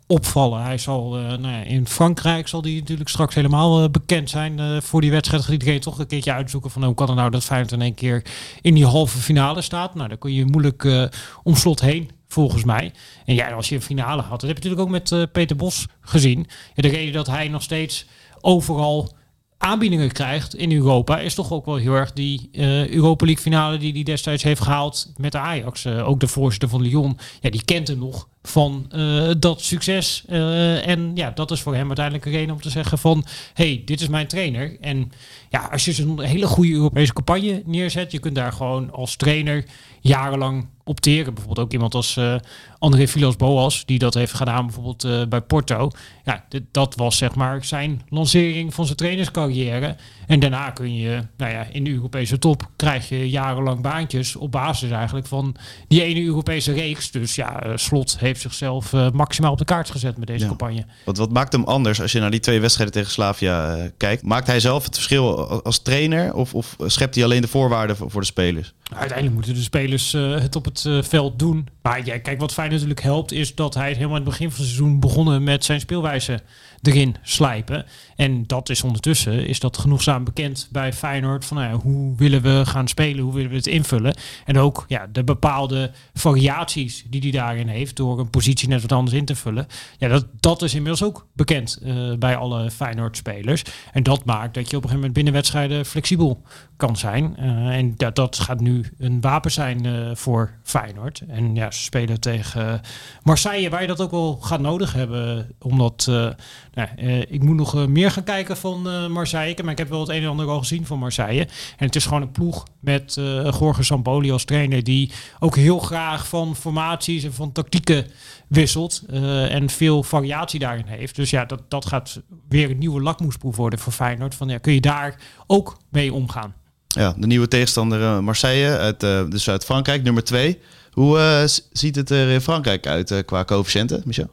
opvallen. 0.06 0.62
Hij 0.62 0.78
zal 0.78 1.18
uh, 1.18 1.24
nou 1.24 1.54
ja, 1.54 1.62
in 1.62 1.86
Frankrijk 1.86 2.48
zal 2.48 2.62
die 2.62 2.80
natuurlijk 2.80 3.08
straks 3.08 3.34
helemaal 3.34 3.90
bekend 3.90 4.30
zijn 4.30 4.82
voor 4.82 5.00
die 5.00 5.10
wedstrijd. 5.10 5.42
Gaat 5.42 5.52
iedereen 5.52 5.80
toch 5.80 5.98
een 5.98 6.06
keertje 6.06 6.32
uitzoeken 6.32 6.70
van 6.70 6.84
hoe 6.84 6.94
kan 6.94 7.06
het 7.06 7.16
nou 7.16 7.30
dat 7.30 7.44
Feyenoord 7.44 7.72
in 7.72 7.82
één 7.82 7.94
keer 7.94 8.24
in 8.60 8.74
die 8.74 8.86
halve 8.86 9.18
finale 9.18 9.62
staat. 9.62 9.94
Nou, 9.94 10.08
daar 10.08 10.18
kun 10.18 10.32
je 10.32 10.44
moeilijk 10.44 11.08
om 11.42 11.56
slot 11.56 11.80
heen. 11.80 12.10
Volgens 12.28 12.64
mij. 12.64 12.92
En 13.24 13.34
ja, 13.34 13.50
als 13.50 13.68
je 13.68 13.74
een 13.74 13.82
finale 13.82 14.22
had, 14.22 14.40
dat 14.40 14.48
heb 14.48 14.62
je 14.62 14.68
natuurlijk 14.68 14.82
ook 14.82 15.10
met 15.10 15.32
Peter 15.32 15.56
Bos 15.56 15.86
gezien. 16.00 16.46
Ja, 16.74 16.82
de 16.82 16.88
reden 16.88 17.12
dat 17.12 17.26
hij 17.26 17.48
nog 17.48 17.62
steeds 17.62 18.06
overal 18.40 19.18
aanbiedingen 19.60 20.12
krijgt 20.12 20.54
in 20.54 20.72
Europa, 20.72 21.18
is 21.18 21.34
toch 21.34 21.52
ook 21.52 21.64
wel 21.64 21.76
heel 21.76 21.94
erg 21.94 22.12
die 22.12 22.48
uh, 22.52 22.88
Europa 22.88 23.24
League 23.24 23.42
finale 23.42 23.78
die 23.78 23.92
hij 23.92 24.02
destijds 24.02 24.42
heeft 24.42 24.62
gehaald 24.62 25.12
met 25.16 25.32
de 25.32 25.38
Ajax. 25.38 25.84
Uh, 25.84 26.08
ook 26.08 26.20
de 26.20 26.28
voorzitter 26.28 26.68
van 26.68 26.82
Lyon, 26.82 27.18
ja, 27.40 27.50
die 27.50 27.64
kent 27.64 27.88
hem 27.88 27.98
nog 27.98 28.28
van 28.42 28.90
uh, 28.94 29.30
dat 29.38 29.60
succes. 29.60 30.24
en 30.28 31.10
ja, 31.14 31.30
dat 31.30 31.50
is 31.50 31.60
voor 31.60 31.74
hem 31.74 31.86
uiteindelijk 31.86 32.26
een 32.26 32.32
reden 32.32 32.54
om 32.54 32.60
te 32.60 32.70
zeggen 32.70 32.98
van, 32.98 33.24
hey, 33.54 33.82
dit 33.84 34.00
is 34.00 34.08
mijn 34.08 34.26
trainer. 34.26 34.80
En 34.80 35.12
ja, 35.48 35.68
als 35.72 35.84
je 35.84 35.92
zo'n 35.92 36.22
hele 36.22 36.46
goede 36.46 36.72
Europese 36.72 37.12
campagne 37.12 37.62
neerzet, 37.64 38.12
je 38.12 38.18
kunt 38.18 38.34
daar 38.34 38.52
gewoon 38.52 38.92
als 38.92 39.16
trainer 39.16 39.64
jarenlang 40.00 40.68
opteren. 40.84 41.34
Bijvoorbeeld 41.34 41.66
ook 41.66 41.72
iemand 41.72 41.94
als 41.94 42.16
uh, 42.16 42.34
André 42.78 43.08
Villas 43.08 43.36
Boas, 43.36 43.86
die 43.86 43.98
dat 43.98 44.14
heeft 44.14 44.32
gedaan 44.32 44.66
bijvoorbeeld 44.66 45.28
bij 45.28 45.40
Porto. 45.40 45.90
Ja, 46.24 46.44
dat 46.70 46.94
was 46.94 47.16
zeg 47.16 47.34
maar 47.34 47.64
zijn 47.64 48.02
lancering 48.08 48.74
van 48.74 48.84
zijn 48.84 48.96
trainerscarrière. 48.96 49.96
En 50.26 50.40
daarna 50.40 50.70
kun 50.70 50.94
je, 50.94 51.26
nou 51.36 51.52
ja, 51.52 51.66
in 51.72 51.84
de 51.84 51.90
Europese 51.90 52.38
top 52.38 52.70
krijg 52.76 53.08
je 53.08 53.30
jarenlang 53.30 53.80
baantjes 53.80 54.36
op 54.36 54.52
basis 54.52 54.90
eigenlijk 54.90 55.26
van 55.26 55.56
die 55.88 56.02
ene 56.02 56.22
Europese 56.22 56.72
reeks. 56.72 57.10
Dus 57.10 57.34
ja, 57.34 57.76
Slot 57.76 58.16
zichzelf 58.38 58.92
maximaal 59.12 59.52
op 59.52 59.58
de 59.58 59.64
kaart 59.64 59.90
gezet 59.90 60.16
met 60.16 60.26
deze 60.26 60.42
ja. 60.42 60.48
campagne. 60.48 60.84
Wat, 61.04 61.16
wat 61.16 61.30
maakt 61.30 61.52
hem 61.52 61.64
anders 61.64 62.00
als 62.00 62.12
je 62.12 62.20
naar 62.20 62.30
die 62.30 62.40
twee 62.40 62.60
wedstrijden 62.60 62.94
tegen 62.94 63.10
Slavia 63.10 63.88
kijkt? 63.96 64.22
Maakt 64.22 64.46
hij 64.46 64.60
zelf 64.60 64.84
het 64.84 64.94
verschil 64.94 65.48
als 65.62 65.82
trainer 65.82 66.34
of, 66.34 66.54
of 66.54 66.76
schept 66.86 67.14
hij 67.14 67.24
alleen 67.24 67.40
de 67.40 67.48
voorwaarden 67.48 67.96
voor, 67.96 68.10
voor 68.10 68.20
de 68.20 68.26
spelers? 68.26 68.72
Uiteindelijk 68.90 69.34
moeten 69.34 69.54
de 69.54 69.60
spelers 69.60 70.14
uh, 70.14 70.40
het 70.40 70.56
op 70.56 70.64
het 70.64 70.88
veld 71.00 71.38
doen. 71.38 71.68
Maar 71.82 72.04
ja, 72.04 72.18
kijk, 72.18 72.40
wat 72.40 72.52
fijn 72.52 72.70
natuurlijk 72.70 73.02
helpt, 73.02 73.32
is 73.32 73.54
dat 73.54 73.74
hij 73.74 73.92
helemaal 73.92 74.16
in 74.16 74.22
het 74.22 74.30
begin 74.30 74.50
van 74.50 74.58
het 74.58 74.68
seizoen 74.68 75.00
begonnen 75.00 75.42
met 75.42 75.64
zijn 75.64 75.80
speelwijze 75.80 76.40
erin 76.82 77.16
slijpen. 77.22 77.86
En 78.16 78.46
dat 78.46 78.68
is 78.68 78.82
ondertussen, 78.82 79.46
is 79.46 79.60
dat 79.60 79.78
genoegzaam 79.78 80.24
bekend 80.24 80.68
bij 80.72 80.92
Feyenoord. 80.92 81.44
Van 81.44 81.56
nou 81.56 81.80
hoe 81.80 82.16
willen 82.16 82.42
we 82.42 82.62
gaan 82.66 82.88
spelen, 82.88 83.24
hoe 83.24 83.34
willen 83.34 83.50
we 83.50 83.56
het 83.56 83.66
invullen. 83.66 84.16
En 84.44 84.58
ook 84.58 84.84
ja, 84.88 85.06
de 85.12 85.24
bepaalde 85.24 85.90
variaties 86.14 87.04
die 87.08 87.20
hij 87.20 87.30
daarin 87.30 87.68
heeft, 87.68 87.96
door 87.96 88.18
een 88.18 88.30
positie 88.30 88.68
net 88.68 88.82
wat 88.82 88.92
anders 88.92 89.16
in 89.16 89.24
te 89.24 89.36
vullen. 89.36 89.66
Ja, 89.98 90.08
dat, 90.08 90.26
dat 90.40 90.62
is 90.62 90.74
inmiddels 90.74 91.02
ook 91.02 91.26
bekend 91.32 91.78
uh, 91.82 92.14
bij 92.14 92.36
alle 92.36 92.70
Feyenoord-spelers. 92.70 93.62
En 93.92 94.02
dat 94.02 94.24
maakt 94.24 94.54
dat 94.54 94.70
je 94.70 94.76
op 94.76 94.82
een 94.82 94.88
gegeven 94.88 94.94
moment 94.96 95.12
binnen 95.12 95.32
wedstrijden 95.32 95.86
flexibel 95.86 96.42
kan 96.80 96.96
zijn. 96.96 97.36
Uh, 97.38 97.46
en 97.76 97.94
dat, 97.96 98.16
dat 98.16 98.38
gaat 98.38 98.60
nu 98.60 98.84
een 98.98 99.20
wapen 99.20 99.50
zijn 99.50 99.86
uh, 99.86 100.10
voor 100.14 100.50
Feyenoord. 100.62 101.22
En 101.28 101.54
ja, 101.54 101.70
ze 101.70 101.82
spelen 101.82 102.20
tegen 102.20 102.80
Marseille, 103.22 103.70
waar 103.70 103.80
je 103.80 103.86
dat 103.86 104.00
ook 104.00 104.10
wel 104.10 104.38
gaat 104.40 104.60
nodig 104.60 104.92
hebben. 104.92 105.50
Omdat, 105.58 106.06
uh, 106.10 106.28
nou, 106.74 106.88
ik 107.28 107.42
moet 107.42 107.56
nog 107.56 107.88
meer 107.88 108.10
gaan 108.10 108.24
kijken 108.24 108.56
van 108.56 109.10
Marseille. 109.12 109.62
Maar 109.62 109.72
ik 109.72 109.78
heb 109.78 109.88
wel 109.88 110.00
het 110.00 110.08
een 110.08 110.22
en 110.22 110.28
ander 110.28 110.48
al 110.48 110.58
gezien 110.58 110.86
van 110.86 110.98
Marseille. 110.98 111.48
En 111.76 111.86
het 111.86 111.96
is 111.96 112.04
gewoon 112.04 112.22
een 112.22 112.32
ploeg 112.32 112.64
met 112.80 113.14
Jorge 113.60 113.82
Sampoli 113.82 114.30
als 114.32 114.44
trainer... 114.44 114.84
die 114.84 115.12
ook 115.38 115.56
heel 115.56 115.78
graag 115.78 116.28
van 116.28 116.56
formaties 116.56 117.24
en 117.24 117.32
van 117.32 117.52
tactieken 117.52 118.06
wisselt. 118.48 119.02
en 119.48 119.70
veel 119.70 120.02
variatie 120.02 120.60
daarin 120.60 120.86
heeft. 120.86 121.16
Dus 121.16 121.30
ja, 121.30 121.44
dat, 121.44 121.62
dat 121.68 121.86
gaat 121.86 122.22
weer 122.48 122.70
een 122.70 122.78
nieuwe 122.78 123.02
lakmoesproef 123.02 123.56
worden 123.56 123.78
voor 123.78 123.92
Feyenoord. 123.92 124.34
Van, 124.34 124.48
ja, 124.48 124.58
kun 124.58 124.72
je 124.72 124.80
daar 124.80 125.14
ook 125.46 125.76
mee 125.88 126.12
omgaan? 126.12 126.54
Ja, 126.96 127.14
de 127.16 127.26
nieuwe 127.26 127.48
tegenstander 127.48 128.22
Marseille 128.24 128.78
uit, 128.78 129.02
uh, 129.02 129.22
dus 129.28 129.50
uit 129.50 129.64
Frankrijk, 129.64 130.02
nummer 130.02 130.24
2. 130.24 130.60
Hoe 130.90 131.18
uh, 131.18 131.42
ziet 131.72 131.96
het 131.96 132.10
er 132.10 132.28
in 132.28 132.40
Frankrijk 132.40 132.86
uit 132.86 133.22
qua 133.24 133.44
coëfficiënten, 133.44 134.02
Michel? 134.04 134.30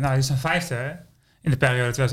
nou, 0.00 0.14
die 0.14 0.22
zijn 0.22 0.38
vijfde. 0.38 0.96
in 1.42 1.50
de 1.50 1.56
periode 1.56 2.08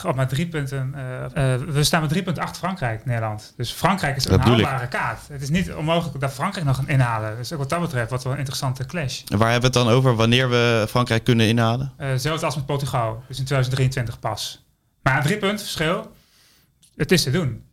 2018-2023. 0.00 0.04
Op 0.06 0.14
maar 0.14 0.28
drie 0.28 0.48
punten. 0.48 0.94
eh, 0.94 1.54
eh, 1.54 1.60
we 1.60 1.84
staan 1.84 2.00
met 2.00 2.10
drie 2.10 2.22
punten 2.22 2.42
achter 2.42 2.58
Frankrijk, 2.58 3.04
Nederland. 3.04 3.54
Dus 3.56 3.70
Frankrijk 3.70 4.16
is 4.16 4.24
een 4.24 4.40
haalbare 4.40 4.88
kaart. 4.88 5.20
Het 5.28 5.42
is 5.42 5.48
niet 5.48 5.72
onmogelijk 5.72 6.20
dat 6.20 6.32
Frankrijk 6.32 6.66
nog 6.66 6.76
kan 6.76 6.88
inhalen. 6.88 7.36
Dus 7.36 7.52
ook 7.52 7.58
wat 7.58 7.70
dat 7.70 7.80
betreft, 7.80 8.10
wat 8.10 8.22
wel 8.24 8.32
een 8.32 8.38
interessante 8.38 8.86
clash. 8.86 9.22
En 9.28 9.38
waar 9.38 9.50
hebben 9.50 9.72
we 9.72 9.78
het 9.78 9.86
dan 9.86 9.96
over 9.96 10.16
wanneer 10.16 10.50
we 10.50 10.86
Frankrijk 10.88 11.24
kunnen 11.24 11.46
inhalen? 11.46 11.92
Eh 11.96 12.08
zelfs 12.16 12.42
als 12.42 12.56
met 12.56 12.66
Portugal. 12.66 13.22
Dus 13.28 13.38
in 13.38 13.44
2023 13.44 14.20
pas. 14.20 14.64
Maar 15.02 15.22
drie 15.22 15.38
punten 15.38 15.58
verschil. 15.64 16.12
Het 16.96 17.12
is 17.12 17.22
te 17.22 17.30
doen. 17.30 17.67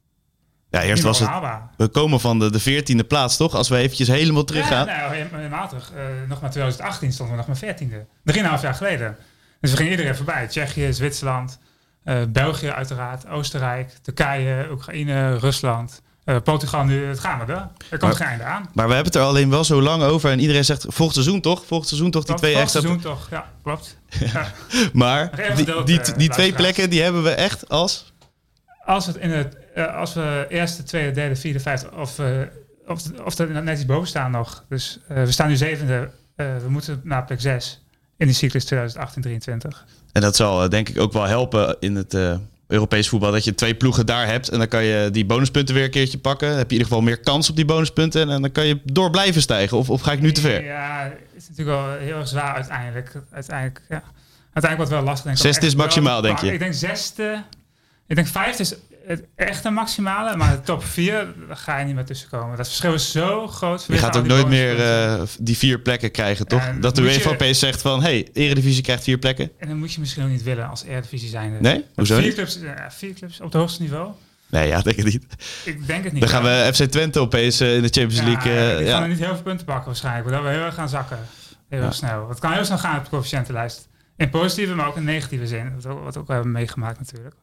Ja, 0.76 0.84
eerst 0.84 1.04
was 1.04 1.20
het. 1.20 1.30
We 1.78 1.88
komen 1.88 2.20
van 2.20 2.40
de, 2.40 2.52
de 2.52 2.84
14e 2.84 3.08
plaats, 3.08 3.38
toch? 3.38 3.56
Als 3.56 3.70
we 3.70 3.78
eventjes 3.78 4.08
helemaal 4.08 4.44
teruggaan. 4.44 4.86
Ja, 4.86 4.96
nou, 5.10 5.16
helemaal 5.32 5.68
terug. 5.68 5.92
Eh, 5.96 6.04
nog 6.28 6.42
maar 6.42 6.50
2018 6.52 7.12
stonden 7.12 7.38
we 7.38 7.44
nog 7.48 7.62
maar 7.62 7.76
14e. 7.76 8.08
Drieënhalf 8.24 8.62
jaar 8.62 8.74
geleden. 8.74 9.18
Dus 9.62 9.72
we 9.72 9.78
gingen 9.78 9.92
iedereen 9.92 10.16
voorbij. 10.16 10.48
Tsjechië, 10.48 10.94
Zwitserland, 10.94 11.60
eh, 12.04 12.18
België 12.30 12.70
uiteraard, 12.70 13.28
Oostenrijk, 13.28 13.92
Turkije, 14.02 14.68
Oekraïne, 14.72 15.38
Rusland. 15.38 16.02
eh, 16.24 16.36
Portugal 16.44 16.84
nu, 16.84 17.06
het 17.06 17.20
gaan 17.20 17.46
we 17.46 17.54
er. 17.54 17.68
Er 17.90 17.98
komt 17.98 18.16
geen 18.16 18.28
einde 18.28 18.44
aan. 18.44 18.70
Maar 18.74 18.88
we 18.88 18.94
hebben 18.94 19.12
het 19.14 19.22
er 19.22 19.28
alleen 19.28 19.50
wel 19.50 19.64
zo 19.64 19.82
lang 19.82 20.04
over. 20.04 20.32
En 20.32 20.40
iedereen 20.40 20.66
zegt, 20.66 20.82
volgend 20.88 21.14
seizoen 21.14 21.42
toch? 21.42 21.66
Volgend 21.66 21.90
seizoen 21.90 22.12
toch 22.12 22.24
die 22.24 22.36
twee 22.36 22.54
volgend 22.54 22.76
extra... 22.76 22.90
seizoen 22.90 23.14
toch, 23.14 23.28
ja, 23.30 23.52
klopt. 23.64 23.98
Ja. 24.34 24.52
Maar 24.94 25.36
die, 25.36 25.46
gedeeld, 25.46 25.88
die, 25.88 26.02
eh, 26.02 26.18
die 26.18 26.30
twee 26.30 26.54
plekken, 26.54 26.90
die 26.90 27.02
hebben 27.02 27.24
we 27.24 27.30
echt 27.30 27.70
als... 27.70 28.14
Als, 28.86 29.06
het 29.06 29.16
in 29.16 29.32
het, 29.32 29.58
eh, 29.74 29.96
als 29.96 30.14
we 30.14 30.46
eerste, 30.50 30.84
tweede, 30.84 31.12
derde, 31.12 31.36
vierde, 31.36 31.60
vijfde, 31.60 31.92
of, 31.96 32.20
eh, 32.20 32.28
of, 32.88 33.02
of 33.24 33.38
er 33.38 33.64
net 33.64 33.78
iets 33.78 33.86
boven 33.86 34.08
staan 34.08 34.32
nog. 34.32 34.66
Dus 34.70 35.00
eh, 35.08 35.24
we 35.24 35.32
staan 35.32 35.48
nu 35.48 35.56
zevende. 35.56 36.10
We 36.36 36.66
moeten 36.68 37.02
naar 37.04 37.26
plek 37.26 37.42
6 37.42 37.86
in 38.18 38.26
die 38.28 38.36
cyclus 38.36 38.66
2018-23. 38.74 39.86
En 40.12 40.22
dat 40.22 40.36
zal 40.36 40.70
denk 40.70 40.90
ik 40.90 41.00
ook 41.00 41.14
wel 41.14 41.24
helpen 41.24 41.76
in 41.80 41.96
het 41.96 42.18
Europees 42.68 43.10
voetbal. 43.10 43.32
Dat 43.32 43.44
je 43.44 43.56
twee 43.56 43.76
ploegen 43.76 44.06
daar 44.06 44.28
hebt. 44.28 44.50
En 44.50 44.58
dan 44.58 44.68
kan 44.68 44.84
je 44.84 45.10
die 45.12 45.26
bonuspunten 45.26 45.76
weer 45.76 45.84
een 45.84 45.90
keerretje 45.90 46.18
pakken. 46.18 46.48
Dan 46.50 46.58
heb 46.58 46.70
je 46.70 46.76
in 46.76 46.82
ieder 46.82 46.88
geval 46.88 47.10
meer 47.10 47.20
kans 47.20 47.50
op 47.50 47.56
die 47.56 47.66
bonuspunten. 47.66 48.22
En, 48.22 48.30
en 48.30 48.42
dan 48.42 48.52
kan 48.52 48.66
je 48.66 48.80
door 48.84 49.10
blijven 49.10 49.42
stijgen. 49.42 49.78
Of, 49.78 49.90
of 49.90 50.02
ga 50.02 50.12
ik 50.12 50.22
nu 50.22 50.32
te 50.32 50.42
ver? 50.42 50.64
Ja, 50.64 51.04
het 51.04 51.44
is 51.44 51.50
natuurlijk 51.50 51.78
wel 51.78 51.98
heel 51.98 52.18
erg 52.18 52.28
zwaar 52.28 52.56
uiteindelijk. 52.56 53.12
Uiteindelijk, 53.32 53.82
ja. 53.90 54.04
Uiteindelijk 54.54 54.76
wordt 54.76 54.80
het 54.80 54.90
wel 54.90 55.04
lastig. 55.04 55.26
Denk 55.26 55.38
ik, 55.38 55.44
Zesde 55.44 55.66
is 55.66 55.76
maximaal, 55.76 56.22
wel 56.22 56.32
denk 56.32 56.40
je? 56.40 56.54
Ik 56.54 56.60
denk 56.60 56.74
zesde. 56.74 57.44
Ik 58.08 58.16
denk 58.16 58.28
vijfde 58.28 58.64
is 58.64 58.76
het 59.08 59.24
echte 59.36 59.70
maximale. 59.70 60.36
Maar 60.36 60.52
de 60.52 60.62
top 60.62 60.84
vier, 60.84 61.34
ga 61.50 61.78
je 61.80 61.86
niet 61.86 61.96
meer 61.96 62.06
tussen 62.06 62.30
komen. 62.30 62.58
Dat 62.58 62.68
verschil 62.68 62.94
is 62.94 63.12
zo 63.12 63.48
groot. 63.48 63.86
Je 63.88 63.98
gaat 63.98 64.18
ook 64.18 64.26
nooit 64.26 64.48
meer 64.48 64.80
eh, 64.82 65.22
die 65.40 65.58
vier 65.58 65.80
plekken 65.80 66.12
krijgen, 66.12 66.48
toch? 66.48 66.62
En 66.62 66.82
dat 66.82 66.96
de 66.96 67.02
UEFA 67.02 67.30
opeens 67.30 67.60
zegt 67.60 67.82
van... 67.82 68.02
hey, 68.02 68.28
Eredivisie 68.34 68.84
krijgt 68.84 69.04
vier 69.04 69.18
plekken. 69.18 69.52
En 69.60 69.68
dan 69.68 69.78
moet 69.78 69.94
je 69.94 70.00
misschien 70.00 70.24
ook 70.24 70.30
niet 70.30 70.44
willen 70.44 70.70
als 70.70 70.84
Eredivisie 70.84 71.30
zijnde. 71.30 71.60
Nee? 71.60 71.86
Hoezo 71.96 72.18
vier 72.18 72.34
clubs, 72.34 72.60
ja, 72.62 72.92
vier 72.92 73.14
clubs 73.14 73.38
op 73.40 73.46
het 73.46 73.54
hoogste 73.54 73.82
niveau? 73.82 74.12
Nee, 74.50 74.68
ja, 74.68 74.82
denk 74.82 74.98
ik 74.98 75.04
niet. 75.06 75.26
Ik 75.66 75.88
denk 75.88 76.04
het 76.04 76.14
niet. 76.14 76.22
Dan 76.22 76.30
gaan 76.32 76.44
we 76.44 76.70
FC 76.74 76.84
Twente 76.84 77.20
opeens 77.20 77.60
eh, 77.60 77.76
in 77.76 77.82
de 77.82 77.90
Champions 77.90 78.16
Ja, 78.18 78.24
League... 78.24 78.78
die 78.78 78.86
ja. 78.86 78.92
gaan 78.94 79.02
er 79.04 79.08
niet 79.10 79.20
heel 79.20 79.34
veel 79.34 79.44
punten 79.44 79.66
pakken 79.66 79.86
waarschijnlijk. 79.86 80.30
Dat 80.30 80.44
we 80.44 80.50
heel 80.50 80.64
erg 80.64 80.74
gaan 80.76 80.90
zakken. 80.90 81.20
Heel 81.70 81.82
Ja. 81.82 81.92
snel. 81.92 82.30
Het 82.30 82.40
kan 82.40 82.52
heel 82.52 82.66
snel 82.66 82.78
gaan 82.78 82.98
op 82.98 83.04
de 83.04 83.10
coëfficiëntenlijst. 83.10 83.88
In 84.18 84.30
positieve, 84.30 84.76
maar 84.76 84.88
ook 84.88 84.96
in 84.98 85.04
negatieve 85.04 85.48
zin. 85.48 85.74
Wat 85.76 85.86
ook, 85.86 86.04
wat 86.04 86.18
ook 86.18 86.28
we 86.28 86.34
hebben 86.34 86.52
meegemaakt 86.52 87.00
natuurlijk. 87.00 87.36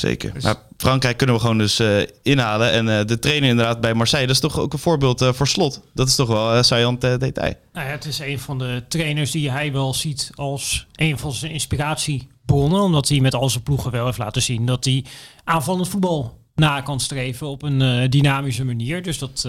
Zeker. 0.00 0.32
Dus- 0.32 0.42
Maar 0.42 0.56
Frankrijk 0.76 1.16
kunnen 1.16 1.36
we 1.36 1.40
gewoon 1.40 1.58
dus 1.58 1.78
eh, 1.78 2.02
inhalen. 2.22 2.70
En 2.72 2.98
eh, 2.98 3.06
de 3.06 3.18
trainer 3.18 3.48
inderdaad 3.48 3.80
bij 3.80 3.94
Marseille, 3.94 4.26
dat 4.26 4.34
is 4.34 4.42
toch 4.42 4.58
ook 4.58 4.72
een 4.72 4.78
voorbeeld 4.78 5.20
eh, 5.22 5.32
voor 5.32 5.48
slot. 5.48 5.80
Dat 5.94 6.08
is 6.08 6.14
toch 6.14 6.28
wel 6.28 6.62
saillant 6.62 7.04
eh, 7.04 7.18
detail. 7.18 7.54
Nou 7.72 7.86
ja, 7.86 7.92
het 7.92 8.04
is 8.04 8.18
een 8.18 8.38
van 8.38 8.58
de 8.58 8.82
trainers 8.88 9.30
die 9.30 9.50
hij 9.50 9.72
wel 9.72 9.94
ziet 9.94 10.30
als 10.34 10.86
een 10.94 11.18
van 11.18 11.32
zijn 11.32 11.52
inspiratiebronnen. 11.52 12.80
Omdat 12.80 13.08
hij 13.08 13.20
met 13.20 13.34
al 13.34 13.50
zijn 13.50 13.62
ploegen 13.62 13.90
wel 13.90 14.06
heeft 14.06 14.18
laten 14.18 14.42
zien 14.42 14.66
dat 14.66 14.84
hij 14.84 15.04
aanvallend 15.44 15.88
voetbal 15.88 16.38
na 16.54 16.80
kan 16.80 17.00
streven 17.00 17.46
op 17.46 17.62
een 17.62 18.10
dynamische 18.10 18.64
manier. 18.64 19.02
Dus 19.02 19.18
dat 19.18 19.48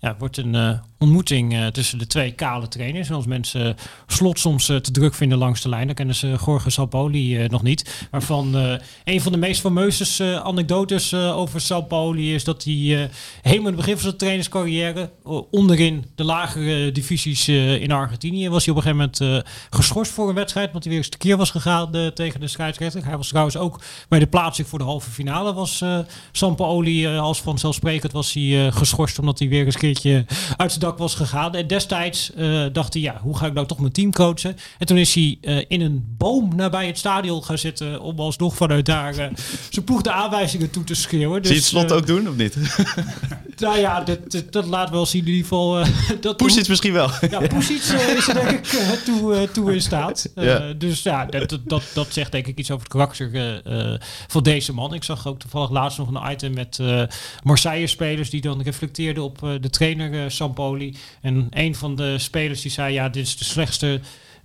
ja, 0.00 0.16
wordt 0.18 0.36
een 0.36 0.80
ontmoeting 1.02 1.54
eh, 1.54 1.66
tussen 1.66 1.98
de 1.98 2.06
twee 2.06 2.32
kale 2.32 2.68
trainers. 2.68 3.08
En 3.08 3.14
als 3.14 3.26
mensen 3.26 3.76
slot 4.06 4.38
soms 4.38 4.68
eh, 4.68 4.76
te 4.76 4.90
druk 4.90 5.14
vinden 5.14 5.38
langs 5.38 5.60
de 5.60 5.68
lijn, 5.68 5.86
dan 5.86 5.94
kennen 5.94 6.14
ze 6.14 6.36
Jorge 6.46 6.70
Sampoli 6.70 7.38
eh, 7.38 7.48
nog 7.48 7.62
niet. 7.62 8.06
Waarvan 8.10 8.54
een 9.04 9.20
van 9.20 9.32
de 9.32 9.38
meest 9.38 9.60
fameuze 9.60 10.40
anekdotes 10.42 11.14
over 11.14 11.60
Sampoli 11.60 12.34
is 12.34 12.44
dat 12.44 12.64
hij 12.64 13.10
helemaal 13.42 13.70
in 13.70 13.76
het 13.76 13.76
begin 13.76 13.92
van 13.92 14.02
zijn 14.02 14.16
trainerscarrière 14.16 15.10
onderin 15.50 16.04
de 16.14 16.24
lagere 16.24 16.92
divisies 16.92 17.48
in 17.48 17.92
Argentinië 17.92 18.48
was 18.48 18.64
hij 18.64 18.74
op 18.74 18.84
een 18.84 18.92
gegeven 18.92 19.10
moment 19.20 19.46
geschorst 19.70 20.12
voor 20.12 20.28
een 20.28 20.34
wedstrijd, 20.34 20.66
omdat 20.66 20.82
hij 20.82 20.92
weer 20.92 21.02
eens 21.02 21.10
tekeer 21.10 21.36
was 21.36 21.50
gegaan 21.50 22.12
tegen 22.14 22.40
de 22.40 22.48
scheidsrechter. 22.48 23.04
Hij 23.04 23.16
was 23.16 23.28
trouwens 23.28 23.56
ook 23.56 23.80
bij 24.08 24.18
de 24.18 24.26
plaatsing 24.26 24.68
voor 24.68 24.78
de 24.78 24.84
halve 24.84 25.10
finale 25.10 25.52
was 25.52 25.82
Sampaoli 26.32 27.06
eh, 27.06 27.20
als 27.20 27.40
vanzelfsprekend 27.40 28.12
was 28.12 28.32
hij 28.32 28.72
geschorst 28.72 29.18
omdat 29.18 29.38
hij 29.38 29.48
weer 29.48 29.64
eens 29.64 29.74
een 29.74 29.80
keertje 29.80 30.24
uit 30.56 30.70
zijn 30.70 30.80
dak 30.80 30.91
was 30.98 31.14
gegaan. 31.14 31.54
En 31.54 31.66
destijds 31.66 32.32
eh, 32.34 32.64
dacht 32.72 32.92
hij, 32.92 33.02
ja, 33.02 33.18
hoe 33.22 33.36
ga 33.36 33.46
ik 33.46 33.52
nou 33.52 33.66
toch 33.66 33.78
mijn 33.78 33.92
team 33.92 34.12
coachen? 34.12 34.56
En 34.78 34.86
toen 34.86 34.96
is 34.96 35.14
hij 35.14 35.38
eh, 35.40 35.64
in 35.68 35.80
een 35.80 36.14
boom 36.18 36.56
nabij 36.56 36.86
het 36.86 36.98
stadion 36.98 37.44
gaan 37.44 37.58
zitten 37.58 38.00
om 38.00 38.18
alsnog 38.18 38.56
vanuit 38.56 38.86
daar 38.86 39.16
eh, 39.16 39.26
zijn 39.70 39.84
ploeg 39.84 40.02
de 40.02 40.12
aanwijzingen 40.12 40.70
toe 40.70 40.84
te 40.84 40.94
schreeuwen. 40.94 41.44
Zie 41.44 41.54
je 41.54 41.60
het 41.60 41.68
slot 41.68 41.92
ook 41.92 42.06
doen, 42.06 42.28
of 42.28 42.36
niet? 42.36 42.56
Nou 43.56 43.78
ja, 43.78 44.00
dat, 44.00 44.30
dat, 44.30 44.52
dat 44.52 44.66
laat 44.66 44.90
wel 44.90 45.06
zien 45.06 45.20
in 45.20 45.26
ieder 45.26 45.42
geval. 45.42 45.84
dat 46.20 46.36
Poesic 46.36 46.68
misschien 46.68 46.92
wel. 46.92 47.10
ja, 47.30 47.46
Poesic 47.46 47.82
eh, 47.82 48.16
is 48.16 48.28
er 48.28 48.34
denk 48.34 48.50
ik 48.50 48.64
toe, 49.04 49.48
toe 49.52 49.72
in 49.74 49.80
staat. 49.80 50.32
Ja. 50.34 50.72
Dus 50.72 51.02
ja, 51.02 51.26
dat, 51.26 51.58
dat- 51.64 51.82
dat, 51.94 52.06
zegt 52.12 52.32
denk 52.32 52.46
ik 52.46 52.58
iets 52.58 52.70
over 52.70 52.84
het 52.84 52.92
karakter 52.92 53.62
van 54.26 54.42
deze 54.42 54.72
man. 54.72 54.94
Ik 54.94 55.04
zag 55.04 55.26
ook 55.26 55.38
toevallig 55.38 55.70
laatst 55.70 55.98
nog 55.98 56.14
een 56.14 56.32
item 56.32 56.54
met 56.54 56.78
Marseille-spelers 57.42 58.30
die 58.30 58.40
dan 58.40 58.62
reflecteerden 58.62 59.22
op 59.22 59.38
de 59.60 59.70
trainer 59.70 60.24
eh, 60.24 60.28
En 61.20 61.46
een 61.50 61.74
van 61.74 61.96
de 61.96 62.18
spelers 62.18 62.62
die 62.62 62.70
zei, 62.70 62.92
ja, 62.92 63.08
dit 63.08 63.26
is 63.26 63.36
de 63.36 63.44
slechtste 63.44 64.00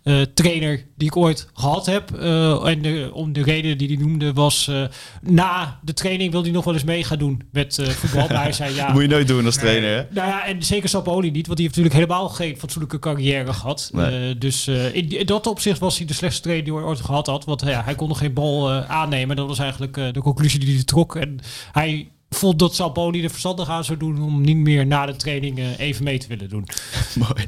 eh, 0.07 0.21
trainer 0.33 0.83
die 0.95 1.07
ik 1.07 1.17
ooit 1.17 1.47
gehad 1.53 1.85
heb. 1.85 2.15
Eh, 2.15 2.67
en 2.67 2.81
de, 2.81 3.09
om 3.13 3.33
de 3.33 3.43
reden 3.43 3.77
die 3.77 3.87
hij 3.87 3.97
noemde 3.97 4.33
was, 4.33 4.67
eh, 4.67 4.83
na 5.21 5.79
de 5.83 5.93
training 5.93 6.31
wil 6.31 6.41
hij 6.41 6.51
nog 6.51 6.65
wel 6.65 6.73
eens 6.73 6.83
mee 6.83 7.03
gaan 7.03 7.17
doen 7.17 7.41
met 7.51 7.79
voetbal. 7.89 8.27
Maar 8.27 8.41
hij 8.41 8.51
zei, 8.51 8.75
ja, 8.75 8.91
moet 8.93 9.01
je 9.01 9.07
nooit 9.07 9.27
doen 9.27 9.45
als 9.45 9.55
trainer, 9.55 9.89
hè? 9.89 10.03
nou 10.09 10.27
ja, 10.27 10.45
en 10.45 10.63
zeker 10.63 10.89
Sampaoli 10.89 11.31
niet, 11.31 11.45
want 11.45 11.57
die 11.57 11.67
heeft 11.67 11.77
natuurlijk 11.77 12.05
helemaal 12.05 12.29
geen 12.29 12.57
fatsoenlijke 12.57 12.99
carrière 12.99 13.53
gehad. 13.53 13.89
Nee. 13.93 14.29
Eh, 14.29 14.39
dus 14.39 14.67
in, 14.67 15.09
in 15.09 15.25
dat 15.25 15.47
opzicht 15.47 15.79
was 15.79 15.97
hij 15.97 16.07
de 16.07 16.13
slechtste 16.13 16.41
trainer 16.41 16.65
die 16.65 16.75
hij 16.75 16.83
ooit 16.83 17.01
gehad 17.01 17.27
had. 17.27 17.45
Want 17.45 17.61
ja, 17.61 17.83
hij 17.83 17.95
kon 17.95 18.07
nog 18.07 18.17
geen 18.17 18.33
bal 18.33 18.71
aannemen. 18.71 19.35
Dat 19.35 19.47
was 19.47 19.59
eigenlijk 19.59 19.93
de 19.93 20.21
conclusie 20.21 20.59
die 20.59 20.75
hij 20.75 20.83
trok. 20.83 21.15
En 21.15 21.39
hij 21.71 22.09
vond 22.29 22.59
dat 22.59 22.75
Sampaoli 22.75 23.23
er 23.23 23.29
verstandig 23.29 23.69
aan 23.69 23.83
zou 23.83 23.97
doen 23.97 24.21
om 24.21 24.41
niet 24.41 24.57
meer 24.57 24.85
na 24.85 25.05
de 25.05 25.15
training 25.15 25.57
eh, 25.59 25.79
even 25.79 26.03
mee 26.03 26.17
te 26.19 26.27
willen 26.27 26.49
doen. 26.49 26.67
Mooi. 27.15 27.47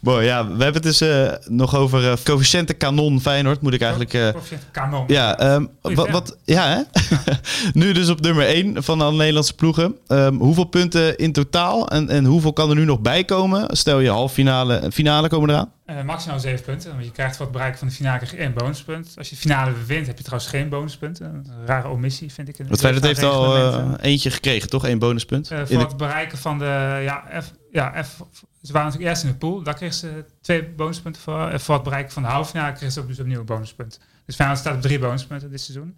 Mooi, 0.00 0.26
ja. 0.26 0.44
We 0.44 0.62
hebben 0.62 0.82
het 0.82 0.82
dus 0.82 1.00
eh, 1.00 1.32
nog 1.44 1.76
over 1.76 2.02
uh, 2.02 2.12
coëfficiënten 2.24 2.76
kanon 2.76 3.20
Feyenoord, 3.20 3.60
moet 3.60 3.74
ik 3.74 3.80
eigenlijk... 3.80 4.14
eh, 4.14 4.28
Coëfficiënt 4.28 4.62
kanon. 4.70 5.04
ja, 5.06 5.38
ehm, 5.38 5.66
wat, 5.80 6.36
ja, 6.44 6.68
hè? 6.68 7.00
nu 7.80 7.92
dus 7.92 8.08
op 8.08 8.20
nummer 8.20 8.46
1 8.46 8.82
van 8.82 9.00
alle 9.00 9.16
Nederlandse 9.16 9.54
ploegen. 9.54 9.96
Ehm, 10.06 10.34
hoeveel 10.34 10.64
punten 10.64 11.16
in 11.16 11.32
totaal 11.32 11.88
en, 11.88 12.08
en 12.08 12.24
hoeveel 12.24 12.52
kan 12.52 12.70
er 12.70 12.76
nu 12.76 12.84
nog 12.84 13.00
bij 13.00 13.24
komen? 13.24 13.76
Stel 13.76 14.00
je 14.00 14.10
halffinale 14.10 14.74
en 14.76 14.92
finale 14.92 15.28
komen 15.28 15.50
eraan. 15.50 15.74
Eh, 15.86 16.02
maximaal 16.02 16.40
7 16.40 16.64
punten. 16.64 16.90
Want 16.92 17.04
je 17.04 17.10
krijgt 17.10 17.36
voor 17.36 17.44
het 17.44 17.54
bereiken 17.54 17.78
van 17.78 17.88
de 17.88 17.94
finale 17.94 18.16
krijg 18.16 18.32
je 18.32 18.38
één 18.38 18.54
bonuspunt. 18.54 19.14
Als 19.18 19.28
je 19.28 19.34
de 19.34 19.40
finale 19.40 19.72
wint, 19.86 20.06
heb 20.06 20.16
je 20.18 20.24
trouwens 20.24 20.50
geen 20.50 20.68
bonuspunten. 20.68 21.26
Een 21.26 21.66
rare 21.66 21.88
omissie, 21.88 22.32
vind 22.32 22.48
ik. 22.48 22.56
de 22.68 22.76
Feyenoord 22.76 23.04
heeft 23.04 23.22
al 23.22 23.56
eh, 23.56 23.92
eentje 24.00 24.30
gekregen, 24.30 24.68
toch? 24.68 24.86
Eén 24.86 24.98
bonuspunt. 24.98 25.50
Eh, 25.50 25.58
In 25.58 25.66
voor 25.66 25.76
de- 25.78 25.82
het 25.84 25.96
bereiken 25.96 26.38
van 26.38 26.58
de. 26.58 27.00
Ja, 27.04 27.42
F, 27.42 27.52
ja 27.70 28.04
F, 28.04 28.16
ze 28.62 28.72
waren 28.72 28.86
natuurlijk 28.88 29.10
eerst 29.10 29.22
in 29.24 29.28
de 29.30 29.36
pool. 29.36 29.62
Daar 29.62 29.74
kregen 29.74 29.94
ze 29.94 30.24
twee 30.40 30.64
bonuspunten 30.68 31.22
voor. 31.22 31.48
En 31.48 31.60
voor 31.60 31.74
het 31.74 31.84
bereiken 31.84 32.12
van 32.12 32.22
de 32.22 32.28
halve 32.28 32.50
finale 32.50 32.72
kregen 32.72 32.92
ze 32.92 33.00
ook 33.00 33.06
dus 33.08 33.20
opnieuw 33.20 33.38
een 33.40 33.46
bonuspunt. 33.46 34.00
Dus 34.26 34.34
Feyenoord 34.34 34.60
staat 34.60 34.74
op 34.74 34.82
drie 34.82 34.98
bonuspunten 34.98 35.50
dit 35.50 35.60
seizoen. 35.60 35.96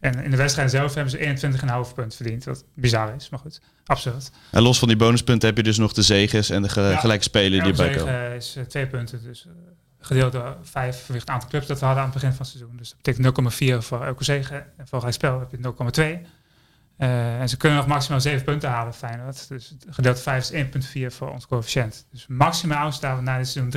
En 0.00 0.24
in 0.24 0.30
de 0.30 0.36
wedstrijd 0.36 0.70
zelf 0.70 0.94
hebben 0.94 1.12
ze 1.12 1.18
21,5 1.88 1.94
punten 1.94 2.16
verdiend. 2.16 2.44
Wat 2.44 2.64
bizar 2.74 3.14
is, 3.14 3.28
maar 3.28 3.40
goed. 3.40 3.60
Absurd. 3.86 4.30
En 4.50 4.62
los 4.62 4.78
van 4.78 4.88
die 4.88 4.96
bonuspunten 4.96 5.48
heb 5.48 5.56
je 5.56 5.62
dus 5.62 5.78
nog 5.78 5.92
de 5.92 6.02
zeges 6.02 6.50
en 6.50 6.62
de 6.62 6.68
ge- 6.68 6.80
Ja. 6.80 6.96
gelijke 6.96 7.22
spelen 7.24 7.50
die 7.62 7.70
erbij 7.70 7.96
komen. 7.96 8.34
is 8.34 8.56
eh, 8.56 8.64
twee 8.64 8.86
punten. 8.86 9.22
Dus 9.22 9.46
eh, 9.46 9.52
gedeeld 10.00 10.32
door 10.32 10.56
vijf 10.62 10.96
vanwege 10.96 11.18
het 11.26 11.30
aantal 11.30 11.48
clubs 11.48 11.66
dat 11.66 11.78
we 11.78 11.84
hadden 11.84 12.02
aan 12.04 12.10
het 12.10 12.20
begin 12.20 12.36
van 12.36 12.46
het 12.46 12.54
seizoen. 12.56 12.76
Dus 12.76 12.88
dat 12.88 12.96
betekent 13.02 13.24
0,4 13.82 13.82
voor 13.86 14.04
elke 14.04 14.24
zege. 14.24 14.54
En 14.76 14.88
voor 14.88 14.98
gelijk 14.98 15.16
spel 15.16 15.38
heb 15.38 15.50
je 15.50 15.56
0,2. 15.56 16.26
Eh, 16.96 17.40
en 17.40 17.48
ze 17.48 17.56
kunnen 17.56 17.78
nog 17.78 17.86
maximaal 17.86 18.20
7 18.20 18.44
punten 18.44 18.68
halen, 18.70 18.94
Feyenoord. 18.94 19.48
Dus 19.48 19.74
gedeeld 19.88 20.14
door 20.14 20.22
5 20.24 20.50
is 20.50 20.50
1,4 20.50 21.06
voor 21.14 21.30
ons 21.32 21.46
coëfficiënt. 21.46 22.06
Dus 22.10 22.26
maximaal 22.28 22.92
staan 22.92 23.16
we 23.16 23.22
na 23.22 23.38
dit 23.38 23.48
seizoen 23.48 23.70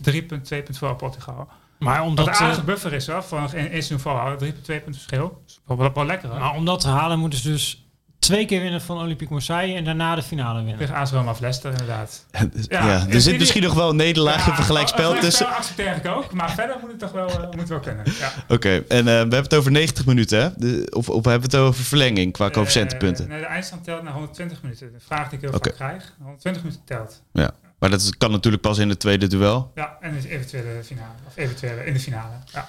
3,2 0.00 0.22
punten 0.26 0.74
voor 0.74 0.96
Portugal. 0.96 1.48
Maar 1.84 1.98
Wat 1.98 2.08
omdat, 2.08 2.26
een 2.26 2.32
aardige 2.34 2.60
eh, 2.60 2.66
buffer 2.66 2.92
is 2.92 3.06
hoor, 3.06 3.24
één 3.32 3.54
één 3.54 3.68
seizoen 3.70 3.98
volhouden. 4.00 4.54
3,2 4.54 4.64
punten 4.64 4.92
verschil. 4.94 5.20
Dat 5.28 5.40
is 5.46 5.60
wel, 5.66 5.92
wel 5.94 6.06
lekker 6.06 6.28
hoor. 6.28 6.38
maar 6.38 6.54
om 6.54 6.64
dat 6.64 6.80
te 6.80 6.88
halen 6.88 7.18
moeten 7.18 7.38
ze 7.38 7.48
dus 7.50 7.78
twee 8.18 8.46
keer 8.46 8.60
winnen 8.60 8.80
van 8.80 8.98
Olympique 8.98 9.32
Marseille 9.32 9.76
en 9.76 9.84
daarna 9.84 10.14
de 10.14 10.22
finale 10.22 10.58
winnen. 10.58 10.78
Tegen 10.78 10.94
AS 10.94 11.10
Roma 11.10 11.30
of 11.30 11.40
Leicester, 11.40 11.70
inderdaad. 11.70 12.26
ja, 12.68 12.86
Ja, 12.86 13.06
er 13.08 13.20
zit 13.20 13.24
die- 13.24 13.38
misschien 13.38 13.62
nog 13.62 13.74
wel 13.74 13.90
een 13.90 13.96
nederlaag 13.96 14.46
in 14.46 14.54
vergelijkspel 14.54 15.12
Dat 15.12 15.20
tussen. 15.20 15.46
accepteer 15.46 15.96
ik 15.96 16.06
ook, 16.06 16.32
maar 16.32 16.50
verder 16.50 16.76
moet 16.80 16.90
het 16.90 16.98
toch 16.98 17.12
wel, 17.12 17.28
moet 17.50 17.60
het 17.60 17.68
wel 17.68 17.80
kunnen. 17.80 18.04
Ja. 18.18 18.32
Oké, 18.48 18.68
en 18.88 18.98
eh, 18.98 19.04
we 19.04 19.10
hebben 19.10 19.42
het 19.42 19.54
over 19.54 19.70
90 19.70 20.06
minuten, 20.06 20.40
hè? 20.42 20.48
De, 20.56 20.86
of, 20.96 21.08
of 21.08 21.24
hebben 21.24 21.50
we 21.50 21.56
het 21.56 21.66
over 21.66 21.84
verlenging 21.84 22.32
qua 22.32 22.50
coëfficiëntenpunten? 22.50 23.28
Nee, 23.28 23.40
de 23.40 23.46
eindstand 23.46 23.84
telt 23.84 24.02
naar 24.02 24.12
120 24.12 24.62
minuten. 24.62 24.92
De 24.92 25.00
vraag 25.06 25.28
die 25.28 25.38
ik 25.38 25.44
heel 25.44 25.54
Oké. 25.54 25.68
vaak 25.68 25.76
krijg. 25.78 26.12
120 26.22 26.62
minuten 26.62 26.84
telt. 26.84 27.22
Ja, 27.32 27.50
maar 27.78 27.90
dat 27.90 28.16
kan 28.16 28.30
natuurlijk 28.30 28.62
pas 28.62 28.78
in 28.78 28.88
het 28.88 29.00
tweede 29.00 29.26
duel. 29.26 29.70
Ja, 29.74 29.96
en 30.00 30.14
dus 30.14 30.24
eventuele 30.24 30.84
finale. 30.84 31.12
Of 31.26 31.36
eventuele 31.36 31.84
in 31.84 31.92
de 31.92 32.00
finale. 32.00 32.32
Ja. 32.52 32.68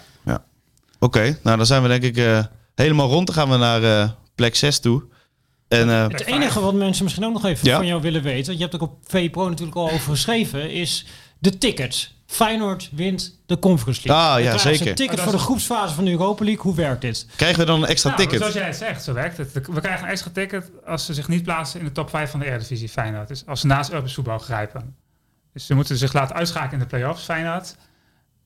Oké, 1.00 1.38
nou 1.44 1.58
dan 1.58 1.66
zijn 1.66 1.82
we 1.82 1.88
denk 1.88 2.04
ik 2.04 2.18
eh, 2.18 2.44
helemaal 2.76 3.10
rond. 3.10 3.28
Dan 3.28 3.36
gaan 3.36 3.50
we 3.50 3.58
naar 3.58 3.84
eh, 3.84 4.10
plek 4.36 4.56
6 4.56 4.80
toe. 4.80 5.04
En 5.68 5.90
eh, 5.90 6.08
Het 6.08 6.26
enige 6.26 6.60
wat 6.60 6.74
mensen 6.74 7.04
misschien 7.04 7.26
ook 7.26 7.34
nog 7.34 7.46
even 7.46 7.68
Ja. 7.68 7.76
van 7.78 7.86
jou 7.88 8.02
willen 8.02 8.22
weten, 8.24 8.54
je 8.54 8.62
hebt 8.62 8.74
er 8.74 8.82
op 8.82 8.98
VPRO 9.08 9.50
natuurlijk 9.50 9.78
al 9.78 9.92
over 9.92 10.10
geschreven, 10.12 10.72
is 10.72 11.06
de 11.40 11.58
tickets. 11.58 12.15
Feyenoord 12.26 12.90
wint 12.94 13.40
de 13.46 13.60
Conference 13.60 14.08
League. 14.08 14.26
Ah, 14.26 14.44
ja, 14.44 14.58
zeker. 14.58 14.88
Een 14.88 14.96
ticket 14.96 15.18
Oh, 15.18 15.24
voor 15.24 15.34
de 15.34 15.38
groepsfase 15.40 15.94
van 15.96 16.06
de 16.06 16.12
Europa 16.12 16.44
League. 16.44 16.64
Hoe 16.64 16.76
werkt 16.76 17.02
dit? 17.02 17.28
krijgen 17.36 17.60
we 17.60 17.66
dan 17.66 17.84
een 17.84 17.88
extra 17.90 18.10
Nou, 18.10 18.22
ticket? 18.22 18.40
Zoals 18.40 18.54
jij 18.54 18.66
het 18.66 18.76
zegt, 18.76 19.04
zo 19.04 19.14
werkt 19.14 19.38
het. 19.38 19.52
We 19.54 19.82
krijgen 19.82 20.04
een 20.06 20.12
extra 20.12 20.32
ticket 20.34 20.72
als 20.86 21.06
ze 21.06 21.14
zich 21.14 21.28
niet 21.28 21.44
plaatsen 21.44 21.80
in 21.80 21.86
de 21.86 21.92
top 21.92 22.10
5 22.10 22.32
van 22.32 22.40
de 22.40 22.46
Eredivisie 22.46 22.90
Feyenoord. 22.90 23.28
Dus 23.28 23.46
als 23.46 23.60
ze 23.60 23.68
naast 23.68 23.90
Europees 23.90 24.14
voetbal 24.14 24.40
grijpen. 24.40 24.96
Dus 25.54 25.66
ze 25.66 25.74
moeten 25.76 25.98
zich 25.98 26.14
laten 26.14 26.36
uitschakelen 26.36 26.74
in 26.74 26.80
de 26.80 26.86
play-offs 26.86 27.24
Feyenoord. 27.24 27.76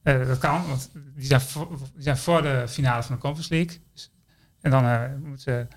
Eh, 0.04 0.28
dat 0.28 0.38
kan, 0.38 0.68
want 0.68 0.90
die 1.16 1.26
zijn, 1.26 1.42
voor, 1.42 1.68
die 1.94 2.04
zijn 2.04 2.18
voor 2.18 2.42
de 2.42 2.64
finale 2.68 3.04
van 3.04 3.16
de 3.16 3.22
Conference 3.22 3.54
League. 3.54 3.82
Dus- 3.94 4.12
en 4.62 4.72
dan 4.72 4.86
eh 4.86 5.02
moeten 5.24 5.42
ze... 5.42 5.68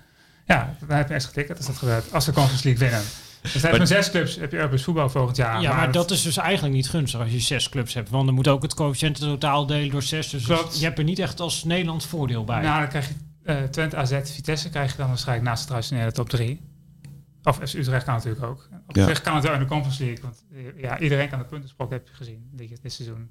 Ja, 0.45 0.75
dan 0.87 0.97
heb 0.97 1.03
je 1.07 1.09
een 1.09 1.15
extra 1.19 1.33
ticket 1.33 1.57
als 1.57 1.65
dat 1.65 1.77
gebeurt. 1.77 2.13
Als 2.13 2.25
de 2.25 2.31
Conference 2.31 2.67
League 2.67 2.87
winnen. 2.89 3.07
Dus 3.43 3.61
heb 3.61 3.71
je 3.71 3.77
maar 3.77 3.87
zes 3.87 4.09
clubs, 4.11 4.35
heb 4.35 4.51
je 4.51 4.57
Europees 4.57 4.83
voetbal 4.83 5.09
volgend 5.09 5.37
jaar. 5.37 5.61
ja, 5.61 5.75
maar 5.75 5.91
dat 5.91 6.11
is 6.11 6.21
dus 6.21 6.37
eigenlijk 6.37 6.75
niet 6.75 6.89
gunstig 6.89 7.19
als 7.19 7.31
je 7.31 7.39
zes 7.39 7.69
clubs 7.69 7.93
hebt. 7.93 8.09
Want 8.09 8.25
dan 8.25 8.35
moet 8.35 8.47
ook 8.47 8.61
het 8.61 8.73
coëfficiënt 8.73 9.19
totaal 9.19 9.65
delen 9.65 9.89
door 9.89 10.03
zes. 10.03 10.29
Dus 10.29 10.45
Klopt. 10.45 10.79
je 10.79 10.85
hebt 10.85 10.97
er 10.97 11.03
niet 11.03 11.19
echt 11.19 11.39
als 11.39 11.63
Nederland 11.63 12.05
voordeel 12.05 12.43
bij. 12.43 12.61
Nou, 12.61 12.79
dan 12.79 12.89
krijg 12.89 13.07
je 13.07 13.13
eh 13.43 13.63
Twente, 13.63 13.95
AZ, 13.95 14.19
Vitesse 14.23 14.69
krijg 14.69 14.91
je 14.91 14.97
dan 14.97 15.07
waarschijnlijk 15.07 15.47
naast 15.47 15.61
de 15.63 15.67
traditionele 15.69 16.11
top 16.11 16.29
3. 16.29 16.61
Of 17.43 17.55
FC 17.63 17.73
Utrecht 17.73 18.05
kan 18.05 18.13
natuurlijk 18.13 18.45
ook. 18.45 18.69
Op 18.87 18.95
Ja. 18.95 19.11
kan 19.13 19.35
het 19.35 19.43
wel 19.43 19.53
in 19.53 19.59
de 19.59 19.65
Conference 19.65 20.03
League. 20.03 20.23
Want 20.23 20.43
eh, 20.53 20.81
ja, 20.81 20.99
iedereen 20.99 21.29
kan 21.29 21.39
de 21.39 21.45
puntensprok, 21.45 21.91
heb 21.91 22.07
je 22.07 22.13
gezien, 22.13 22.49
dit, 22.51 22.81
dit 22.81 22.93
seizoen. 22.93 23.29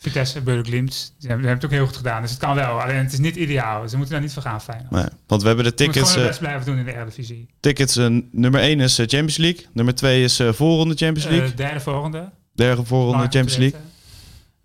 Vitesse, 0.00 0.40
Beurle 0.40 0.64
Glimt, 0.64 1.14
die 1.18 1.28
hebben, 1.28 1.48
het 1.48 1.64
ook 1.64 1.70
heel 1.70 1.86
goed 1.86 1.96
gedaan. 1.96 2.22
Dus 2.22 2.30
het 2.30 2.40
kan 2.40 2.54
wel. 2.54 2.80
Alleen 2.82 2.96
het 2.96 3.12
is 3.12 3.18
niet 3.18 3.36
ideaal. 3.36 3.88
Ze 3.88 3.96
moeten 3.96 4.14
daar 4.14 4.22
niet 4.22 4.32
voor 4.32 4.42
gaan, 4.42 4.60
fijn. 4.60 4.86
Nee, 4.90 5.04
want 5.26 5.40
we 5.42 5.46
hebben 5.46 5.64
de 5.64 5.74
tickets. 5.74 5.98
gewoon 5.98 6.12
eh, 6.12 6.18
het 6.18 6.26
best 6.28 6.38
blijven 6.40 6.66
doen 6.66 6.78
in 6.78 6.84
de 6.84 6.92
Eredivisie. 6.94 7.48
tickets 7.60 7.96
eh, 7.96 8.06
nummer 8.30 8.60
1 8.60 8.80
is 8.80 8.98
eh, 8.98 9.06
Champions 9.06 9.36
League. 9.36 9.66
Nummer 9.72 9.94
2 9.94 10.24
is 10.24 10.38
eh 10.40 10.52
voorronde 10.52 10.94
Champions 10.94 11.28
League. 11.28 11.50
Eh, 11.50 11.56
derde 11.56 11.80
volgende. 11.80 12.30
Derde 12.54 12.84
voorronde 12.84 13.22
om 13.24 13.30
Champions 13.30 13.56
League. 13.56 13.80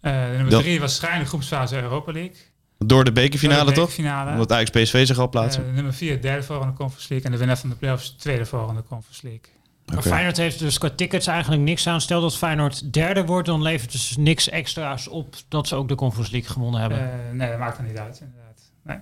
nummer 0.01 0.49
Dan- 0.49 0.61
drie 0.61 0.79
was 0.79 0.95
schrijnende 0.95 1.25
groepsfase 1.27 1.81
Europa 1.81 2.11
League. 2.11 2.35
Door 2.77 3.03
de 3.03 3.11
bekerfinale 3.11 3.71
toch? 3.71 3.91
Finale. 3.93 4.31
Omdat 4.31 4.51
Ajax 4.51 4.69
PSV 4.69 5.07
zich 5.07 5.17
al 5.17 5.29
plaatsen. 5.29 5.73
nummer 5.73 5.93
vier, 5.93 6.21
derde 6.21 6.43
volgende 6.43 6.73
Conference 6.73 7.07
League. 7.09 7.25
En 7.25 7.31
de 7.31 7.37
winnaar 7.37 7.57
van 7.57 7.69
de 7.69 7.75
playoffs, 7.75 8.09
tweede 8.19 8.45
volgende 8.45 8.83
Conference 8.89 9.21
League. 9.23 9.41
Maar 9.85 9.97
Oké. 9.97 10.07
Feyenoord 10.07 10.37
heeft 10.37 10.59
dus 10.59 10.77
qua 10.77 10.89
tickets 10.89 11.27
eigenlijk 11.27 11.61
niks 11.61 11.87
aan. 11.87 12.01
Stel 12.01 12.21
dat 12.21 12.37
Feyenoord 12.37 12.93
derde 12.93 13.25
wordt, 13.25 13.47
dan 13.47 13.61
levert 13.61 13.91
dus 13.91 14.17
niks 14.17 14.49
extra's 14.49 15.07
op 15.07 15.35
dat 15.47 15.67
ze 15.67 15.75
ook 15.75 15.87
de 15.87 15.95
Conference 15.95 16.31
League 16.31 16.49
gewonnen 16.51 16.79
hebben. 16.81 16.99
Eh, 17.11 17.31
nee, 17.33 17.49
dat 17.49 17.59
maakt 17.59 17.77
er 17.77 17.83
niet 17.83 17.97
uit, 17.97 18.21
inderdaad. 18.21 18.61
Nee, 18.83 18.97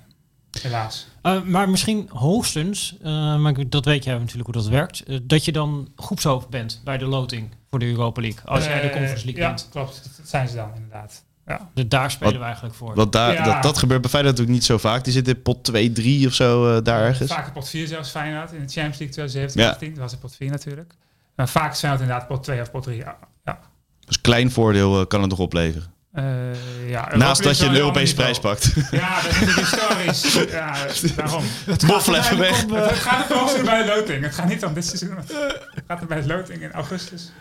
helaas. 0.61 1.07
Eh, 1.21 1.41
maar 1.41 1.69
misschien 1.69 2.09
hoogstens, 2.13 2.97
eh, 3.01 3.37
maar 3.37 3.69
dat 3.69 3.85
weet 3.85 4.03
jij 4.03 4.17
natuurlijk 4.17 4.45
hoe 4.45 4.53
dat 4.63 4.67
werkt, 4.67 5.03
dat 5.29 5.45
je 5.45 5.51
dan 5.51 5.91
groepshoofd 5.95 6.49
bent 6.49 6.81
bij 6.83 6.97
de 6.97 7.05
loting 7.05 7.49
voor 7.69 7.79
de 7.79 7.85
Europa 7.85 8.21
League. 8.21 8.41
Als 8.45 8.65
jij 8.65 8.81
de 8.81 8.89
Conference 8.89 9.25
League 9.25 9.41
Ja, 9.41 9.47
wint. 9.47 9.67
klopt. 9.71 10.03
Dat 10.17 10.27
zijn 10.27 10.47
ze 10.47 10.55
dan, 10.55 10.71
inderdaad. 10.75 11.23
Ja. 11.51 11.69
Dus 11.73 11.87
daar 11.87 12.11
spelen 12.11 12.31
Wat- 12.31 12.39
we 12.41 12.45
eigenlijk 12.45 12.75
voor. 12.75 12.95
Want 12.95 13.11
daar, 13.11 13.33
Ja. 13.33 13.43
dat, 13.43 13.63
dat 13.63 13.77
gebeurt 13.77 14.01
bij 14.01 14.09
Feyenoord 14.09 14.33
natuurlijk 14.37 14.59
niet 14.61 14.67
zo 14.69 14.77
vaak. 14.77 15.03
Die 15.03 15.13
zit 15.13 15.27
in 15.27 15.41
pot 15.41 15.63
2, 15.63 15.91
3 15.91 16.27
of 16.27 16.33
zo 16.33 16.75
eh, 16.77 16.83
daar 16.83 17.01
ergens. 17.03 17.31
Vaak 17.31 17.45
in 17.47 17.53
pot 17.53 17.69
4 17.69 17.87
zelfs 17.87 18.09
Feyenoord. 18.09 18.51
In 18.51 18.59
de 18.65 18.71
Champions 18.71 18.97
League 18.99 19.09
2017, 19.13 19.61
Ja. 19.61 19.69
18. 19.69 19.89
Dat 19.89 19.99
was 19.99 20.13
in 20.13 20.19
pot 20.19 20.35
4 20.35 20.49
natuurlijk. 20.49 20.93
Maar 21.35 21.49
vaak 21.49 21.71
is 21.71 21.79
Feyenoord 21.79 22.03
inderdaad 22.03 22.27
pot 22.27 22.43
2 22.43 22.61
of 22.61 22.71
pot 22.71 22.83
3. 22.83 22.97
Ja. 22.97 23.17
Ja. 23.45 23.59
Dus 24.05 24.21
klein 24.21 24.51
voordeel 24.51 24.99
eh, 25.01 25.07
kan 25.07 25.21
het 25.21 25.29
nog 25.29 25.39
opleveren. 25.39 25.87
Eh, 26.13 26.89
ja, 26.89 27.15
Naast 27.15 27.43
dat 27.43 27.57
je 27.57 27.65
een 27.65 27.75
Europese 27.75 28.15
prijs 28.15 28.39
pakt. 28.39 28.73
Ja, 28.91 29.21
dat 29.21 29.31
is 29.31 29.55
historisch. 29.55 30.33
ja, 30.51 30.75
daarom. 31.15 31.43
Moffel 31.87 32.15
even 32.15 32.37
weg. 32.37 32.61
Het, 32.61 32.69
het 32.71 32.99
gaat 32.99 33.29
er 33.29 33.37
gewoon 33.37 33.65
bij 33.65 33.83
de 33.83 33.93
loting. 33.95 34.23
Het 34.23 34.33
gaat 34.33 34.47
niet 34.47 34.65
om 34.65 34.73
dit 34.73 34.85
seizoen. 34.85 35.15
Het 35.17 35.83
gaat 35.87 36.01
er 36.01 36.07
bij 36.07 36.21
de 36.21 36.27
loting 36.27 36.61
in 36.61 36.71
augustus. 36.71 37.31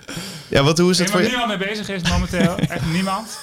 Ja, 0.49 0.63
wat, 0.63 0.79
hoe 0.79 0.91
is 0.91 0.99
het 0.99 1.11
voor 1.11 1.21
je? 1.23 1.27
niemand 1.29 1.49
mee 1.49 1.69
bezig 1.69 1.89
is 1.89 2.09
momenteel. 2.11 2.57
Echt 2.69 2.93
niemand. 2.93 3.39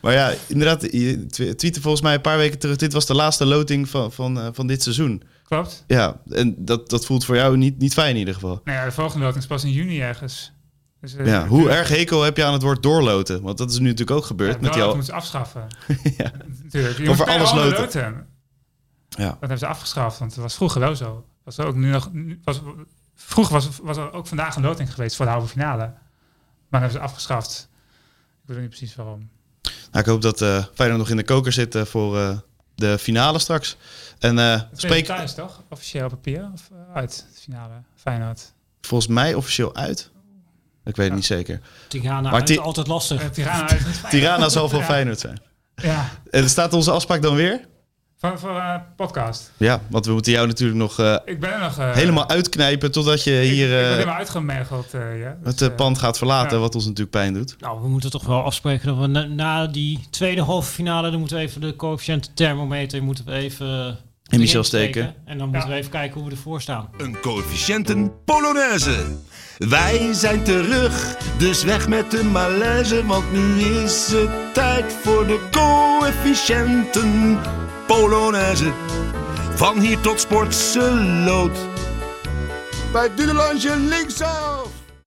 Maar 0.00 0.12
ja, 0.12 0.32
inderdaad, 0.46 0.82
je 0.92 1.26
tw- 1.26 1.36
tweette 1.56 1.80
volgens 1.80 2.02
mij 2.02 2.14
een 2.14 2.20
paar 2.20 2.36
weken 2.38 2.58
terug. 2.58 2.76
Dit 2.76 2.92
was 2.92 3.06
de 3.06 3.14
laatste 3.14 3.44
loting 3.44 3.88
van, 3.88 4.12
van, 4.12 4.40
eh, 4.40 4.46
van 4.52 4.66
dit 4.66 4.82
seizoen. 4.82 5.22
Klopt. 5.48 5.84
Ja, 5.86 6.16
en 6.30 6.54
dat, 6.58 6.90
dat 6.90 7.06
voelt 7.06 7.24
voor 7.24 7.36
jou 7.36 7.56
niet, 7.56 7.78
niet 7.78 7.92
fijn 7.92 8.10
in 8.12 8.16
ieder 8.18 8.34
geval. 8.34 8.60
Nou 8.64 8.78
ja, 8.78 8.84
de 8.84 8.92
volgende 8.92 9.24
loting 9.24 9.42
is 9.42 9.48
pas 9.48 9.64
in 9.64 9.70
juni 9.72 10.00
ergens. 10.00 10.52
Dus, 11.04 11.14
eh, 11.14 11.26
Ja, 11.26 11.46
hoe 11.46 11.70
erg 11.70 11.88
hekel 11.88 12.22
heb 12.22 12.36
je 12.36 12.44
aan 12.44 12.52
het 12.52 12.62
woord 12.62 12.82
doorloten? 12.82 13.42
Want 13.42 13.58
dat 13.58 13.70
is 13.70 13.78
nu 13.78 13.88
natuurlijk 13.88 14.16
ook 14.18 14.24
gebeurd. 14.24 14.54
Ja, 14.54 14.60
met 14.60 14.80
al... 14.80 14.86
moeten 14.86 15.04
ze 15.04 15.12
afschaffen. 15.12 15.66
Ja. 16.16 16.30
Natuurlijk. 16.62 16.98
Je 16.98 17.10
Over 17.10 17.26
alles 17.26 17.52
loten. 17.52 18.26
Ja. 19.08 19.28
Dat 19.28 19.36
hebben 19.38 19.58
ze 19.58 19.66
afgeschaft, 19.66 20.18
want 20.18 20.32
het 20.32 20.42
was 20.42 20.54
vroeger 20.54 20.80
wel 20.80 20.96
zo. 20.96 21.24
Was 21.44 21.58
er 21.58 21.66
ook 21.66 21.74
nu 21.74 21.90
nog, 21.90 22.10
was, 22.44 22.60
vroeger 23.14 23.52
was, 23.54 23.68
was 23.82 23.96
er 23.96 24.12
ook 24.12 24.26
vandaag 24.26 24.56
een 24.56 24.62
loting 24.62 24.94
geweest 24.94 25.16
voor 25.16 25.24
de 25.24 25.30
halve 25.30 25.48
finale. 25.48 25.82
Maar 26.68 26.80
dat 26.80 26.80
hebben 26.80 26.98
ze 26.98 26.98
afgeschaft. 26.98 27.68
Ik 28.46 28.54
weet 28.54 28.58
niet 28.58 28.68
precies 28.68 28.94
waarom. 28.94 29.28
Nou, 29.62 30.04
ik 30.04 30.06
hoop 30.06 30.22
dat 30.22 30.40
eh 30.42 30.64
Feyenoord 30.74 31.00
nog 31.00 31.10
in 31.10 31.16
de 31.16 31.24
koker 31.24 31.52
zit 31.52 31.74
eh, 31.74 31.84
voor 31.84 32.42
de 32.74 32.98
finale 32.98 33.38
straks. 33.38 33.76
En 34.18 34.38
eh 34.38 34.60
Spreek 34.72 35.04
thuis 35.04 35.34
toch? 35.34 35.62
Officieel 35.68 36.08
papier 36.08 36.50
of 36.52 36.70
uit 36.94 37.26
de 37.34 37.40
finale? 37.40 37.74
Feyenoord. 37.94 38.52
volgens 38.80 39.10
mij 39.12 39.34
officieel 39.34 39.74
uit. 39.74 40.12
Ik 40.84 40.96
weet 40.96 41.06
het 41.06 41.14
niet 41.14 41.24
zeker. 41.24 41.60
Tirana 41.88 42.20
Maar 42.30 42.32
uit, 42.40 42.58
altijd 42.58 42.86
lastig. 42.86 43.20
Eh, 43.22 43.28
Tirana 43.28 43.68
uit. 43.68 43.82
Tirana 44.10 44.48
zal 44.48 44.68
voor. 44.68 44.82
Feyenoord 44.82 45.20
zijn. 45.20 45.40
Ja, 45.74 46.08
En 46.30 46.48
staat 46.48 46.72
onze 46.72 46.90
afspraak 46.90 47.22
dan 47.22 47.34
weer? 47.34 47.60
voor, 48.18 48.38
voor 48.38 48.56
eh, 48.56 48.74
podcast. 48.96 49.52
Ja, 49.56 49.80
want 49.90 50.06
we 50.06 50.12
moeten 50.12 50.32
jou 50.32 50.46
natuurlijk 50.46 50.78
nog 50.78 50.98
eh, 50.98 51.16
Ik 51.24 51.40
ben 51.40 51.60
nog... 51.60 51.78
eh, 51.78 51.92
helemaal 51.92 52.28
uitknijpen 52.28 52.92
totdat 52.92 53.24
je 53.24 53.42
ik- 53.42 53.50
hier 53.50 53.64
Ik, 53.66 53.70
ben 53.72 53.84
eh, 53.88 53.92
helemaal 53.92 54.14
uitgemergeld. 54.14 54.94
eh, 54.94 55.20
ja. 55.20 55.36
Dus, 55.42 55.52
het 55.52 55.60
eh, 55.62 55.68
eh, 55.68 55.74
pand 55.74 55.98
gaat 55.98 56.18
verlaten, 56.18 56.56
ja. 56.56 56.62
wat 56.62 56.74
ons 56.74 56.84
natuurlijk 56.84 57.10
pijn 57.10 57.34
doet. 57.34 57.56
Nou, 57.60 57.80
we 57.80 57.88
moeten 57.88 58.10
toch 58.10 58.24
wel 58.26 58.42
afspreken 58.42 58.86
dat 58.86 58.98
we 58.98 59.06
na, 59.06 59.22
na 59.24 59.66
die 59.66 60.06
tweede 60.10 60.42
halve 60.42 60.70
finale, 60.72 61.10
dan 61.10 61.18
moeten 61.18 61.36
we 61.36 61.42
even 61.42 61.60
de 61.60 61.76
coëfficiënt 61.76 62.30
thermometer 62.36 63.02
moeten 63.02 63.24
we 63.24 63.32
even 63.32 63.98
In 64.30 64.38
Michel 64.38 64.64
steken. 64.64 65.14
En 65.24 65.38
dan 65.38 65.48
moeten 65.48 65.68
we 65.68 65.74
even 65.74 65.90
kijken 65.90 66.20
hoe 66.20 66.28
we 66.28 66.36
ervoor 66.36 66.60
staan. 66.60 66.90
Een 66.96 67.20
coëfficiënten 67.20 68.24
Polonaise. 68.24 69.16
Wij 69.58 70.12
zijn 70.12 70.42
terug, 70.44 71.16
dus 71.38 71.62
weg 71.62 71.88
met 71.88 72.10
de 72.10 72.24
malaise, 72.24 73.06
want 73.06 73.32
nu 73.32 73.64
is 73.64 74.06
het 74.12 74.54
tijd 74.54 74.92
voor 74.92 75.26
de 75.26 75.48
coëfficiënten 75.50 77.40
Polonaise. 77.86 78.72
Van 79.54 79.80
hier 79.80 80.00
tot 80.00 80.20
Sportse 80.20 80.94
Lood. 81.24 81.58
Bij 82.92 83.14
Dudelange 83.14 83.76
linksaf. 83.76 84.73